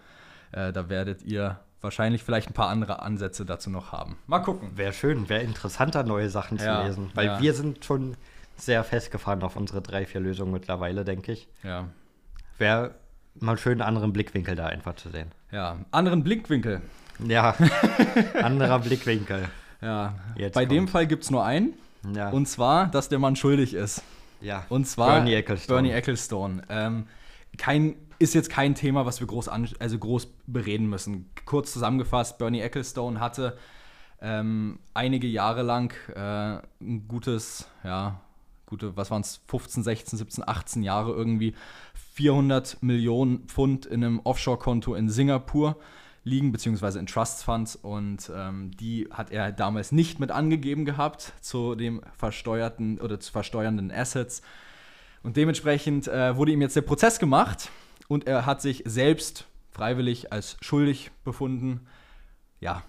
äh, 0.51 0.73
da 0.73 0.89
werdet 0.89 1.23
ihr 1.23 1.59
wahrscheinlich 1.81 2.23
vielleicht 2.23 2.49
ein 2.49 2.53
paar 2.53 2.69
andere 2.69 3.01
Ansätze 3.01 3.45
dazu 3.45 3.69
noch 3.69 3.91
haben. 3.91 4.17
Mal 4.27 4.39
gucken. 4.39 4.71
Wäre 4.75 4.93
schön, 4.93 5.29
wäre 5.29 5.43
interessanter, 5.43 6.03
neue 6.03 6.29
Sachen 6.29 6.57
ja, 6.57 6.81
zu 6.81 6.87
lesen. 6.87 7.11
Weil 7.13 7.25
ja. 7.25 7.41
wir 7.41 7.53
sind 7.53 7.85
schon 7.85 8.15
sehr 8.57 8.83
festgefahren 8.83 9.41
auf 9.43 9.55
unsere 9.55 9.81
drei, 9.81 10.05
vier 10.05 10.21
Lösungen 10.21 10.51
mittlerweile, 10.51 11.05
denke 11.05 11.31
ich. 11.31 11.47
Ja. 11.63 11.85
Wäre 12.57 12.95
mal 13.35 13.57
schön, 13.57 13.73
einen 13.73 13.87
anderen 13.87 14.13
Blickwinkel 14.13 14.55
da 14.55 14.67
einfach 14.67 14.95
zu 14.95 15.09
sehen. 15.09 15.31
Ja, 15.51 15.77
anderen 15.91 16.23
Blickwinkel. 16.23 16.81
Ja, 17.25 17.55
anderer 18.41 18.79
Blickwinkel. 18.79 19.49
Ja, 19.81 20.15
Jetzt 20.35 20.55
bei 20.55 20.65
kommt. 20.65 20.71
dem 20.71 20.87
Fall 20.87 21.07
gibt 21.07 21.23
es 21.23 21.31
nur 21.31 21.45
einen. 21.45 21.73
Ja. 22.15 22.29
Und 22.29 22.47
zwar, 22.47 22.87
dass 22.87 23.09
der 23.09 23.19
Mann 23.19 23.35
schuldig 23.35 23.73
ist. 23.73 24.03
Ja. 24.41 24.65
Und 24.69 24.87
zwar 24.87 25.15
Bernie 25.15 25.33
Ecclestone. 25.33 25.75
Bernie 25.75 25.91
Ecclestone. 25.91 26.61
Ähm, 26.69 27.07
kein, 27.57 27.95
ist 28.19 28.33
jetzt 28.33 28.49
kein 28.49 28.75
Thema, 28.75 29.05
was 29.05 29.21
wir 29.21 29.27
groß, 29.27 29.47
an, 29.47 29.69
also 29.79 29.97
groß 29.97 30.27
bereden 30.45 30.87
müssen. 30.87 31.29
Kurz 31.45 31.71
zusammengefasst, 31.73 32.37
Bernie 32.37 32.59
Ecclestone 32.59 33.19
hatte 33.19 33.57
ähm, 34.21 34.79
einige 34.93 35.27
Jahre 35.27 35.63
lang 35.63 35.93
äh, 36.13 36.61
ein 36.83 37.07
gutes, 37.07 37.69
ja, 37.83 38.19
gute, 38.65 38.95
was 38.97 39.09
waren 39.09 39.21
es, 39.21 39.41
15, 39.47 39.83
16, 39.83 40.19
17, 40.19 40.47
18 40.47 40.83
Jahre 40.83 41.13
irgendwie 41.13 41.55
400 42.13 42.83
Millionen 42.83 43.47
Pfund 43.47 43.85
in 43.85 44.03
einem 44.03 44.19
Offshore-Konto 44.19 44.95
in 44.95 45.09
Singapur 45.09 45.77
liegen, 46.25 46.51
beziehungsweise 46.51 46.99
in 46.99 47.07
Trust 47.07 47.45
Funds. 47.45 47.77
Und 47.77 48.29
ähm, 48.35 48.71
die 48.77 49.07
hat 49.11 49.31
er 49.31 49.53
damals 49.53 49.93
nicht 49.93 50.19
mit 50.19 50.29
angegeben 50.29 50.83
gehabt 50.83 51.31
zu 51.39 51.75
dem 51.75 52.01
versteuerten 52.17 52.99
oder 52.99 53.21
zu 53.21 53.31
versteuernden 53.31 53.91
Assets. 53.91 54.41
Und 55.23 55.37
dementsprechend 55.37 56.09
äh, 56.09 56.35
wurde 56.35 56.51
ihm 56.51 56.61
jetzt 56.61 56.75
der 56.75 56.81
Prozess 56.81 57.19
gemacht 57.19 57.69
und 58.09 58.27
er 58.27 58.45
hat 58.45 58.61
sich 58.61 58.83
selbst 58.85 59.45
freiwillig 59.71 60.33
als 60.33 60.57
schuldig 60.59 61.11
befunden. 61.23 61.87
Ja, 62.59 62.83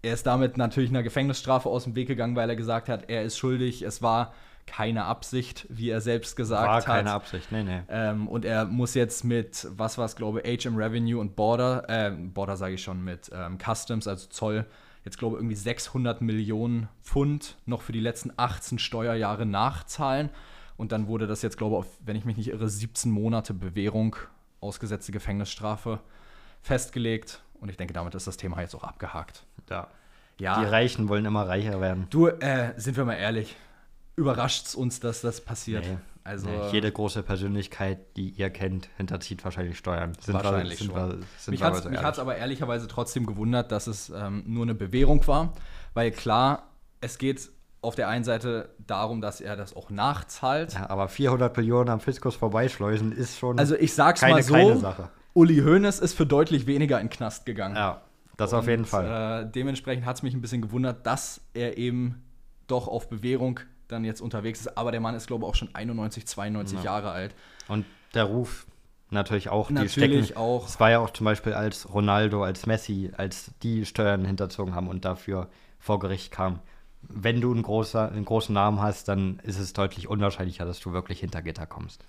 er 0.00 0.14
ist 0.14 0.26
damit 0.26 0.56
natürlich 0.56 0.90
einer 0.90 1.02
Gefängnisstrafe 1.02 1.68
aus 1.68 1.84
dem 1.84 1.94
Weg 1.96 2.08
gegangen, 2.08 2.36
weil 2.36 2.48
er 2.48 2.56
gesagt 2.56 2.88
hat, 2.88 3.10
er 3.10 3.22
ist 3.24 3.36
schuldig. 3.36 3.82
Es 3.82 4.00
war 4.00 4.32
keine 4.66 5.04
Absicht, 5.04 5.66
wie 5.68 5.90
er 5.90 6.00
selbst 6.00 6.36
gesagt 6.36 6.66
War 6.66 6.76
hat. 6.76 6.88
War 6.88 6.96
keine 6.96 7.12
Absicht, 7.12 7.52
nee, 7.52 7.64
nee. 7.64 7.80
Ähm, 7.88 8.28
und 8.28 8.44
er 8.44 8.64
muss 8.64 8.94
jetzt 8.94 9.24
mit, 9.24 9.66
was 9.76 9.98
war 9.98 10.06
es, 10.06 10.16
glaube 10.16 10.40
ich, 10.40 10.64
HM 10.64 10.76
Revenue 10.76 11.20
und 11.20 11.36
Border, 11.36 11.84
äh, 11.88 12.10
Border 12.10 12.56
sage 12.56 12.74
ich 12.74 12.82
schon, 12.82 13.02
mit 13.02 13.30
ähm, 13.34 13.58
Customs, 13.58 14.06
also 14.06 14.28
Zoll, 14.28 14.64
jetzt 15.04 15.18
glaube 15.18 15.36
ich 15.36 15.40
irgendwie 15.40 15.56
600 15.56 16.22
Millionen 16.22 16.88
Pfund 17.02 17.56
noch 17.66 17.82
für 17.82 17.92
die 17.92 18.00
letzten 18.00 18.32
18 18.36 18.78
Steuerjahre 18.78 19.44
nachzahlen. 19.44 20.30
Und 20.76 20.92
dann 20.92 21.06
wurde 21.06 21.26
das 21.26 21.42
jetzt, 21.42 21.58
glaube 21.58 21.74
ich, 21.74 21.78
auf, 21.80 21.86
wenn 22.04 22.16
ich 22.16 22.24
mich 22.24 22.36
nicht 22.36 22.48
irre, 22.48 22.68
17 22.68 23.10
Monate 23.10 23.54
Bewährung, 23.54 24.16
ausgesetzte 24.64 25.12
Gefängnisstrafe 25.12 26.00
festgelegt. 26.62 27.42
Und 27.60 27.68
ich 27.68 27.76
denke, 27.76 27.94
damit 27.94 28.14
ist 28.14 28.26
das 28.26 28.36
Thema 28.36 28.60
jetzt 28.60 28.74
auch 28.74 28.84
abgehakt. 28.84 29.44
Ja. 29.70 29.88
ja. 30.38 30.60
Die 30.60 30.66
Reichen 30.66 31.08
wollen 31.08 31.24
immer 31.24 31.46
reicher 31.46 31.80
werden. 31.80 32.06
Du, 32.10 32.26
äh, 32.26 32.72
sind 32.76 32.96
wir 32.96 33.04
mal 33.04 33.14
ehrlich, 33.14 33.56
überrascht 34.16 34.66
es 34.66 34.74
uns, 34.74 35.00
dass 35.00 35.20
das 35.20 35.40
passiert. 35.40 35.86
Nee. 35.86 35.98
Also, 36.26 36.48
nee, 36.48 36.70
jede 36.72 36.90
große 36.90 37.22
Persönlichkeit, 37.22 38.16
die 38.16 38.30
ihr 38.30 38.48
kennt, 38.48 38.88
hinterzieht 38.96 39.44
wahrscheinlich 39.44 39.76
Steuern. 39.76 40.14
Sind 40.18 40.32
wahrscheinlich 40.32 40.80
wir, 40.80 40.86
sind 40.86 40.96
schon. 40.96 41.10
Wir, 41.10 41.26
sind 41.36 41.52
mich 41.90 42.02
hat 42.02 42.14
es 42.14 42.18
aber 42.18 42.36
ehrlicherweise 42.36 42.88
trotzdem 42.88 43.26
gewundert, 43.26 43.70
dass 43.70 43.86
es 43.86 44.08
ähm, 44.08 44.42
nur 44.46 44.62
eine 44.62 44.74
Bewährung 44.74 45.26
war. 45.26 45.52
Weil 45.92 46.12
klar, 46.12 46.70
es 47.02 47.18
geht 47.18 47.50
auf 47.84 47.94
der 47.94 48.08
einen 48.08 48.24
Seite 48.24 48.70
darum, 48.86 49.20
dass 49.20 49.40
er 49.40 49.56
das 49.56 49.76
auch 49.76 49.90
nachzahlt. 49.90 50.74
Ja, 50.74 50.90
aber 50.90 51.08
400 51.08 51.56
Millionen 51.56 51.90
am 51.90 52.00
Fiskus 52.00 52.34
vorbeischleusen 52.36 53.12
ist 53.12 53.38
schon 53.38 53.58
Also 53.58 53.76
ich 53.76 53.94
sag's 53.94 54.20
keine, 54.20 54.34
mal 54.34 54.42
so, 54.42 54.76
Sache. 54.76 55.10
Uli 55.34 55.58
Hoeneß 55.58 56.00
ist 56.00 56.14
für 56.14 56.26
deutlich 56.26 56.66
weniger 56.66 57.00
in 57.00 57.06
den 57.06 57.12
Knast 57.12 57.44
gegangen. 57.46 57.76
Ja, 57.76 58.02
das 58.36 58.52
Und, 58.52 58.60
auf 58.60 58.68
jeden 58.68 58.84
Fall. 58.84 59.44
Äh, 59.44 59.50
dementsprechend 59.50 60.06
hat 60.06 60.16
es 60.16 60.22
mich 60.22 60.34
ein 60.34 60.40
bisschen 60.40 60.62
gewundert, 60.62 61.06
dass 61.06 61.40
er 61.54 61.76
eben 61.76 62.22
doch 62.66 62.88
auf 62.88 63.08
Bewährung 63.08 63.60
dann 63.88 64.04
jetzt 64.04 64.20
unterwegs 64.20 64.60
ist. 64.60 64.78
Aber 64.78 64.90
der 64.90 65.00
Mann 65.00 65.14
ist, 65.14 65.26
glaube 65.26 65.44
ich, 65.44 65.50
auch 65.50 65.54
schon 65.54 65.68
91, 65.74 66.26
92 66.26 66.78
ja. 66.78 66.84
Jahre 66.84 67.10
alt. 67.10 67.34
Und 67.68 67.84
der 68.14 68.24
Ruf 68.24 68.66
natürlich 69.10 69.48
auch. 69.48 69.70
Natürlich 69.70 70.26
stecken, 70.26 70.36
auch. 70.36 70.66
Es 70.66 70.80
war 70.80 70.90
ja 70.90 71.00
auch 71.00 71.10
zum 71.10 71.24
Beispiel 71.24 71.52
als 71.52 71.92
Ronaldo, 71.92 72.44
als 72.44 72.66
Messi, 72.66 73.10
als 73.16 73.50
die 73.62 73.84
Steuern 73.86 74.24
hinterzogen 74.24 74.74
haben 74.74 74.88
und 74.88 75.04
dafür 75.04 75.48
vor 75.78 75.98
Gericht 75.98 76.30
kamen. 76.30 76.60
Wenn 77.08 77.40
du 77.40 77.52
einen, 77.52 77.62
großer, 77.62 78.10
einen 78.10 78.24
großen 78.24 78.54
Namen 78.54 78.80
hast, 78.80 79.08
dann 79.08 79.40
ist 79.42 79.58
es 79.58 79.72
deutlich 79.72 80.08
unwahrscheinlicher, 80.08 80.64
dass 80.64 80.80
du 80.80 80.92
wirklich 80.92 81.20
hinter 81.20 81.42
Gitter 81.42 81.66
kommst. 81.66 82.04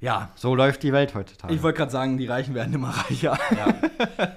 Ja. 0.00 0.30
So 0.36 0.54
läuft 0.54 0.82
die 0.82 0.92
Welt 0.92 1.14
heutzutage. 1.14 1.52
Ich 1.54 1.62
wollte 1.62 1.78
gerade 1.78 1.90
sagen, 1.90 2.18
die 2.18 2.26
Reichen 2.26 2.54
werden 2.54 2.72
immer 2.72 2.90
reicher. 3.10 3.38
Ja. 3.56 4.36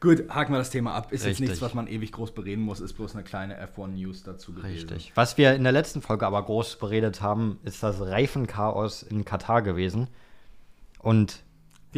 Gut, 0.00 0.28
haken 0.28 0.52
wir 0.52 0.58
das 0.58 0.70
Thema 0.70 0.94
ab. 0.94 1.10
Ist 1.10 1.24
Richtig. 1.24 1.40
jetzt 1.40 1.48
nichts, 1.48 1.62
was 1.62 1.74
man 1.74 1.86
ewig 1.86 2.12
groß 2.12 2.32
bereden 2.32 2.62
muss, 2.62 2.80
ist 2.80 2.92
bloß 2.92 3.14
eine 3.14 3.24
kleine 3.24 3.56
F1-News 3.66 4.24
dazu 4.24 4.52
gewesen. 4.52 4.88
Richtig. 4.88 5.12
Was 5.14 5.38
wir 5.38 5.54
in 5.54 5.62
der 5.62 5.72
letzten 5.72 6.02
Folge 6.02 6.26
aber 6.26 6.42
groß 6.42 6.76
beredet 6.76 7.22
haben, 7.22 7.58
ist 7.64 7.82
das 7.82 8.00
Reifenchaos 8.00 9.02
in 9.02 9.24
Katar 9.24 9.62
gewesen. 9.62 10.08
Und 10.98 11.42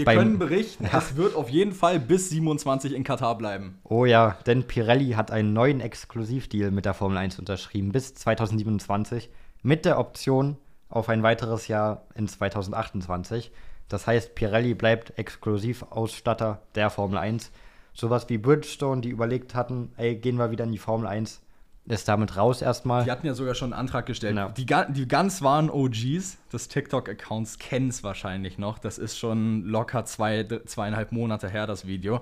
wir 0.07 0.15
können 0.15 0.39
berichten, 0.39 0.85
ja. 0.85 0.99
es 0.99 1.17
wird 1.17 1.35
auf 1.35 1.51
jeden 1.51 1.73
Fall 1.73 2.01
bis 2.01 2.31
27 2.31 2.95
in 2.95 3.05
Katar 3.05 3.37
bleiben. 3.37 3.79
Oh 3.85 4.05
ja, 4.05 4.39
denn 4.47 4.65
Pirelli 4.65 5.11
hat 5.11 5.31
einen 5.31 5.53
neuen 5.53 5.81
Exklusivdeal 5.81 6.71
mit 6.71 6.85
der 6.85 6.95
Formel 6.95 7.19
1 7.19 7.39
unterschrieben 7.39 7.93
bis 7.93 8.15
2027 8.15 9.31
mit 9.63 9.85
der 9.85 9.99
Option 9.99 10.57
auf 10.89 11.09
ein 11.09 11.23
weiteres 11.23 11.69
Jahr 11.69 12.07
in 12.15 12.29
2028. 12.29 13.51
Das 13.89 14.07
heißt, 14.07 14.35
Pirelli 14.35 14.75
bleibt 14.75 15.19
Exklusivausstatter 15.19 16.63
der 16.75 16.91
Formel 16.91 17.19
1 17.19 17.51
sowas 17.99 18.29
wie 18.29 18.39
Bridgestone, 18.39 19.01
die 19.01 19.11
überlegt 19.11 19.55
hatten, 19.55 19.93
ey, 19.97 20.15
gehen 20.15 20.37
wir 20.37 20.51
wieder 20.51 20.65
in 20.65 20.73
die 20.73 20.79
Formel 20.79 21.09
1, 21.09 21.43
ist 21.89 22.09
damit 22.09 22.37
raus 22.37 22.63
erstmal. 22.63 23.05
Die 23.05 23.11
hatten 23.11 23.27
ja 23.27 23.35
sogar 23.35 23.55
schon 23.55 23.73
einen 23.73 23.81
Antrag 23.81 24.07
gestellt. 24.07 24.37
Genau. 24.37 24.51
Die, 24.51 24.67
die 24.93 25.09
ganz 25.09 25.43
wahren 25.43 25.71
OGs 25.71 26.39
des 26.53 26.69
TikTok-Accounts 26.69 27.59
kennen 27.59 27.89
es 27.89 28.03
wahrscheinlich 28.03 28.59
noch. 28.59 28.79
Das 28.79 28.99
ist 28.99 29.19
schon 29.19 29.65
locker 29.65 30.05
zwei, 30.05 30.45
zweieinhalb 30.45 31.13
Monate 31.13 31.49
her, 31.49 31.67
das 31.67 31.87
Video. 31.87 32.21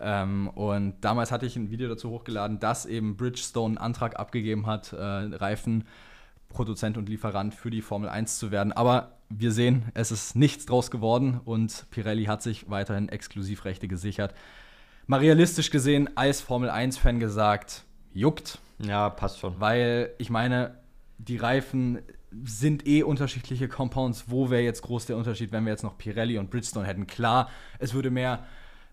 Ähm, 0.00 0.48
und 0.48 0.94
damals 1.00 1.32
hatte 1.32 1.46
ich 1.46 1.56
ein 1.56 1.70
Video 1.70 1.88
dazu 1.88 2.10
hochgeladen, 2.10 2.60
dass 2.60 2.86
eben 2.86 3.16
Bridgestone 3.16 3.72
einen 3.72 3.78
Antrag 3.78 4.18
abgegeben 4.18 4.66
hat, 4.66 4.92
äh, 4.92 4.96
Reifenproduzent 4.96 6.96
und 6.96 7.08
Lieferant 7.08 7.54
für 7.54 7.70
die 7.70 7.82
Formel 7.82 8.08
1 8.08 8.38
zu 8.38 8.50
werden. 8.50 8.72
Aber 8.72 9.12
wir 9.28 9.52
sehen, 9.52 9.86
es 9.94 10.12
ist 10.12 10.36
nichts 10.36 10.66
draus 10.66 10.90
geworden 10.90 11.40
und 11.44 11.86
Pirelli 11.90 12.26
hat 12.26 12.42
sich 12.42 12.70
weiterhin 12.70 13.08
Exklusivrechte 13.08 13.88
gesichert 13.88 14.34
mal 15.08 15.20
realistisch 15.20 15.70
gesehen 15.70 16.16
als 16.16 16.40
Formel 16.40 16.70
1-Fan 16.70 17.18
gesagt, 17.18 17.82
juckt. 18.12 18.58
Ja, 18.78 19.10
passt 19.10 19.38
schon. 19.38 19.60
Weil 19.60 20.10
ich 20.18 20.30
meine, 20.30 20.76
die 21.18 21.36
Reifen 21.36 21.98
sind 22.44 22.86
eh 22.86 23.02
unterschiedliche 23.02 23.68
Compounds. 23.68 24.24
Wo 24.28 24.50
wäre 24.50 24.62
jetzt 24.62 24.82
groß 24.82 25.06
der 25.06 25.16
Unterschied, 25.16 25.52
wenn 25.52 25.64
wir 25.64 25.72
jetzt 25.72 25.82
noch 25.82 25.98
Pirelli 25.98 26.38
und 26.38 26.50
Bridgestone 26.50 26.86
hätten? 26.86 27.06
Klar, 27.06 27.48
es 27.78 27.94
würde 27.94 28.10
mehr 28.10 28.44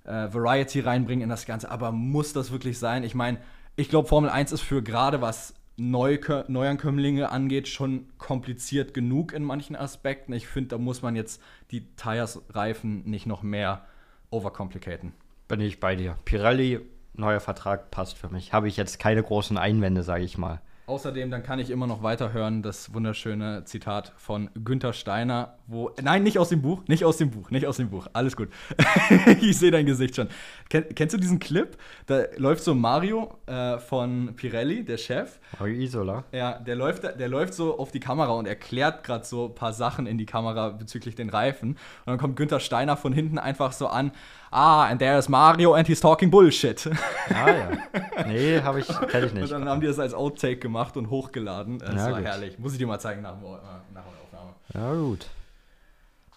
äh, 0.06 0.34
Variety 0.34 0.80
reinbringen 0.80 1.24
in 1.24 1.30
das 1.30 1.46
Ganze, 1.46 1.70
aber 1.70 1.92
muss 1.92 2.34
das 2.34 2.52
wirklich 2.52 2.80
sein? 2.80 3.04
Ich 3.04 3.16
meine, 3.16 3.40
ich 3.76 3.90
glaube, 3.90 4.08
Formel 4.08 4.30
1 4.30 4.52
ist 4.52 4.62
für 4.62 4.82
gerade 4.82 5.22
was 5.22 5.54
Neu 5.78 6.18
Neuankömmlinge 6.48 7.30
angeht, 7.30 7.68
schon 7.68 8.08
kompliziert 8.18 8.94
genug 8.94 9.34
in 9.34 9.44
manchen 9.44 9.76
Aspekten. 9.76 10.32
Ich 10.32 10.48
finde, 10.48 10.70
da 10.70 10.78
muss 10.78 11.02
man 11.02 11.18
jetzt 11.18 11.42
die 11.72 11.86
Tires-Reifen 11.98 13.04
nicht 13.04 13.26
noch 13.26 13.44
mehr 13.44 13.86
overcomplicaten. 14.30 15.12
Bin 15.50 15.60
ich 15.60 15.82
bei 15.82 15.98
dir. 15.98 16.18
Pirelli, 16.24 16.80
neuer 17.18 17.40
Vertrag 17.40 17.92
passt 17.92 18.18
für 18.18 18.30
mich. 18.30 18.54
Habe 18.54 18.68
ich 18.68 18.78
jetzt 18.78 19.00
keine 19.00 19.24
großen 19.24 19.58
Einwände, 19.58 20.04
sage 20.04 20.24
ich 20.24 20.38
mal. 20.38 20.62
Außerdem, 20.88 21.32
dann 21.32 21.42
kann 21.42 21.58
ich 21.58 21.72
immer 21.72 21.88
noch 21.88 22.04
weiterhören, 22.04 22.62
das 22.62 22.94
wunderschöne 22.94 23.64
Zitat 23.66 24.14
von 24.18 24.52
Günther 24.54 24.94
Steiner, 24.94 25.56
wo. 25.66 25.90
Nein, 26.00 26.22
nicht 26.22 26.38
aus 26.38 26.50
dem 26.50 26.62
Buch, 26.62 26.84
nicht 26.88 27.04
aus 27.04 27.18
dem 27.18 27.32
Buch, 27.32 27.50
nicht 27.50 27.66
aus 27.66 27.78
dem 27.78 27.90
Buch. 27.90 28.06
Alles 28.14 28.36
gut. 28.38 28.50
ich 29.42 29.58
sehe 29.58 29.72
dein 29.72 29.88
Gesicht 29.88 30.16
schon. 30.16 30.28
Ken, 30.70 30.86
kennst 30.94 31.16
du 31.16 31.18
diesen 31.18 31.40
Clip? 31.40 31.76
Da 32.06 32.26
läuft 32.38 32.64
so 32.64 32.76
Mario 32.76 33.36
äh, 33.48 33.80
von 33.80 34.36
Pirelli, 34.36 34.86
der 34.86 34.98
Chef. 34.98 35.40
Mario 35.58 35.82
Isola. 35.82 36.24
Ja, 36.32 36.60
der 36.60 36.76
läuft, 36.76 37.04
der 37.04 37.30
läuft 37.30 37.56
so 37.56 37.80
auf 37.80 37.92
die 37.92 38.00
Kamera 38.00 38.34
und 38.34 38.46
erklärt 38.46 39.04
gerade 39.04 39.26
so 39.26 39.48
ein 39.48 39.56
paar 39.56 39.74
Sachen 39.74 40.06
in 40.06 40.20
die 40.20 40.28
Kamera 40.28 40.70
bezüglich 40.70 41.16
den 41.16 41.32
Reifen. 41.32 41.70
Und 41.70 41.78
dann 42.06 42.20
kommt 42.20 42.36
Günther 42.36 42.60
Steiner 42.60 42.96
von 42.96 43.12
hinten 43.12 43.40
einfach 43.40 43.72
so 43.72 43.88
an 43.88 44.12
ah, 44.56 44.86
and 44.90 45.00
there's 45.00 45.28
Mario 45.30 45.74
and 45.74 45.88
he's 45.88 46.00
talking 46.00 46.32
Bullshit. 46.32 46.88
Ah 47.30 47.48
ja. 47.50 48.24
Nee, 48.26 48.62
habe 48.62 48.80
ich, 48.80 48.88
kenne 49.10 49.26
ich 49.28 49.34
nicht. 49.36 49.44
Und 49.44 49.50
dann 49.62 49.70
haben 49.70 49.82
die 49.82 49.88
das 49.88 50.00
als 50.00 50.14
Outtake 50.14 50.58
gemacht 50.58 50.96
und 50.98 51.10
hochgeladen. 51.10 51.80
Das 51.80 51.94
Ja, 51.96 52.06
war 52.12 52.14
gut. 52.20 52.24
herrlich. 52.26 52.58
Muss 52.60 52.72
ich 52.74 52.78
dir 52.80 52.88
mal 52.88 53.00
zeigen 53.00 53.22
nach, 53.22 53.34
äh, 53.34 53.46
nach 53.94 54.04
der 54.04 54.40
Aufnahme. 54.42 54.54
Ja, 54.74 54.94
gut. 55.02 55.28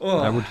Oh. 0.01 0.19
Na 0.23 0.31
gut. 0.31 0.45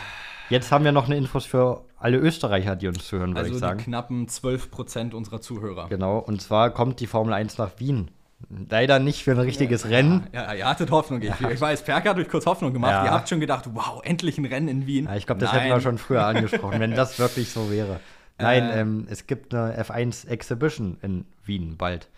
Jetzt 0.50 0.72
haben 0.72 0.86
wir 0.86 0.92
noch 0.94 1.06
eine 1.08 1.18
Infos 1.18 1.46
für 1.46 1.84
alle 2.00 2.18
Österreicher, 2.18 2.76
die 2.78 2.88
uns 2.88 3.06
zuhören, 3.06 3.32
würde 3.32 3.40
Also 3.42 3.50
ich 3.52 3.56
die 3.58 3.60
sagen. 3.60 3.80
knappen 3.80 4.28
12% 4.28 5.14
unserer 5.14 5.42
Zuhörer. 5.42 5.88
Genau, 5.90 6.20
und 6.20 6.42
zwar 6.42 6.70
kommt 6.70 7.00
die 7.02 7.08
Formel 7.08 7.34
1 7.34 7.58
nach 7.58 7.72
Wien. 7.80 8.10
Leider 8.50 9.00
nicht 9.00 9.24
für 9.24 9.32
ein 9.32 9.40
richtiges 9.40 9.90
Rennen. 9.90 10.28
Ja, 10.32 10.54
ihr 10.54 10.66
hattet 10.70 10.92
Hoffnung. 10.92 11.22
Ich, 11.22 11.32
ich 11.42 11.60
weiß, 11.62 11.82
Perker 11.84 12.12
hat 12.12 12.18
euch 12.18 12.30
kurz 12.30 12.46
Hoffnung 12.46 12.72
gemacht. 12.72 12.92
Ja. 12.92 13.06
Ihr 13.06 13.12
habt 13.12 13.28
schon 13.28 13.40
gedacht, 13.40 13.66
wow, 13.74 14.02
endlich 14.04 14.38
ein 14.38 14.46
Rennen 14.46 14.68
in 14.68 14.88
Wien. 14.88 15.06
Ja, 15.06 15.16
ich 15.16 15.26
glaube, 15.26 15.42
das 15.42 15.52
Nein. 15.52 15.62
hätten 15.64 15.74
wir 15.76 15.82
schon 15.82 15.98
früher 15.98 16.24
angesprochen, 16.26 16.80
wenn 16.80 16.92
das 16.94 17.18
wirklich 17.20 17.50
so 17.52 17.72
wäre. 17.72 18.00
Nein, 18.40 18.70
Äh. 18.70 18.82
ähm, 18.82 19.08
es 19.10 19.26
gibt 19.28 19.54
eine 19.54 19.82
F1 19.84 20.28
Exhibition 20.28 20.98
in 21.02 21.26
Wien 21.44 21.78
bald. 21.78 22.10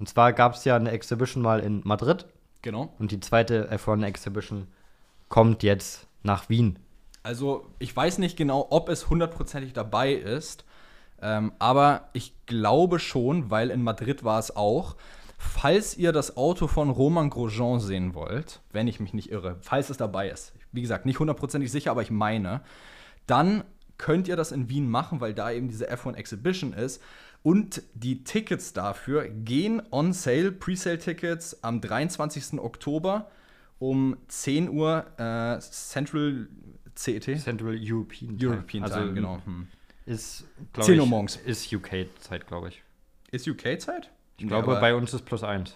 Und 0.00 0.08
zwar 0.08 0.32
gab 0.32 0.54
es 0.54 0.64
ja 0.64 0.74
eine 0.76 0.90
Exhibition 0.90 1.42
mal 1.42 1.60
in 1.60 1.80
Madrid 1.84 2.26
Genau. 2.62 2.92
und 2.98 3.12
die 3.12 3.20
zweite 3.20 3.70
F1 3.72 4.04
Exhibition 4.04 4.66
kommt 5.28 5.62
jetzt 5.62 6.06
nach 6.24 6.48
Wien. 6.48 6.78
Also, 7.22 7.66
ich 7.78 7.94
weiß 7.94 8.18
nicht 8.18 8.36
genau, 8.36 8.66
ob 8.70 8.88
es 8.88 9.08
hundertprozentig 9.10 9.72
dabei 9.74 10.12
ist. 10.12 10.64
Ähm, 11.20 11.52
aber 11.58 12.08
ich 12.12 12.34
glaube 12.46 12.98
schon, 12.98 13.50
weil 13.50 13.70
in 13.70 13.82
Madrid 13.82 14.24
war 14.24 14.38
es 14.38 14.54
auch. 14.54 14.96
Falls 15.40 15.96
ihr 15.96 16.10
das 16.10 16.36
Auto 16.36 16.66
von 16.66 16.90
Roman 16.90 17.30
Grosjean 17.30 17.78
sehen 17.78 18.14
wollt, 18.14 18.60
wenn 18.72 18.88
ich 18.88 18.98
mich 18.98 19.14
nicht 19.14 19.30
irre, 19.30 19.56
falls 19.60 19.88
es 19.88 19.96
dabei 19.96 20.28
ist, 20.28 20.52
wie 20.72 20.82
gesagt, 20.82 21.06
nicht 21.06 21.20
hundertprozentig 21.20 21.70
sicher, 21.70 21.92
aber 21.92 22.02
ich 22.02 22.10
meine, 22.10 22.60
dann 23.26 23.62
könnt 23.98 24.26
ihr 24.26 24.36
das 24.36 24.52
in 24.52 24.68
Wien 24.68 24.90
machen, 24.90 25.20
weil 25.20 25.34
da 25.34 25.50
eben 25.50 25.68
diese 25.68 25.90
F1 25.92 26.14
Exhibition 26.14 26.72
ist. 26.72 27.02
Und 27.42 27.82
die 27.94 28.24
Tickets 28.24 28.72
dafür 28.72 29.28
gehen 29.28 29.80
on 29.92 30.12
sale, 30.12 30.50
Presale-Tickets 30.50 31.62
am 31.62 31.80
23. 31.80 32.58
Oktober 32.58 33.30
um 33.78 34.16
10 34.26 34.70
Uhr 34.70 35.06
äh, 35.18 35.60
Central 35.60 36.48
CET. 36.96 37.40
Central 37.40 37.78
European 37.80 38.36
European 38.40 38.82
also, 38.82 38.96
Time, 38.98 39.14
genau. 39.14 39.40
Hm. 39.44 39.68
Ist, 40.04 40.44
glaub 40.72 40.84
10 40.84 40.94
ich, 40.94 41.00
Uhr 41.00 41.06
morgens. 41.06 41.36
Ist 41.36 41.72
UK-Zeit, 41.72 42.46
glaube 42.48 42.68
ich. 42.68 42.82
Ist 43.30 43.46
UK-Zeit? 43.46 44.10
Ich 44.38 44.46
glaube, 44.46 44.70
aber, 44.72 44.80
bei 44.80 44.94
uns 44.94 45.12
ist 45.14 45.24
plus 45.24 45.42
eins. 45.42 45.74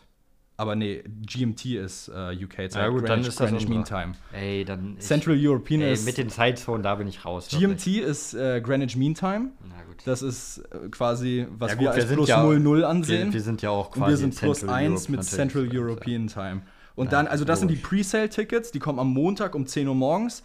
aber 0.57 0.77
nee, 0.77 1.03
GMT 1.27 1.65
ist 1.67 2.09
äh, 2.09 2.33
UK-Zeit. 2.45 2.77
Ja, 2.77 2.89
gut, 2.89 3.09
dann 3.09 3.21
ist 3.21 3.41
das 3.41 3.51
Greenwich. 3.51 3.69
Mean 3.69 3.85
Time. 3.85 4.13
Ey, 4.33 4.65
dann. 4.65 4.97
ich- 4.99 5.05
Central 5.05 5.37
European 5.39 5.81
ey, 5.81 5.93
ist. 5.93 6.05
mit 6.07 6.17
den 6.19 6.29
Zeitzonen, 6.29 6.83
da 6.83 6.95
bin 6.95 7.09
ich 7.09 7.25
raus. 7.25 7.49
GMT 7.49 7.61
wirklich. 7.87 7.99
ist 7.99 8.35
äh, 8.35 8.61
Greenwich 8.61 8.97
Mean 8.97 9.15
Time. 9.15 9.51
Na 9.69 9.83
gut. 9.85 9.97
Das 10.05 10.23
ist 10.23 10.59
äh, 10.59 10.89
quasi, 10.91 11.47
was 11.59 11.73
Ja, 11.73 11.79
wir 11.81 11.87
gut, 11.89 11.97
als 11.97 12.07
sind 12.07 12.17
plus 12.17 12.29
ja- 12.29 12.43
00 12.45 12.79
Wir, 12.79 12.89
ansehen. 12.89 13.33
wir 13.33 13.41
sind 13.41 13.63
ja 13.63 13.71
auch 13.71 13.91
quasi 13.91 14.03
und 14.05 14.09
wir 14.11 14.17
sind 14.17 14.37
plus 14.39 14.59
Central 14.61 14.77
1 14.79 14.91
Europe 14.93 15.11
mit. 15.13 15.25
Central 15.25 15.63
Also, 15.65 15.77
European 15.79 16.27
Time. 16.29 16.63
Und 16.95 17.07
Ja, 17.07 17.11
dann, 17.11 17.27
also 17.27 17.45
das 17.45 17.59
sind 17.59 17.71
die. 17.71 17.77
Presale-Tickets, 17.77 18.71
die 18.71 18.79
kommen 18.79 18.99
am 18.99 19.09
Montag 19.13 19.55
um 19.55 19.67
10 19.67 19.89
Uhr 19.89 19.95
morgens. 19.95 20.43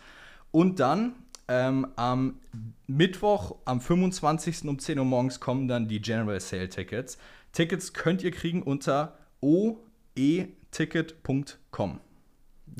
Und 0.51 0.79
dann 0.79 1.13
ähm, 1.49 1.85
am 1.97 2.35
Mittwoch, 2.87 3.55
am 3.65 3.79
25. 3.81 4.63
um 4.65 4.79
10 4.79 4.97
Uhr 4.97 5.05
morgens 5.05 5.39
kommen 5.39 5.67
dann 5.67 5.87
die 5.87 6.01
General 6.01 6.39
Sale 6.39 6.69
Tickets. 7.57 7.91
Könnt 7.93 8.21
ihr 8.21 8.29
kriegen 8.29 8.61
unter 8.61 9.17
oeticket.com. 9.41 11.99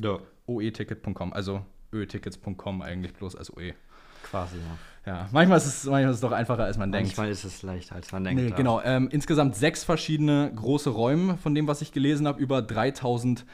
Ja, 0.00 0.20
oeticket.com, 0.46 1.32
also 1.32 1.64
ötickets.com 1.92 2.82
eigentlich 2.82 3.12
bloß 3.14 3.34
als 3.34 3.52
oe. 3.56 3.74
quasi, 4.22 4.56
ja. 4.56 4.78
Ja, 5.04 5.28
manchmal 5.32 5.58
ist 5.58 5.66
es, 5.66 5.84
manchmal 5.84 6.10
ist 6.10 6.16
es 6.16 6.20
doch 6.20 6.32
einfacher, 6.32 6.62
als 6.62 6.78
man 6.78 6.92
denkt. 6.92 7.08
Manchmal 7.08 7.30
ist 7.30 7.42
es 7.42 7.62
leichter, 7.62 7.96
als 7.96 8.12
man 8.12 8.22
denkt. 8.22 8.40
Nee, 8.40 8.50
ja. 8.50 8.56
genau. 8.56 8.80
Ähm, 8.82 9.08
insgesamt 9.10 9.56
sechs 9.56 9.82
verschiedene 9.82 10.52
große 10.54 10.90
Räume, 10.90 11.38
von 11.38 11.56
dem, 11.56 11.66
was 11.66 11.82
ich 11.82 11.90
gelesen 11.90 12.28
habe, 12.28 12.40
über 12.40 12.62
3000 12.62 13.44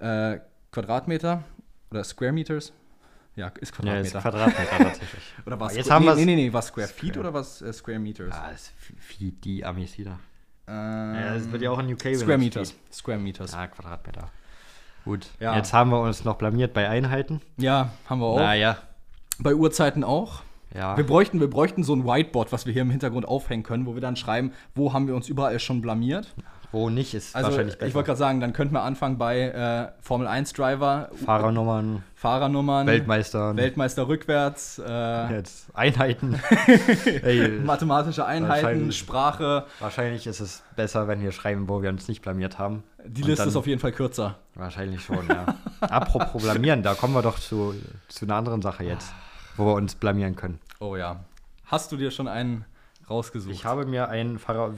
äh, 0.00 0.38
Quadratmeter 0.70 1.44
oder 1.90 2.04
Square 2.04 2.32
Meters. 2.32 2.74
Ja, 3.36 3.48
ist 3.48 3.72
Ja, 3.82 4.00
ist 4.00 4.12
Quadratmeter. 4.12 4.20
Quadratmeter 4.20 4.78
tatsächlich. 4.78 5.22
oder 5.46 5.58
was? 5.60 5.76
Jetzt 5.76 5.90
haben 5.90 6.04
nee, 6.04 6.14
nee, 6.14 6.26
nee, 6.26 6.36
nee, 6.36 6.52
was 6.52 6.66
Square 6.66 6.88
Square. 6.88 7.00
Feet 7.00 7.16
oder 7.16 7.32
was 7.32 7.62
äh, 7.62 7.72
Square 7.72 8.00
Meters? 8.00 8.34
Ah, 8.34 8.50
ist 8.50 8.74
wie 9.18 9.30
die 9.30 9.64
Amis 9.64 9.96
wieder. 9.96 10.18
Ähm, 10.68 11.14
Ja, 11.14 11.34
das 11.34 11.50
wird 11.50 11.62
ja 11.62 11.70
auch 11.70 11.78
in 11.78 11.92
UK 11.92 12.14
Square 12.16 12.38
Meters. 12.38 12.74
Square 12.92 13.18
Meters. 13.18 13.54
Ah, 13.54 13.66
Quadratmeter. 13.66 14.30
Gut. 15.04 15.28
Ja. 15.40 15.56
Jetzt 15.56 15.72
haben 15.72 15.90
wir 15.90 16.00
uns 16.00 16.24
noch 16.24 16.36
blamiert 16.36 16.74
bei 16.74 16.88
Einheiten. 16.88 17.40
Ja, 17.56 17.90
haben 18.08 18.20
wir 18.20 18.26
auch. 18.26 18.38
Naja. 18.38 18.76
Bei 19.38 19.54
Uhrzeiten 19.54 20.04
auch. 20.04 20.42
Ja. 20.74 20.96
Wir 20.96 21.06
bräuchten, 21.06 21.40
wir 21.40 21.48
bräuchten 21.48 21.82
so 21.82 21.94
ein 21.94 22.04
Whiteboard, 22.04 22.52
was 22.52 22.66
wir 22.66 22.72
hier 22.74 22.82
im 22.82 22.90
Hintergrund 22.90 23.26
aufhängen 23.26 23.62
können, 23.62 23.86
wo 23.86 23.94
wir 23.94 24.02
dann 24.02 24.16
schreiben, 24.16 24.52
wo 24.74 24.92
haben 24.92 25.06
wir 25.06 25.14
uns 25.14 25.28
überall 25.28 25.58
schon 25.60 25.80
blamiert. 25.80 26.34
Wo 26.70 26.90
nicht, 26.90 27.14
ist 27.14 27.34
Also, 27.34 27.48
wahrscheinlich 27.48 27.74
ich 27.74 27.78
besser. 27.80 27.94
wollte 27.94 28.06
gerade 28.08 28.18
sagen, 28.18 28.40
dann 28.40 28.52
könnten 28.52 28.74
wir 28.74 28.82
anfangen 28.82 29.16
bei 29.16 29.40
äh, 29.40 29.88
Formel 30.02 30.26
1 30.26 30.52
Driver, 30.52 31.08
Fahrernummern, 31.24 32.02
Fahrernummern, 32.14 32.86
Weltmeister, 32.86 33.56
Weltmeister 33.56 34.06
rückwärts, 34.06 34.78
äh, 34.86 35.32
jetzt 35.36 35.68
Einheiten. 35.74 36.38
Ey, 37.22 37.48
mathematische 37.60 38.26
Einheiten, 38.26 38.62
Wahrscheinlich. 38.64 38.98
Sprache. 38.98 39.64
wahrscheinlich 39.80 40.26
ist 40.26 40.40
es 40.40 40.62
besser, 40.76 41.08
wenn 41.08 41.22
wir 41.22 41.32
schreiben, 41.32 41.68
wo 41.68 41.80
wir 41.82 41.88
uns 41.88 42.06
nicht 42.08 42.20
blamiert 42.22 42.58
haben. 42.58 42.82
Die 43.04 43.22
Und 43.22 43.28
Liste 43.28 43.42
dann- 43.44 43.48
ist 43.48 43.56
auf 43.56 43.66
jeden 43.66 43.80
Fall 43.80 43.92
kürzer. 43.92 44.36
Wahrscheinlich 44.54 45.02
schon, 45.02 45.26
ja. 45.28 45.46
Apropos 45.80 46.42
blamieren, 46.42 46.82
da 46.82 46.94
kommen 46.94 47.14
wir 47.14 47.22
doch 47.22 47.38
zu, 47.38 47.74
zu 48.08 48.26
einer 48.26 48.34
anderen 48.36 48.60
Sache 48.60 48.84
jetzt, 48.84 49.10
wo 49.56 49.64
wir 49.66 49.74
uns 49.74 49.94
blamieren 49.94 50.36
können. 50.36 50.58
Oh 50.80 50.96
ja. 50.96 51.20
Hast 51.64 51.92
du 51.92 51.96
dir 51.96 52.10
schon 52.10 52.28
einen 52.28 52.64
rausgesucht? 53.08 53.54
Ich 53.54 53.64
habe 53.64 53.86
mir 53.86 54.08
einen 54.08 54.38
Fahrer 54.38 54.72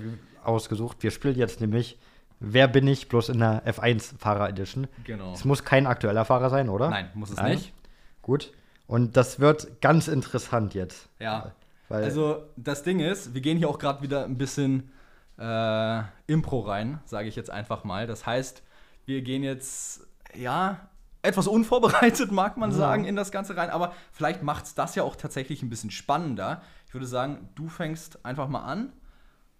ausgesucht. 0.44 0.98
Wir 1.00 1.10
spielen 1.10 1.36
jetzt 1.36 1.60
nämlich 1.60 1.98
Wer 2.42 2.68
bin 2.68 2.86
ich 2.88 3.06
bloß 3.10 3.28
in 3.28 3.40
der 3.40 3.62
F1 3.66 4.18
Fahrer 4.18 4.48
Edition. 4.48 4.88
Genau. 5.04 5.34
Es 5.34 5.44
muss 5.44 5.62
kein 5.62 5.86
aktueller 5.86 6.24
Fahrer 6.24 6.48
sein, 6.48 6.70
oder? 6.70 6.88
Nein, 6.88 7.10
muss 7.12 7.28
es 7.28 7.36
Nein? 7.36 7.56
nicht. 7.56 7.74
Gut. 8.22 8.50
Und 8.86 9.14
das 9.18 9.40
wird 9.40 9.82
ganz 9.82 10.08
interessant 10.08 10.72
jetzt. 10.72 11.10
Ja. 11.18 11.52
Weil 11.90 12.02
Also 12.02 12.44
das 12.56 12.82
Ding 12.82 12.98
ist, 13.00 13.34
wir 13.34 13.42
gehen 13.42 13.58
hier 13.58 13.68
auch 13.68 13.78
gerade 13.78 14.00
wieder 14.00 14.24
ein 14.24 14.38
bisschen 14.38 14.90
äh, 15.38 16.02
Impro 16.28 16.60
rein, 16.60 17.00
sage 17.04 17.28
ich 17.28 17.36
jetzt 17.36 17.50
einfach 17.50 17.84
mal. 17.84 18.06
Das 18.06 18.24
heißt, 18.24 18.62
wir 19.04 19.20
gehen 19.20 19.42
jetzt, 19.42 20.06
ja, 20.34 20.88
etwas 21.20 21.46
unvorbereitet, 21.46 22.32
mag 22.32 22.56
man 22.56 22.70
Ja. 22.70 22.76
sagen, 22.78 23.04
in 23.04 23.16
das 23.16 23.30
Ganze 23.32 23.54
rein. 23.54 23.68
Aber 23.68 23.92
vielleicht 24.12 24.42
macht 24.42 24.64
es 24.64 24.74
das 24.74 24.94
ja 24.94 25.02
auch 25.02 25.16
tatsächlich 25.16 25.62
ein 25.62 25.68
bisschen 25.68 25.90
spannender. 25.90 26.62
Ich 26.86 26.94
würde 26.94 27.06
sagen, 27.06 27.50
du 27.54 27.68
fängst 27.68 28.24
einfach 28.24 28.48
mal 28.48 28.62
an, 28.64 28.94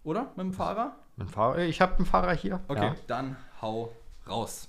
oder? 0.04 0.26
Mit 0.36 0.46
dem 0.46 0.52
Fahrer? 0.52 0.96
ein 1.18 1.28
Fahrer, 1.28 1.58
ich 1.58 1.80
habe 1.82 1.96
einen 1.96 2.06
Fahrer 2.06 2.32
hier. 2.34 2.60
Okay, 2.68 2.86
Ja. 2.86 2.94
dann 3.06 3.36
hau 3.60 3.92
raus. 4.26 4.68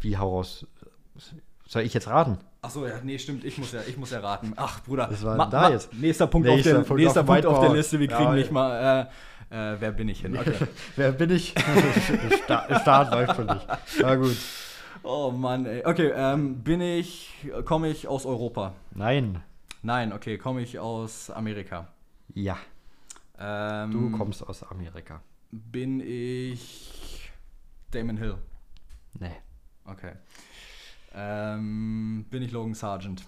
Wie 0.00 0.16
hau 0.16 0.36
raus? 0.36 0.64
Soll 1.66 1.82
ich 1.82 1.92
jetzt 1.94 2.06
raten? 2.08 2.38
Achso, 2.62 2.86
ja, 2.86 2.94
nee, 3.02 3.18
stimmt, 3.18 3.44
ich 3.44 3.58
muss 3.58 3.72
ja, 3.72 3.80
ich 3.86 3.96
muss 3.96 4.10
ja 4.10 4.20
raten. 4.20 4.52
Ach, 4.56 4.80
Bruder. 4.84 5.08
Was 5.10 5.24
war 5.24 5.48
da 5.50 5.70
jetzt? 5.70 5.92
Nächster 5.92 6.26
Punkt, 6.28 6.46
Nächster 6.46 6.70
auf, 6.70 6.76
der, 6.82 6.88
Punkt 6.88 7.02
nächster 7.02 7.20
auf 7.20 7.26
dem 7.26 7.32
Punkt 7.42 7.46
auf 7.46 7.60
der. 7.60 7.74
Liste, 7.74 7.98
wir 7.98 8.06
kriegen 8.08 8.22
Ja, 8.30 8.32
nicht 8.34 8.52
mal, 8.52 9.08
äh, 9.50 9.72
äh, 9.72 9.76
wer 9.80 9.92
bin 9.92 10.08
ich 10.08 10.20
hin? 10.20 10.36
Okay. 10.36 10.54
Wer 10.96 11.12
bin 11.12 11.30
ich? 11.30 11.54
Sta- 12.44 12.80
Start 12.80 13.12
läuft 13.12 13.36
für 13.36 13.44
dich. 13.44 13.66
Na 14.00 14.14
gut. 14.14 14.36
Oh 15.02 15.30
Mann, 15.30 15.66
ey. 15.66 15.84
Okay, 15.84 16.12
ähm, 16.14 16.62
bin 16.62 16.80
ich, 16.80 17.30
komme 17.64 17.88
ich 17.88 18.08
aus 18.08 18.24
Europa? 18.24 18.72
Nein. 18.92 19.42
Nein, 19.82 20.12
okay, 20.12 20.38
komme 20.38 20.62
ich 20.62 20.78
aus 20.78 21.28
Amerika? 21.30 21.88
Ja, 22.32 22.56
Ähm, 23.38 23.90
du 23.90 24.10
kommst 24.16 24.46
aus 24.46 24.62
Amerika. 24.62 25.20
Bin 25.50 26.00
ich 26.00 27.30
Damon 27.90 28.16
Hill? 28.16 28.36
Nee. 29.18 29.36
Okay. 29.84 30.12
Ähm, 31.14 32.26
bin 32.30 32.42
ich 32.42 32.50
Logan 32.52 32.74
Sargent? 32.74 33.24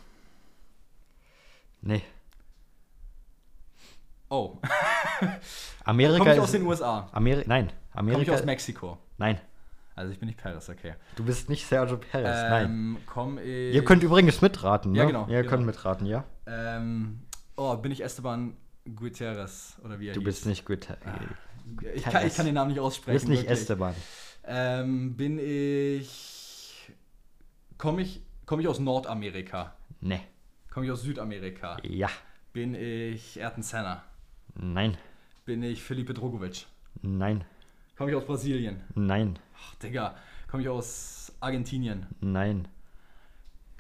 Nee. 1.83 2.03
Oh, 4.29 4.59
Amerika 5.85 6.19
komme 6.19 6.35
ich 6.35 6.41
aus 6.41 6.51
den 6.51 6.67
USA? 6.67 7.09
Ameri 7.13 7.45
Nein. 7.47 7.69
Komme 7.95 8.11
ich 8.11 8.17
Amerika. 8.17 8.35
aus 8.35 8.45
Mexiko? 8.45 8.99
Nein. 9.19 9.41
Also 9.95 10.13
ich 10.13 10.19
bin 10.19 10.27
nicht 10.27 10.43
Paris, 10.43 10.69
okay. 10.69 10.95
Du 11.15 11.25
bist 11.25 11.49
nicht 11.49 11.65
Sergio 11.67 11.97
Perez. 11.97 12.51
Nein. 12.51 12.65
Ähm, 12.67 12.99
komme 13.07 13.41
ich. 13.43 13.75
Ihr 13.75 13.85
könnt 13.85 14.03
übrigens 14.03 14.43
mitraten, 14.43 14.93
ne? 14.93 14.99
Ja, 14.99 15.05
genau, 15.05 15.27
Ihr 15.29 15.39
genau. 15.43 15.51
könnt 15.51 15.65
mitraten, 15.67 16.07
ja? 16.07 16.25
Ähm, 16.47 17.21
oh, 17.57 17.77
bin 17.77 17.93
ich 17.93 18.03
Esteban 18.03 18.57
Gutierrez 18.95 19.77
oder 19.85 19.99
wie 19.99 20.09
er 20.09 20.15
Du 20.15 20.21
hieß? 20.21 20.25
bist 20.27 20.47
nicht 20.47 20.65
gut. 20.65 20.89
Ich 21.95 22.03
kann, 22.05 22.27
ich 22.27 22.35
kann 22.37 22.47
den 22.47 22.55
Namen 22.55 22.69
nicht 22.69 22.79
Du 22.79 22.85
aussprechen. 22.85 23.15
bist 23.15 23.29
nicht 23.29 23.43
wirklich. 23.43 23.59
Esteban. 23.61 23.95
Ähm, 24.45 25.17
bin 25.17 25.39
ich. 25.39 26.93
Komme 27.79 28.03
ich, 28.03 28.23
komm 28.47 28.61
ich 28.61 28.69
aus 28.69 28.79
Nordamerika? 28.79 29.77
Nee. 30.01 30.21
Komme 30.71 30.87
ich 30.87 30.93
aus 30.93 31.03
Südamerika? 31.03 31.77
Ja. 31.83 32.09
Bin 32.53 32.75
ich 32.75 33.41
Ayrton 33.43 33.63
Senna? 33.63 34.05
Nein. 34.55 34.97
Bin 35.45 35.63
ich 35.63 35.83
Felipe 35.83 36.15
Drogovic? 36.15 36.67
Nein. 37.03 37.45
Komme 37.97 38.11
ich 38.11 38.17
aus 38.17 38.25
Brasilien? 38.27 38.83
Nein. 38.95 39.39
Ach, 39.59 39.75
Digga. 39.77 40.17
Komme 40.49 40.63
ich 40.63 40.69
aus 40.69 41.33
Argentinien? 41.41 42.07
Nein. 42.21 42.69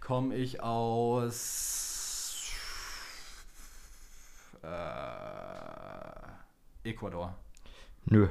Komme 0.00 0.34
ich 0.36 0.60
aus. 0.62 1.85
Äh, 4.66 6.90
Ecuador. 6.90 7.34
Nö. 8.06 8.28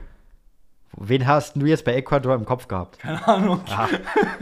Wen 0.98 1.28
hast 1.28 1.58
du 1.58 1.66
jetzt 1.66 1.84
bei 1.84 1.94
Ecuador 1.96 2.36
im 2.36 2.46
Kopf 2.46 2.70
gehabt? 2.70 3.00
Keine 3.00 3.28
Ahnung. 3.28 3.62
Ah, 3.70 3.90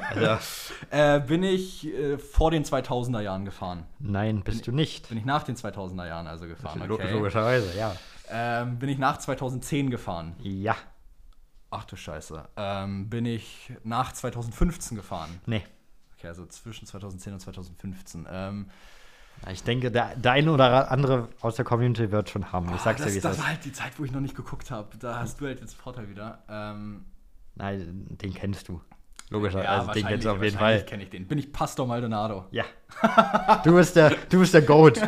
also, 0.10 0.38
Äh, 0.92 1.20
bin 1.22 1.42
ich 1.42 1.88
äh, 1.88 2.20
vor 2.20 2.52
den 2.52 2.64
2000er 2.64 3.22
Jahren 3.22 3.46
gefahren? 3.46 3.86
nein, 4.00 4.44
bist 4.44 4.68
du 4.68 4.72
nicht. 4.72 5.10
Bin 5.10 5.18
ich 5.18 5.26
nach 5.26 5.42
den 5.44 5.56
2000er 5.56 6.08
Jahren 6.08 6.28
also 6.28 6.46
gefahren? 6.48 6.90
Okay. 6.92 7.12
Logischerweise, 7.12 7.76
ja. 7.78 7.96
Ähm, 8.30 8.78
bin 8.78 8.90
ich 8.90 9.00
nach 9.00 9.18
2010 9.18 9.90
gefahren? 9.90 10.36
Ja. 10.40 10.76
Ach 11.72 11.86
du 11.86 11.96
Scheiße. 11.96 12.48
Ähm, 12.56 13.10
bin 13.10 13.26
ich 13.26 13.74
nach 13.84 14.14
2015 14.14 14.96
gefahren? 14.96 15.42
Nee. 15.48 15.64
Okay, 16.18 16.28
also 16.28 16.46
zwischen 16.46 16.86
2010 16.86 17.34
und 17.34 17.40
2015. 17.40 18.28
Ähm, 18.30 18.70
Ich 19.52 19.64
denke, 19.64 19.92
der, 19.92 20.16
der 20.16 20.32
eine 20.34 20.52
oder 20.52 20.90
andere 20.92 21.28
aus 21.42 21.56
der 21.56 21.66
Community 21.66 22.12
wird 22.12 22.30
schon 22.30 22.52
haben. 22.54 22.74
Ich 22.76 22.82
sag's 22.82 23.02
Ah, 23.02 23.04
das, 23.04 23.08
dir, 23.08 23.14
wie 23.14 23.18
es 23.18 23.24
das 23.24 23.34
ist. 23.34 23.40
war 23.42 23.48
halt 23.50 23.66
die 23.66 23.74
Zeit, 23.74 23.92
wo 24.00 24.06
ich 24.06 24.12
noch 24.12 24.22
nicht 24.22 24.36
geguckt 24.36 24.72
habe. 24.72 24.96
Da 24.98 25.20
hast 25.20 25.42
du 25.42 25.46
halt 25.46 25.60
jetzt 25.60 25.76
Vorteil 25.76 26.10
wieder. 26.10 26.40
Ähm, 26.50 27.06
Nein, 27.56 28.08
den 28.22 28.34
kennst 28.34 28.70
du. 28.70 28.82
Logischerweise. 29.30 29.66
ja, 29.66 29.80
also 29.80 29.92
den 29.92 30.06
kennst 30.06 30.26
du 30.26 30.32
auf 30.32 30.42
jeden 30.44 30.58
Fall. 30.58 30.84
kenne 30.86 31.04
ich 31.04 31.10
den. 31.10 31.28
Bin 31.28 31.38
ich 31.40 31.52
Pastor 31.52 31.86
Maldonado? 31.88 32.46
Ja. 32.52 32.64
Du 33.64 33.76
bist 33.76 33.96
der, 33.96 34.12
du 34.30 34.40
bist 34.40 34.54
der 34.54 34.62
Goat. 34.62 35.02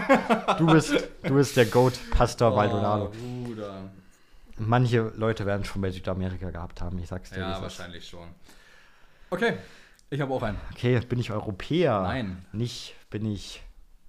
Du 0.58 0.66
bist, 0.66 0.94
du 1.24 1.34
bist 1.34 1.56
der 1.56 1.66
Goat 1.68 1.94
Pastor 2.12 2.54
Maldonado. 2.56 3.12
Oh, 3.14 3.44
Bruder. 3.46 3.90
Manche 4.58 5.12
Leute 5.16 5.46
werden 5.46 5.64
schon 5.66 5.82
bei 5.82 5.92
Südamerika 5.92 6.50
gehabt 6.50 6.82
haben, 6.82 6.98
ich 7.00 7.08
sag's 7.08 7.30
dir. 7.30 7.38
wie 7.38 7.42
Ja, 7.42 7.56
ist. 7.56 7.62
wahrscheinlich 7.62 8.08
schon. 8.08 8.28
Okay, 9.30 9.58
ich 10.10 10.20
habe 10.22 10.34
auch 10.34 10.42
einen. 10.44 10.58
Okay, 10.74 11.00
bin 11.02 11.20
ich 11.20 11.32
Europäer? 11.32 12.02
Nein. 12.04 12.46
Nicht, 12.54 12.96
bin 13.10 13.26
ich 13.26 13.62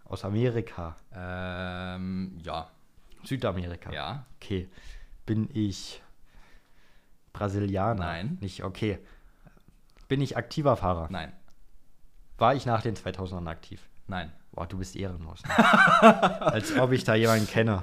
aus 0.09 0.24
Amerika. 0.24 0.96
Ähm, 1.14 2.38
ja. 2.42 2.70
Südamerika. 3.24 3.92
Ja. 3.92 4.26
Okay. 4.36 4.68
Bin 5.24 5.48
ich 5.52 6.02
Brasilianer? 7.32 8.04
Nein. 8.04 8.38
Nicht, 8.40 8.62
okay. 8.64 8.98
Bin 10.09 10.20
ich 10.20 10.36
aktiver 10.36 10.76
Fahrer? 10.76 11.09
Nein. 11.11 11.32
War 12.38 12.54
ich 12.54 12.66
nach 12.66 12.82
den 12.82 12.94
2000ern 12.94 13.48
aktiv? 13.48 13.80
Nein. 14.07 14.32
Boah, 14.52 14.66
du 14.66 14.78
bist 14.78 14.94
ehrenlos. 14.96 15.42
Ne? 15.42 15.59
Als 16.40 16.76
ob 16.78 16.92
ich 16.92 17.04
da 17.04 17.14
jemanden 17.14 17.46
kenne. 17.46 17.82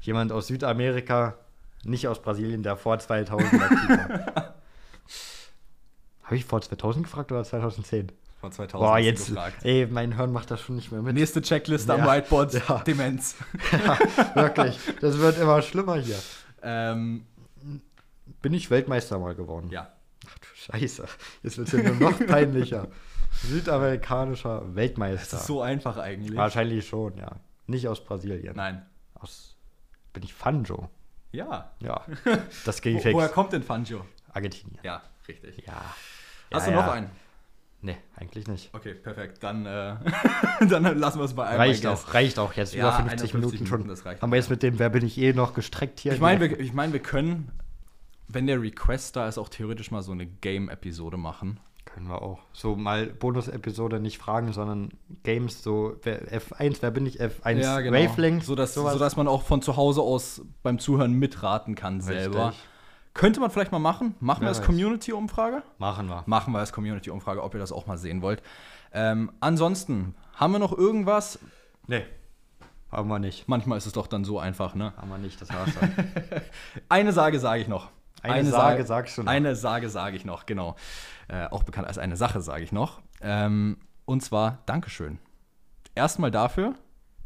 Jemand 0.00 0.32
aus 0.32 0.48
Südamerika, 0.48 1.36
nicht 1.84 2.08
aus 2.08 2.20
Brasilien, 2.20 2.62
der 2.62 2.76
vor 2.76 2.98
2000 2.98 3.62
aktiv 3.62 3.88
war. 3.88 4.54
Habe 6.24 6.36
ich 6.36 6.44
vor 6.44 6.60
2000 6.60 7.06
gefragt 7.06 7.32
oder 7.32 7.44
2010? 7.44 8.12
Vor 8.40 8.50
2000 8.52 8.80
Boah, 8.88 8.98
jetzt, 8.98 9.26
gefragt. 9.28 9.64
ey, 9.64 9.86
mein 9.90 10.16
Hirn 10.16 10.32
macht 10.32 10.50
das 10.50 10.60
schon 10.60 10.76
nicht 10.76 10.92
mehr 10.92 11.02
mit. 11.02 11.14
Nächste 11.14 11.42
Checkliste 11.42 11.92
am 11.92 12.00
Ja. 12.00 12.14
Whiteboard. 12.16 12.54
Ja. 12.68 12.78
Demenz. 12.86 13.34
Ja, 13.72 13.98
wirklich, 14.34 14.78
das 15.00 15.18
wird 15.18 15.38
immer 15.38 15.60
schlimmer 15.62 15.96
hier. 15.96 16.18
Ähm, 16.62 17.26
Bin 18.42 18.54
ich 18.54 18.70
Weltmeister 18.70 19.18
mal 19.18 19.34
geworden? 19.34 19.68
ja. 19.70 19.92
Ach 20.30 20.38
du 20.38 20.46
Scheiße, 20.54 21.06
jetzt 21.42 21.58
wird 21.58 21.68
es 21.68 21.72
ja 21.72 21.82
nur 21.90 22.10
noch 22.10 22.18
peinlicher. 22.26 22.88
Südamerikanischer 23.42 24.60
Das 24.66 24.74
Weltmeister. 24.74 25.36
ist 25.38 25.46
so 25.46 25.62
einfach 25.62 25.96
eigentlich. 25.96 26.36
Wahrscheinlich 26.36 26.86
schon, 26.86 27.16
ja. 27.16 27.32
Nicht 27.66 27.86
aus 27.88 28.04
Brasilien. 28.04 28.54
Nein. 28.56 28.84
Aus, 29.14 29.56
bin 30.12 30.22
ich 30.22 30.32
Fanjo? 30.34 30.88
Ja. 31.32 31.70
Ja, 31.80 32.04
das 32.64 32.78
Wo, 32.78 32.82
ging 32.82 33.00
fix. 33.00 33.14
woher 33.14 33.28
kommt 33.28 33.52
denn 33.52 33.62
Fangio? 33.62 34.04
Argentinien. 34.32 34.78
Ja, 34.82 35.02
richtig. 35.26 35.64
Ja. 35.66 35.74
Hast 36.52 36.66
ja, 36.66 36.72
du 36.72 36.78
noch 36.78 36.88
einen? 36.92 37.10
Nee, 37.80 37.96
eigentlich 38.16 38.48
nicht. 38.48 38.70
Okay, 38.74 38.94
perfekt. 38.94 39.42
Dann, 39.42 39.64
äh, 39.64 39.94
dann 40.68 40.98
lassen 40.98 41.18
wir 41.20 41.24
es 41.24 41.34
bei 41.34 41.46
einem. 41.46 41.58
Reicht 41.60 41.86
auch, 41.86 42.12
reicht 42.12 42.38
auch 42.38 42.52
jetzt. 42.54 42.74
Ja, 42.74 42.88
Über 42.88 42.92
50 42.96 43.12
51 43.12 43.34
Minuten 43.34 43.66
schon. 43.66 43.78
Minuten, 43.78 43.88
das 43.90 44.04
reicht. 44.04 44.20
Haben 44.22 44.32
wir 44.32 44.36
jetzt 44.36 44.50
mit 44.50 44.62
dem 44.62 44.78
Wer 44.78 44.90
bin 44.90 45.04
ich 45.04 45.16
eh 45.18 45.32
noch 45.32 45.54
gestreckt 45.54 46.00
hier? 46.00 46.12
Ich 46.12 46.20
meine, 46.20 46.40
wir, 46.40 46.58
ich 46.58 46.72
mein, 46.72 46.92
wir 46.92 47.00
können, 47.00 47.52
wenn 48.26 48.46
der 48.48 48.60
Request 48.60 49.14
da 49.14 49.28
ist, 49.28 49.38
auch 49.38 49.48
theoretisch 49.48 49.92
mal 49.92 50.02
so 50.02 50.10
eine 50.12 50.26
Game-Episode 50.26 51.16
machen. 51.16 51.60
Können 51.84 52.08
wir 52.08 52.20
auch. 52.20 52.40
So 52.52 52.76
mal 52.76 53.06
Bonus-Episode 53.06 53.98
nicht 54.00 54.18
fragen, 54.18 54.52
sondern 54.52 54.90
Games, 55.22 55.62
so 55.62 55.96
wer- 56.02 56.26
F1, 56.30 56.78
wer 56.80 56.90
bin 56.90 57.06
ich? 57.06 57.20
F1 57.20 57.90
Wavelength. 57.92 58.44
So 58.44 58.54
dass, 58.54 58.74
sowas. 58.74 58.92
so 58.92 58.98
dass 58.98 59.16
man 59.16 59.26
auch 59.28 59.42
von 59.42 59.62
zu 59.62 59.76
Hause 59.76 60.02
aus 60.02 60.42
beim 60.62 60.78
Zuhören 60.78 61.12
mitraten 61.14 61.74
kann 61.76 62.00
selber. 62.00 62.48
Richtig. 62.48 62.64
Könnte 63.18 63.40
man 63.40 63.50
vielleicht 63.50 63.72
mal 63.72 63.80
machen. 63.80 64.14
Machen 64.20 64.42
wir 64.42 64.48
als. 64.48 64.62
Community-Umfrage? 64.62 65.64
Machen 65.78 66.08
wir. 66.08 66.22
Machen 66.26 66.52
wir 66.52 66.60
als 66.60 66.72
Community-Umfrage, 66.72 67.42
ob 67.42 67.52
ihr 67.52 67.58
das 67.58 67.72
auch 67.72 67.88
mal 67.88 67.98
sehen 67.98 68.22
wollt. 68.22 68.44
Ähm, 68.92 69.32
ansonsten, 69.40 70.14
haben 70.36 70.52
wir 70.52 70.60
noch 70.60 70.72
irgendwas? 70.72 71.40
Nee. 71.88 72.06
Haben 72.92 73.08
wir 73.08 73.18
nicht. 73.18 73.48
Manchmal 73.48 73.76
ist 73.76 73.86
es 73.86 73.92
doch 73.92 74.06
dann 74.06 74.24
so 74.24 74.38
einfach, 74.38 74.76
ne? 74.76 74.92
Haben 74.96 75.08
wir 75.08 75.18
nicht, 75.18 75.42
das 75.42 75.52
war's 75.52 75.70
dann. 75.80 75.92
Eine 76.88 77.12
Sage 77.12 77.40
sage 77.40 77.60
ich 77.60 77.66
noch. 77.66 77.90
Eine 78.22 78.48
Sage 78.48 78.84
sagst 78.84 79.18
du 79.18 79.24
noch. 79.24 79.32
Eine 79.32 79.56
Sage 79.56 79.88
sage 79.90 80.16
ich 80.16 80.24
noch, 80.24 80.46
genau. 80.46 80.76
Äh, 81.26 81.46
auch 81.46 81.64
bekannt 81.64 81.88
als 81.88 81.98
eine 81.98 82.16
Sache 82.16 82.40
sage 82.40 82.62
ich 82.62 82.70
noch. 82.70 83.00
Ähm, 83.20 83.78
und 84.04 84.22
zwar 84.22 84.62
Dankeschön. 84.66 85.18
Erstmal 85.96 86.30
dafür, 86.30 86.76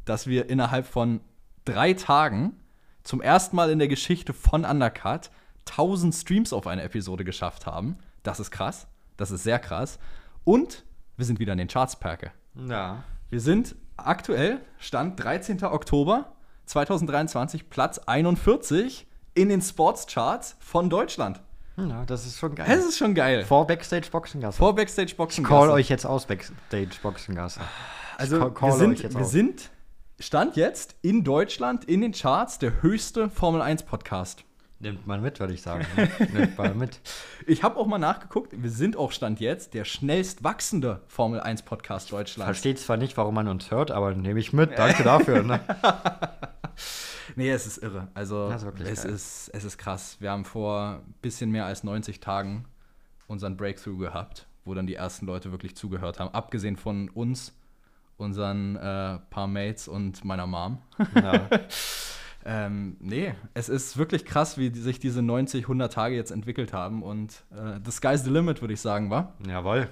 dass 0.07 0.27
wir 0.27 0.49
innerhalb 0.49 0.87
von 0.87 1.21
drei 1.67 1.93
Tagen 1.93 2.59
zum 3.03 3.21
ersten 3.21 3.57
Mal 3.57 3.69
in 3.69 3.79
der 3.79 3.89
Geschichte 3.89 4.33
von 4.33 4.65
Undercut 4.65 5.31
1000 5.69 6.15
Streams 6.15 6.53
auf 6.53 6.67
eine 6.67 6.83
Episode 6.83 7.25
geschafft 7.25 7.67
haben. 7.67 7.99
Das 8.23 8.41
ist 8.41 8.51
krass. 8.51 8.87
Das 9.17 9.31
ist 9.31 9.43
sehr 9.45 9.59
krass. 9.59 9.99
Und 10.45 10.85
wir 11.17 11.25
sind 11.25 11.39
wieder 11.39 11.53
in 11.53 11.59
den 11.59 11.69
Charts, 11.69 11.97
Perke. 11.97 12.33
ja. 12.69 13.05
Wir 13.31 13.41
sind 13.41 13.77
aktuell, 13.97 14.61
Stand 14.79 15.23
13. 15.23 15.65
Oktober 15.65 16.33
2023, 16.67 17.71
Platz 17.71 17.99
41 17.99 19.07
in 19.35 19.49
den 19.49 19.63
Sportscharts 19.63 20.57
von 20.61 20.91
Deutschland. 20.91 21.41
Ja, 21.79 22.05
das 22.05 22.27
ist 22.27 22.39
schon 22.39 22.55
geil. 22.55 22.67
Das 22.69 22.85
ist 22.85 22.99
schon 22.99 23.15
geil. 23.15 23.45
Vor 23.47 23.67
Backstage 23.67 24.11
Boxengasse. 24.11 24.59
Vor 24.59 24.75
Backstage 24.75 25.15
Boxen. 25.17 25.45
Call 25.45 25.71
euch 25.71 25.89
jetzt 25.89 26.05
aus, 26.05 26.27
Backstage 26.27 26.91
Boxengasse. 27.03 27.61
Also 28.19 28.39
call- 28.39 28.53
call 28.53 28.69
wir, 28.71 28.77
sind, 28.77 29.15
wir 29.15 29.21
aus. 29.23 29.31
sind 29.31 29.71
Stand 30.19 30.57
jetzt 30.57 30.95
in 31.01 31.25
Deutschland 31.25 31.85
in 31.87 32.03
den 32.03 32.13
Charts 32.13 32.59
der 32.59 32.83
höchste 32.83 33.31
Formel 33.31 33.63
1 33.63 33.85
Podcast. 33.85 34.45
Nimmt 34.83 35.07
man 35.07 35.23
mit, 35.23 35.39
würde 35.39 35.55
ich 35.55 35.63
sagen. 35.63 35.87
Nimmt 36.33 36.59
mal 36.59 36.75
mit. 36.75 37.01
Ich 37.47 37.63
habe 37.63 37.77
auch 37.77 37.87
mal 37.87 37.99
nachgeguckt, 37.99 38.51
wir 38.61 38.71
sind 38.71 38.97
auch 38.97 39.13
Stand 39.13 39.39
jetzt 39.39 39.75
der 39.75 39.85
schnellst 39.85 40.43
wachsende 40.43 41.03
Formel 41.07 41.39
1 41.39 41.63
Podcast 41.63 42.11
Deutschlands. 42.11 42.47
Versteht 42.47 42.81
zwar 42.81 42.97
nicht, 42.97 43.17
warum 43.17 43.37
man 43.37 43.47
uns 43.47 43.71
hört, 43.71 43.93
aber 43.93 44.13
nehme 44.13 44.41
ich 44.41 44.53
mit. 44.53 44.77
Danke 44.77 45.03
dafür. 45.05 45.43
Ne? 45.43 45.61
Nee, 47.35 47.51
es 47.51 47.67
ist 47.67 47.79
irre. 47.79 48.09
Also 48.13 48.51
ist 48.51 48.63
es, 48.63 48.75
geil. 48.75 49.15
ist, 49.15 49.49
es 49.55 49.65
ist 49.65 49.79
krass. 49.79 50.17
Wir 50.19 50.33
haben 50.33 50.45
vor 50.45 51.01
ein 51.03 51.15
bisschen 51.23 51.51
mehr 51.51 51.65
als 51.65 51.83
90 51.83 52.21
Tagen 52.21 52.67
unseren 53.27 53.57
Breakthrough 53.57 53.97
gehabt, 53.97 54.47
wo 54.67 54.75
dann 54.75 54.87
die 54.87 54.97
ersten 54.97 55.25
Leute 55.25 55.51
wirklich 55.51 55.75
zugehört 55.75 56.21
haben. 56.21 56.35
Abgesehen 56.35 56.77
von 56.77 57.09
uns, 57.09 57.57
unseren 58.19 58.77
äh, 58.77 59.19
paar 59.31 59.47
Mates 59.47 59.89
und 59.89 60.27
meiner 60.27 60.47
Mom. 60.47 60.83
Ja. 61.15 61.49
Ähm, 62.45 62.97
nee, 63.01 63.35
es 63.55 63.69
ist 63.69 63.97
wirklich 63.97 64.25
krass, 64.25 64.59
wie 64.59 64.71
die, 64.71 64.81
sich 64.81 64.99
diese 64.99 65.23
90, 65.23 65.65
100 65.65 65.93
Tage 65.93 66.17
jetzt 66.17 66.31
entwickelt 66.31 66.73
haben. 66.73 67.03
Und 67.03 67.45
äh, 67.53 67.81
the 67.85 67.91
sky's 67.91 68.25
the 68.25 68.31
limit, 68.31 68.61
würde 68.61 68.75
ich 68.75 68.81
sagen, 68.81 69.11
war. 69.11 69.35
Jawohl. 69.47 69.89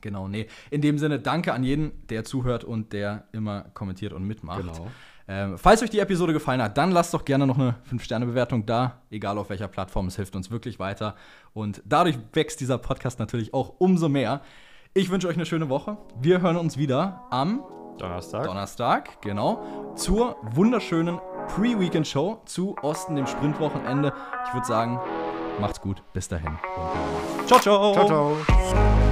Genau, 0.00 0.28
nee. 0.28 0.46
In 0.70 0.80
dem 0.80 0.98
Sinne, 0.98 1.18
danke 1.18 1.52
an 1.52 1.64
jeden, 1.64 1.92
der 2.08 2.24
zuhört 2.24 2.64
und 2.64 2.92
der 2.92 3.24
immer 3.32 3.66
kommentiert 3.74 4.12
und 4.12 4.26
mitmacht. 4.26 4.62
Genau. 4.62 4.88
Ähm, 5.28 5.56
falls 5.56 5.82
euch 5.82 5.90
die 5.90 6.00
Episode 6.00 6.32
gefallen 6.32 6.60
hat, 6.60 6.76
dann 6.76 6.90
lasst 6.90 7.14
doch 7.14 7.24
gerne 7.24 7.46
noch 7.46 7.58
eine 7.58 7.76
5-Sterne-Bewertung 7.90 8.66
da, 8.66 9.02
egal 9.10 9.38
auf 9.38 9.50
welcher 9.50 9.68
Plattform. 9.68 10.08
Es 10.08 10.16
hilft 10.16 10.34
uns 10.34 10.50
wirklich 10.50 10.78
weiter. 10.78 11.14
Und 11.54 11.82
dadurch 11.84 12.18
wächst 12.32 12.60
dieser 12.60 12.78
Podcast 12.78 13.18
natürlich 13.18 13.54
auch 13.54 13.74
umso 13.78 14.08
mehr. 14.08 14.42
Ich 14.94 15.10
wünsche 15.10 15.28
euch 15.28 15.36
eine 15.36 15.46
schöne 15.46 15.68
Woche. 15.68 15.96
Wir 16.20 16.40
hören 16.42 16.56
uns 16.56 16.76
wieder 16.76 17.22
am 17.30 17.62
Donnerstag. 17.98 18.44
Donnerstag, 18.44 19.20
genau, 19.22 19.92
zur 19.94 20.36
wunderschönen 20.42 21.20
Pre-Weekend-Show 21.48 22.38
zu 22.44 22.76
Osten, 22.82 23.16
dem 23.16 23.26
Sprintwochenende. 23.26 24.12
Ich 24.46 24.54
würde 24.54 24.66
sagen, 24.66 25.00
macht's 25.60 25.80
gut. 25.80 26.02
Bis 26.12 26.28
dahin. 26.28 26.58
Und 26.76 27.48
ciao, 27.48 27.60
ciao. 27.60 27.92
Ciao, 27.92 28.06
ciao. 28.06 29.11